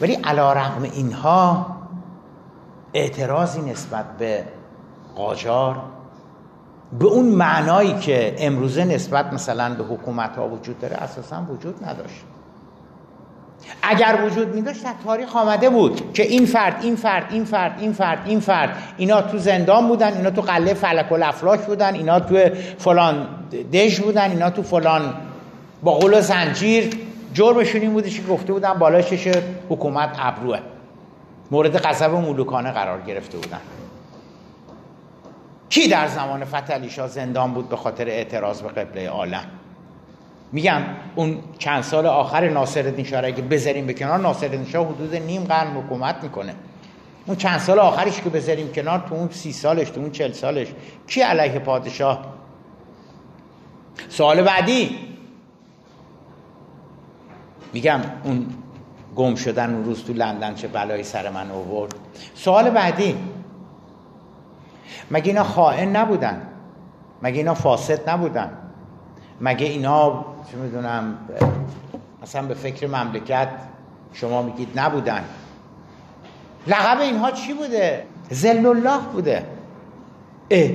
ولی 0.00 0.14
علا 0.14 0.52
رقم 0.52 0.82
اینها 0.82 1.66
اعتراضی 2.94 3.60
نسبت 3.60 4.04
به 4.18 4.44
قاجار 5.16 5.82
به 6.98 7.06
اون 7.06 7.24
معنایی 7.24 7.98
که 7.98 8.36
امروزه 8.38 8.84
نسبت 8.84 9.32
مثلا 9.32 9.74
به 9.74 9.84
حکومت 9.84 10.36
ها 10.36 10.48
وجود 10.48 10.80
داره 10.80 10.96
اساسا 10.96 11.42
وجود 11.50 11.84
نداشت. 11.84 12.24
اگر 13.82 14.18
وجود 14.26 14.54
می 14.54 14.62
داشت 14.62 14.84
در 14.84 14.92
تاریخ 15.04 15.36
آمده 15.36 15.70
بود 15.70 16.12
که 16.12 16.22
این 16.22 16.46
فرد 16.46 16.76
این 16.82 16.96
فرد 16.96 17.26
این 17.30 17.44
فرد 17.44 17.78
این 17.80 17.92
فرد 17.92 18.18
این 18.26 18.40
فرد 18.40 18.76
اینا 18.96 19.22
تو 19.22 19.38
زندان 19.38 19.88
بودن 19.88 20.16
اینا 20.16 20.30
تو 20.30 20.40
قله 20.40 20.74
فلک 20.74 21.12
الافلاک 21.12 21.60
بودن 21.60 21.94
اینا 21.94 22.20
تو 22.20 22.48
فلان 22.78 23.28
دژ 23.72 24.00
بودن 24.00 24.30
اینا 24.30 24.50
تو 24.50 24.62
فلان 24.62 25.14
با 25.82 25.92
قول 25.92 26.20
زنجیر 26.20 26.90
جرمشون 27.34 27.80
این 27.80 27.92
بودش 27.92 28.20
که 28.20 28.26
گفته 28.26 28.52
بودن 28.52 28.72
بالای 28.72 29.02
شش 29.02 29.38
حکومت 29.68 30.16
ابروه. 30.18 30.58
مورد 31.50 31.76
قصب 31.76 32.10
مولوکانه 32.10 32.70
قرار 32.70 33.00
گرفته 33.00 33.38
بودن. 33.38 33.60
کی 35.68 35.88
در 35.88 36.06
زمان 36.06 36.44
فتلی 36.44 36.90
زندان 37.08 37.54
بود 37.54 37.68
به 37.68 37.76
خاطر 37.76 38.08
اعتراض 38.08 38.62
به 38.62 38.68
قبله 38.68 39.08
عالم؟ 39.08 39.44
میگم 40.56 40.82
اون 41.14 41.38
چند 41.58 41.82
سال 41.82 42.06
آخر 42.06 42.48
ناصر 42.48 43.02
شاه 43.04 43.32
که 43.32 43.42
بذاریم 43.42 43.86
به 43.86 43.94
کنار 43.94 44.18
ناصر 44.18 44.64
شاه 44.64 44.86
حدود 44.86 45.14
نیم 45.14 45.44
قرن 45.44 45.76
حکومت 45.76 46.22
می‌کنه. 46.22 46.54
اون 47.26 47.36
چند 47.36 47.58
سال 47.58 47.78
آخرش 47.78 48.20
که 48.20 48.30
بذاریم 48.30 48.72
کنار 48.72 49.04
تو 49.08 49.14
اون 49.14 49.28
سی 49.30 49.52
سالش 49.52 49.90
تو 49.90 50.00
اون 50.00 50.10
چل 50.10 50.32
سالش 50.32 50.66
کی 51.06 51.20
علیه 51.20 51.58
پادشاه؟ 51.58 52.24
سوال 54.08 54.42
بعدی. 54.42 54.98
میگم 57.72 58.00
اون 58.24 58.46
گم 59.16 59.34
شدن 59.34 59.74
اون 59.74 59.84
روز 59.84 60.04
تو 60.04 60.12
لندن 60.12 60.54
چه 60.54 60.68
بلایی 60.68 61.02
سر 61.02 61.30
من 61.30 61.50
آورد. 61.50 61.94
سوال 62.34 62.70
بعدی. 62.70 63.16
مگه 65.10 65.26
اینا 65.26 65.44
خائن 65.44 65.96
نبودن؟ 65.96 66.42
مگه 67.22 67.36
اینا 67.36 67.54
فاسد 67.54 68.10
نبودن؟ 68.10 68.50
مگه 69.40 69.66
اینا 69.66 70.24
چه 70.50 70.56
می‌دونم 70.56 71.18
مثلا 72.22 72.46
به 72.46 72.54
فکر 72.54 72.86
مملکت 72.86 73.48
شما 74.12 74.42
میگید 74.42 74.68
نبودن. 74.80 75.24
لقب 76.66 77.00
اینها 77.00 77.30
چی 77.30 77.52
بوده؟ 77.52 78.06
زل 78.30 78.66
الله 78.66 78.98
بوده. 79.12 79.46
اه. 80.50 80.70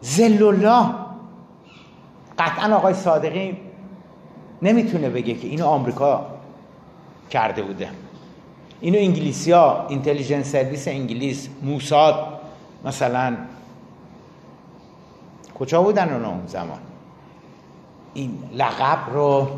زل 0.00 0.42
الله 0.42 0.86
قطعا 2.38 2.76
آقای 2.76 2.94
صادقی 2.94 3.56
نمی‌تونه 4.62 5.10
بگه 5.10 5.34
که 5.34 5.48
اینو 5.48 5.66
آمریکا 5.66 6.26
کرده 7.30 7.62
بوده. 7.62 7.88
اینو 8.80 8.98
انگلیسی 8.98 9.52
ها 9.52 9.86
اینتلیجنس 9.88 10.52
سرویس 10.52 10.88
انگلیس 10.88 11.48
موساد 11.62 12.40
مثلا 12.84 13.36
کجا 15.60 15.82
بودن 15.82 16.12
اونا 16.12 16.28
اون 16.28 16.46
زمان؟ 16.46 16.80
این 18.14 18.38
لقب 18.52 18.98
رو 19.14 19.48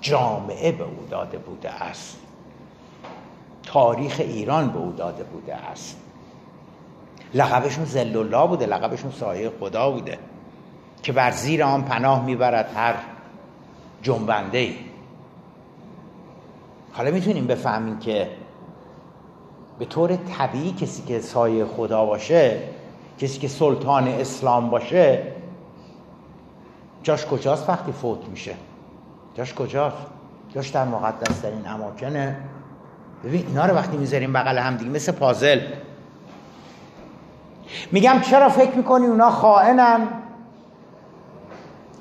جامعه 0.00 0.72
به 0.72 0.84
او 0.84 1.06
داده 1.10 1.38
بوده 1.38 1.70
است. 1.70 2.16
تاریخ 3.62 4.16
ایران 4.18 4.70
به 4.70 4.78
او 4.78 4.92
داده 4.92 5.24
بوده 5.24 5.54
است. 5.54 5.96
لقبشون 7.34 7.84
زل 7.84 8.16
الله 8.16 8.46
بوده 8.46 8.66
لقبشون 8.66 9.10
سایه 9.10 9.50
خدا 9.60 9.90
بوده 9.90 10.18
که 11.02 11.12
بر 11.12 11.30
زیر 11.30 11.62
آن 11.62 11.82
پناه 11.82 12.24
می‌برد 12.24 12.70
هر 12.76 12.94
جنبنده 14.02 14.58
ای 14.58 14.74
حالا 16.92 17.10
می‌تونیم 17.10 17.46
بفهمیم 17.46 17.98
که 17.98 18.30
به 19.78 19.84
طور 19.84 20.16
طبیعی 20.16 20.72
کسی 20.72 21.02
که 21.02 21.20
سایه 21.20 21.64
خدا 21.64 22.04
باشه 22.04 22.62
کسی 23.18 23.38
که 23.38 23.48
سلطان 23.48 24.08
اسلام 24.08 24.70
باشه 24.70 25.22
جاش 27.02 27.26
کجاست 27.26 27.68
وقتی 27.68 27.92
فوت 27.92 28.18
میشه؟ 28.30 28.54
جاش 29.34 29.54
کجاست؟ 29.54 29.96
جاش 30.54 30.68
در 30.68 30.84
مقدس 30.84 31.42
در 31.42 31.50
این 31.50 31.68
اماکنه. 31.68 32.36
ببین 33.24 33.46
اینا 33.46 33.66
رو 33.66 33.74
وقتی 33.74 33.96
می‌ذاریم 33.96 34.32
بغل 34.32 34.58
هم 34.58 34.76
دیگه 34.76 34.90
مثل 34.90 35.12
پازل. 35.12 35.60
میگم 37.92 38.20
چرا 38.20 38.48
فکر 38.48 38.74
می‌کنی 38.74 39.06
اونا 39.06 39.30
خائنن؟ 39.30 40.08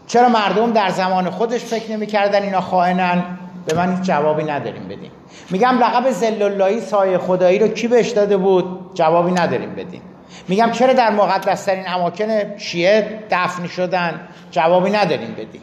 چرا 0.08 0.30
مردم 0.30 0.74
در 0.74 0.90
زمان 0.90 1.30
خودش 1.30 1.66
فکر 1.66 1.92
نمی‌کردن 1.92 2.42
اینا 2.42 2.62
خائنن؟ 2.62 3.24
به 3.66 3.76
من 3.76 3.96
هیچ 3.96 4.06
جوابی 4.06 4.44
نداریم 4.44 4.88
بدیم 4.88 5.12
میگم 5.50 5.78
لقب 5.80 6.12
زلاللهی 6.12 6.82
سایه 6.82 7.18
خدایی 7.18 7.60
رو 7.60 7.68
کی 7.68 7.88
بهش 7.88 8.10
داده 8.10 8.38
بود؟ 8.38 8.92
جوابی 8.94 9.32
نداریم 9.32 9.70
بدیم 9.70 10.02
میگم 10.48 10.72
چرا 10.72 10.94
در 10.94 11.10
مقدسترین 11.10 11.88
اماکن 11.88 12.58
شیعه 12.58 13.20
دفن 13.32 13.68
شدن؟ 13.68 14.28
جوابی 14.52 14.90
نداریم 14.90 15.32
بدیم. 15.32 15.62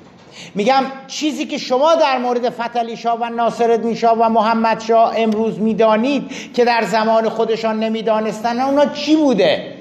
میگم 0.54 0.84
چیزی 1.06 1.44
که 1.44 1.58
شما 1.58 1.94
در 1.94 2.18
مورد 2.18 2.50
فتلی 2.50 2.96
شاه 2.96 3.18
و 3.20 3.24
ناصرالدین 3.24 3.94
شاه 3.94 4.18
و 4.18 4.28
محمد 4.28 4.80
شاه 4.80 5.14
امروز 5.16 5.58
می‌دانید 5.58 6.52
که 6.52 6.64
در 6.64 6.82
زمان 6.82 7.28
خودشان 7.28 7.78
نمی‌دانستن 7.78 8.60
اونا 8.60 8.86
چی 8.86 9.16
بوده؟ 9.16 9.74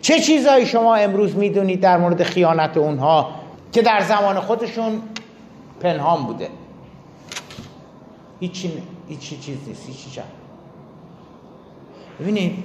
چه 0.00 0.20
چیزهایی 0.20 0.66
شما 0.66 0.94
امروز 0.94 1.36
می‌دونید 1.36 1.80
در 1.80 1.96
مورد 1.98 2.22
خیانت 2.22 2.76
اونها 2.76 3.30
که 3.72 3.82
در 3.82 4.00
زمان 4.00 4.40
خودشون 4.40 5.02
پنهان 5.80 6.22
بوده؟ 6.22 6.48
هیچی 8.40 8.72
هیچی 9.08 9.36
چیز 9.36 9.56
نیست 9.68 9.86
هیچی 9.86 10.10
ببینید 12.20 12.64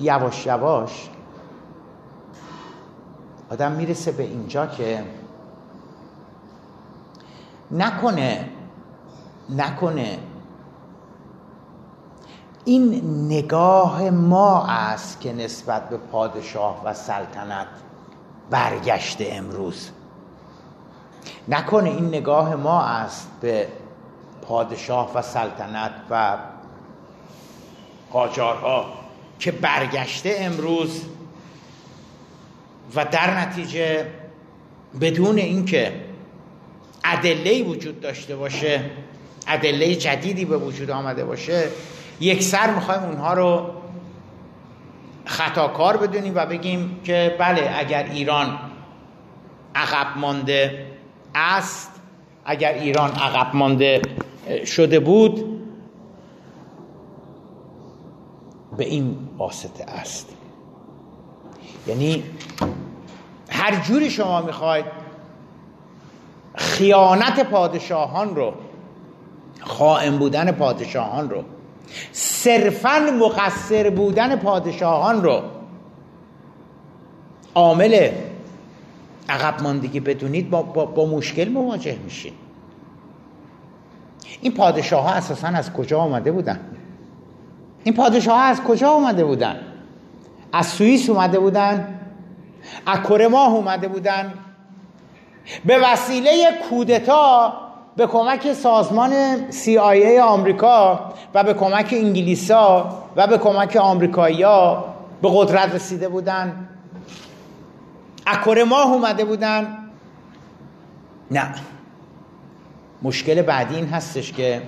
یواش 0.00 0.46
یواش 0.46 1.08
آدم 3.50 3.72
می‌رسه 3.72 4.12
به 4.12 4.22
اینجا 4.22 4.66
که 4.66 5.04
نکنه 7.70 8.48
نکنه 9.50 10.18
این 12.64 13.02
نگاه 13.26 14.10
ما 14.10 14.66
است 14.66 15.20
که 15.20 15.32
نسبت 15.32 15.88
به 15.88 15.96
پادشاه 15.96 16.84
و 16.84 16.94
سلطنت 16.94 17.66
برگشته 18.50 19.28
امروز. 19.30 19.90
نکنه 21.48 21.90
این 21.90 22.08
نگاه 22.08 22.54
ما 22.54 22.82
است 22.82 23.30
به 23.40 23.68
پادشاه 24.48 25.14
و 25.14 25.22
سلطنت 25.22 25.92
و 26.10 26.36
قاجارها 28.12 28.92
که 29.38 29.52
برگشته 29.52 30.36
امروز 30.38 31.04
و 32.94 33.04
در 33.04 33.40
نتیجه 33.40 34.06
بدون 35.00 35.38
اینکه 35.38 35.92
ادله 37.04 37.62
وجود 37.62 38.00
داشته 38.00 38.36
باشه 38.36 38.90
ادله 39.46 39.94
جدیدی 39.94 40.44
به 40.44 40.56
وجود 40.58 40.90
آمده 40.90 41.24
باشه 41.24 41.68
یک 42.20 42.42
سر 42.42 42.70
می‌خوایم 42.74 43.02
اونها 43.02 43.34
رو 43.34 43.70
خطاکار 45.24 45.96
بدونیم 45.96 46.32
و 46.36 46.46
بگیم 46.46 47.00
که 47.04 47.36
بله 47.38 47.74
اگر 47.78 48.04
ایران 48.04 48.58
عقب 49.74 50.18
مانده 50.18 50.86
است 51.34 51.90
اگر 52.44 52.72
ایران 52.72 53.10
عقب 53.10 53.54
مانده 53.56 54.02
شده 54.66 55.00
بود 55.00 55.44
به 58.76 58.84
این 58.84 59.16
واسطه 59.38 59.84
است. 59.84 60.36
یعنی 61.86 62.22
هر 63.50 63.80
جوری 63.80 64.10
شما 64.10 64.42
می‌خواید 64.42 64.84
خیانت 66.54 67.50
پادشاهان 67.50 68.36
رو 68.36 68.54
خائن 69.60 70.18
بودن 70.18 70.52
پادشاهان 70.52 71.30
رو 71.30 71.44
صرفا 72.12 73.10
مقصر 73.20 73.90
بودن 73.90 74.36
پادشاهان 74.36 75.22
رو 75.22 75.42
عامل 77.54 78.10
عقب 79.28 79.62
ماندگی 79.62 80.00
بدونید 80.00 80.50
با, 80.50 80.62
با, 80.62 80.84
با 80.84 81.06
مشکل 81.06 81.48
مواجه 81.48 81.98
میشین. 82.04 82.32
این 84.44 84.54
پادشاه 84.54 85.04
ها 85.04 85.10
اساسا 85.10 85.48
از 85.48 85.72
کجا 85.72 86.00
آمده 86.00 86.32
بودن؟ 86.32 86.60
این 87.84 87.94
پادشاه 87.94 88.38
ها 88.38 88.44
از 88.44 88.60
کجا 88.62 88.90
آمده 88.90 89.24
بودن؟ 89.24 89.60
از 90.52 90.66
سوئیس 90.66 91.10
اومده 91.10 91.38
بودن؟ 91.38 92.00
از 92.86 93.00
کره 93.00 93.28
ماه 93.28 93.54
اومده 93.54 93.88
بودن؟ 93.88 94.34
به 95.64 95.78
وسیله 95.78 96.30
کودتا 96.70 97.52
به 97.96 98.06
کمک 98.06 98.52
سازمان 98.52 99.36
CIA 99.50 100.18
آمریکا 100.22 101.12
و 101.34 101.44
به 101.44 101.54
کمک 101.54 101.94
انگلیسا 101.98 102.98
و 103.16 103.26
به 103.26 103.38
کمک 103.38 103.76
آمریکایی‌ها 103.76 104.94
به 105.22 105.28
قدرت 105.32 105.74
رسیده 105.74 106.08
بودن؟ 106.08 106.68
اکور 108.26 108.64
ماه 108.64 108.92
اومده 108.92 109.24
بودن؟ 109.24 109.78
نه. 111.30 111.54
مشکل 113.04 113.42
بعدی 113.42 113.74
این 113.74 113.86
هستش 113.86 114.32
که 114.32 114.62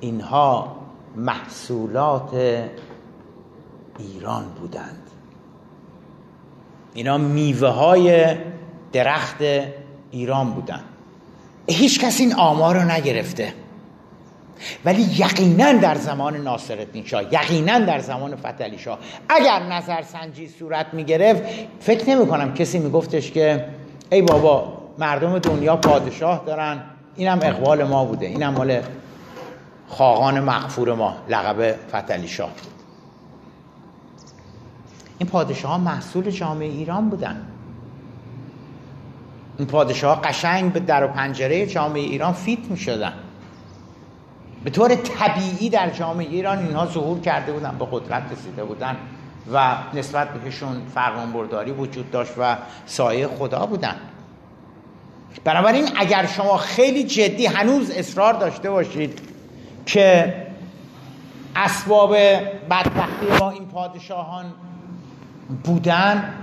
اینها 0.00 0.76
محصولات 1.16 2.34
ایران 3.98 4.44
بودند. 4.60 5.02
اینا 6.94 7.18
میوه 7.18 7.68
های 7.68 8.36
درخت 8.92 9.36
ایران 10.10 10.50
بودند. 10.50 10.84
هیچ 11.68 12.00
کس 12.00 12.20
این 12.20 12.34
آمار 12.34 12.76
رو 12.76 12.90
نگرفته. 12.90 13.54
ولی 14.84 15.02
یقینا 15.02 15.72
در 15.72 15.94
زمان 15.94 16.36
ناصرالدین 16.36 17.04
شاه 17.04 17.34
یقینا 17.34 17.78
در 17.78 17.98
زمان 17.98 18.36
فتلی 18.36 18.78
شاه 18.78 18.98
اگر 19.28 19.62
نظر 19.62 20.02
سنجی 20.02 20.48
صورت 20.48 20.86
می 20.92 21.04
گرفت 21.04 21.42
فکر 21.80 22.10
نمی 22.10 22.26
کنم 22.26 22.54
کسی 22.54 22.78
می 22.78 22.90
گفتش 22.90 23.30
که 23.30 23.68
ای 24.12 24.22
بابا 24.22 24.78
مردم 24.98 25.38
دنیا 25.38 25.76
پادشاه 25.76 26.42
دارن. 26.46 26.97
اینم 27.18 27.38
اقبال 27.42 27.84
ما 27.84 28.04
بوده. 28.04 28.26
اینم 28.26 28.52
مال 28.52 28.82
خاقان 29.88 30.40
مغفور 30.40 30.94
ما 30.94 31.16
لقب 31.28 31.76
فتلی 31.88 32.28
شاه. 32.28 32.50
این 35.18 35.28
پادشاه 35.28 35.70
ها 35.70 35.78
محصول 35.78 36.30
جامعه 36.30 36.68
ایران 36.68 37.08
بودن. 37.08 37.46
این 39.58 39.68
پادشاه 39.68 40.20
قشنگ 40.22 40.72
به 40.72 40.80
در 40.80 41.04
و 41.04 41.08
پنجره 41.08 41.66
جامعه 41.66 42.02
ایران 42.02 42.32
فیت 42.32 42.64
می 42.70 42.76
شدن 42.76 43.12
به 44.64 44.70
طور 44.70 44.94
طبیعی 44.94 45.70
در 45.70 45.90
جامعه 45.90 46.26
ایران 46.26 46.58
اینها 46.58 46.86
ظهور 46.86 47.20
کرده 47.20 47.52
بودن 47.52 47.76
به 47.78 47.86
قدرت 47.90 48.22
رسیده 48.32 48.64
بودن 48.64 48.96
و 49.52 49.76
نسبت 49.94 50.28
بهشون 50.28 50.82
فرمانبرداری 50.94 51.70
وجود 51.70 52.10
داشت 52.10 52.32
و 52.38 52.56
سایه 52.86 53.26
خدا 53.26 53.66
بودن. 53.66 53.96
بنابراین 55.44 55.88
اگر 55.96 56.26
شما 56.26 56.56
خیلی 56.56 57.04
جدی 57.04 57.46
هنوز 57.46 57.90
اصرار 57.90 58.34
داشته 58.34 58.70
باشید 58.70 59.20
که 59.86 60.34
اسباب 61.56 62.16
بدبختی 62.70 63.26
ما 63.40 63.50
این 63.50 63.66
پادشاهان 63.66 64.44
بودن 65.64 66.34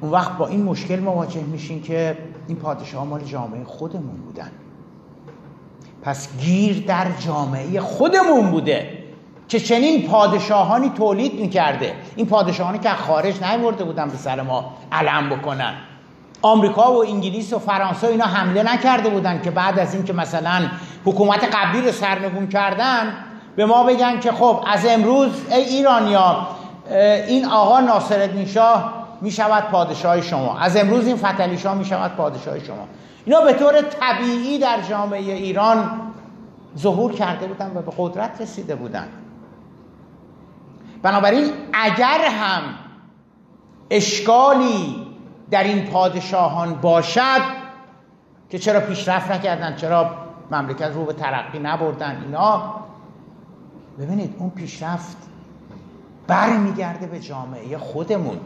اون 0.00 0.10
وقت 0.10 0.36
با 0.36 0.46
این 0.46 0.62
مشکل 0.62 0.98
مواجه 1.00 1.40
میشین 1.40 1.82
که 1.82 2.18
این 2.48 2.56
پادشاه 2.56 3.04
مال 3.04 3.24
جامعه 3.24 3.64
خودمون 3.64 4.16
بودن. 4.16 4.50
پس 6.02 6.38
گیر 6.40 6.84
در 6.86 7.06
جامعه 7.18 7.80
خودمون 7.80 8.50
بوده 8.50 8.98
که 9.48 9.60
چنین 9.60 10.08
پادشاهانی 10.08 10.88
تولید 10.88 11.40
می‌کرده. 11.40 11.94
این 12.16 12.26
پادشاهانی 12.26 12.78
که 12.78 12.88
خارج 12.88 13.42
نیورده 13.42 13.84
بودن 13.84 14.08
به 14.08 14.16
سر 14.16 14.42
ما 14.42 14.74
علم 14.92 15.28
بکنن. 15.28 15.74
آمریکا 16.42 16.92
و 16.92 17.04
انگلیس 17.04 17.52
و 17.52 17.58
فرانسه 17.58 18.06
اینا 18.06 18.24
حمله 18.24 18.74
نکرده 18.74 19.08
بودن 19.08 19.42
که 19.42 19.50
بعد 19.50 19.78
از 19.78 19.94
اینکه 19.94 20.12
مثلا 20.12 20.68
حکومت 21.04 21.44
قبلی 21.54 21.82
رو 21.82 21.92
سرنگون 21.92 22.48
کردن 22.48 23.14
به 23.56 23.66
ما 23.66 23.84
بگن 23.84 24.20
که 24.20 24.32
خب 24.32 24.64
از 24.66 24.86
امروز 24.86 25.30
ای 25.50 25.62
ایرانیا 25.62 26.46
این 27.28 27.44
آقا 27.44 27.80
ناصرالدین 27.80 28.46
شاه 28.46 29.06
می 29.20 29.30
شود 29.30 29.64
پادشاه 29.64 30.20
شما. 30.20 30.58
از 30.58 30.76
امروز 30.76 31.06
این 31.06 31.16
فتلی 31.16 31.58
شاه 31.58 31.74
می 31.74 31.84
شود 31.84 32.16
پادشاه 32.16 32.58
شما. 32.58 32.88
اینا 33.24 33.40
به 33.40 33.52
طور 33.52 33.82
طبیعی 33.82 34.58
در 34.58 34.78
جامعه 34.88 35.32
ایران 35.32 36.00
ظهور 36.78 37.12
کرده 37.12 37.46
بودن 37.46 37.72
و 37.74 37.82
به 37.82 37.92
قدرت 37.98 38.40
رسیده 38.40 38.74
بودن. 38.74 39.08
بنابراین 41.02 41.52
اگر 41.72 42.24
هم 42.24 42.62
اشکالی 43.90 45.07
در 45.50 45.62
این 45.62 45.86
پادشاهان 45.86 46.74
باشد 46.74 47.40
که 48.50 48.58
چرا 48.58 48.80
پیشرفت 48.80 49.30
نکردن؟ 49.30 49.76
چرا 49.76 50.10
مملکت 50.50 50.90
رو 50.94 51.04
به 51.04 51.12
ترقی 51.12 51.58
نبردن؟ 51.58 52.22
اینا؟ 52.24 52.74
ببینید 53.98 54.34
اون 54.38 54.50
پیشرفت 54.50 55.16
برمیگرده 56.26 57.06
به 57.06 57.20
جامعه 57.20 57.78
خودمون. 57.78 58.40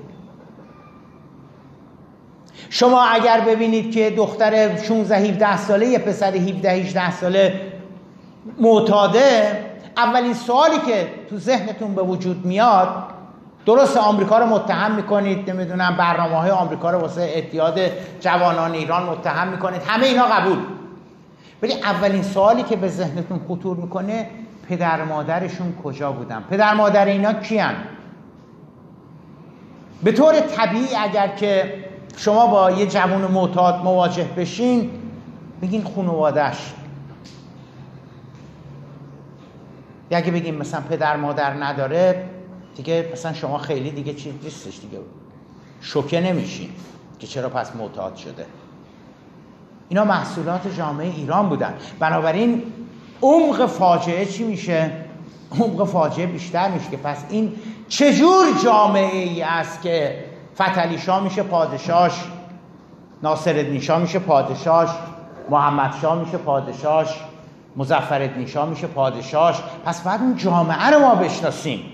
شما 2.71 3.03
اگر 3.03 3.41
ببینید 3.41 3.95
که 3.95 4.11
دختر 4.11 4.77
16 4.77 5.17
17 5.17 5.57
ساله 5.57 5.87
یه 5.87 5.99
پسر 5.99 6.35
17 6.35 6.71
18 6.71 7.11
ساله 7.11 7.73
معتاده 8.59 9.59
اولین 9.97 10.35
سوالی 10.35 10.79
که 10.79 11.09
تو 11.31 11.39
ذهنتون 11.39 11.95
به 11.95 12.03
وجود 12.03 12.47
میاد 12.47 13.12
درست 13.67 13.97
آمریکا 13.97 14.39
رو 14.39 14.47
متهم 14.47 14.95
می‌کنید 14.95 15.51
نمی‌دونم 15.51 15.97
برنامه 15.97 16.37
های 16.37 16.51
آمریکا 16.51 16.91
رو 16.91 16.99
واسه 16.99 17.33
اتحاد 17.37 17.81
جوانان 18.21 18.73
ایران 18.73 19.03
متهم 19.03 19.49
می‌کنید. 19.49 19.83
همه 19.87 20.07
اینا 20.07 20.25
قبول. 20.25 20.59
ولی 21.63 21.73
اولین 21.73 22.23
سوالی 22.23 22.63
که 22.63 22.77
به 22.77 22.89
ذهنتون 22.89 23.41
خطور 23.49 23.77
می‌کنه 23.77 24.31
پدر 24.69 25.05
مادرشون 25.05 25.75
کجا 25.85 26.13
بودن؟ 26.13 26.45
پدر 26.51 26.75
مادر 26.75 27.05
اینا 27.05 27.33
کیان؟ 27.33 27.75
به 30.03 30.13
طور 30.13 30.41
طبیعی 30.41 30.97
اگر 30.97 31.29
که 31.29 31.85
شما 32.17 32.47
با 32.47 32.71
یه 32.71 32.87
جوان 32.87 33.21
معتاد 33.21 33.85
مواجه 33.85 34.25
بشین 34.37 34.91
بگین 35.63 35.85
خانوادش 35.97 36.73
اگه 40.11 40.33
بگیم 40.33 40.55
مثلا 40.55 40.81
پدر 40.81 41.17
مادر 41.17 41.65
نداره 41.65 42.25
دیگه 42.77 43.11
مثلا 43.13 43.33
شما 43.33 43.59
خیلی 43.59 43.91
دیگه 43.91 44.15
چیز 44.15 44.33
نیستش 44.43 44.81
دیگه. 44.81 44.99
شوکه 45.81 46.21
نمیشین 46.21 46.69
که 47.19 47.27
چرا 47.27 47.49
پس 47.49 47.77
معتاد 47.77 48.17
شده. 48.17 48.47
اینا 49.89 50.05
محصولات 50.05 50.77
جامعه 50.77 51.15
ایران 51.15 51.49
بودن. 51.49 51.75
بنابراین 51.99 52.63
عمق 53.23 53.67
فاجعه 53.67 54.27
چی 54.27 54.45
میشه؟ 54.45 54.91
عمق 55.61 55.85
فاجعه 55.85 56.27
بیشتر 56.27 56.71
میشه 56.71 56.91
که 56.91 56.97
پس 56.97 57.25
این 57.29 57.55
چجور 57.89 58.47
جامعه 58.65 59.17
ای 59.17 59.43
است 59.43 59.83
که 59.83 60.25
فتلی 60.55 60.99
شاه 60.99 61.25
میشه 61.25 61.43
پادشاش 61.43 62.13
ناصر 63.23 63.63
میشه 64.01 64.19
پادشاش 64.19 64.89
محمد 65.51 65.95
شاه 66.03 66.25
میشه 66.25 66.39
پادشاش 66.39 67.09
مزفر 67.77 68.29
میشه 68.69 68.87
پادشاش 68.87 69.57
پس 69.85 70.01
باید 70.01 70.21
اون 70.21 70.37
جامعه 70.37 70.91
رو 70.91 71.01
ما 71.01 71.15
بشناسیم. 71.15 71.92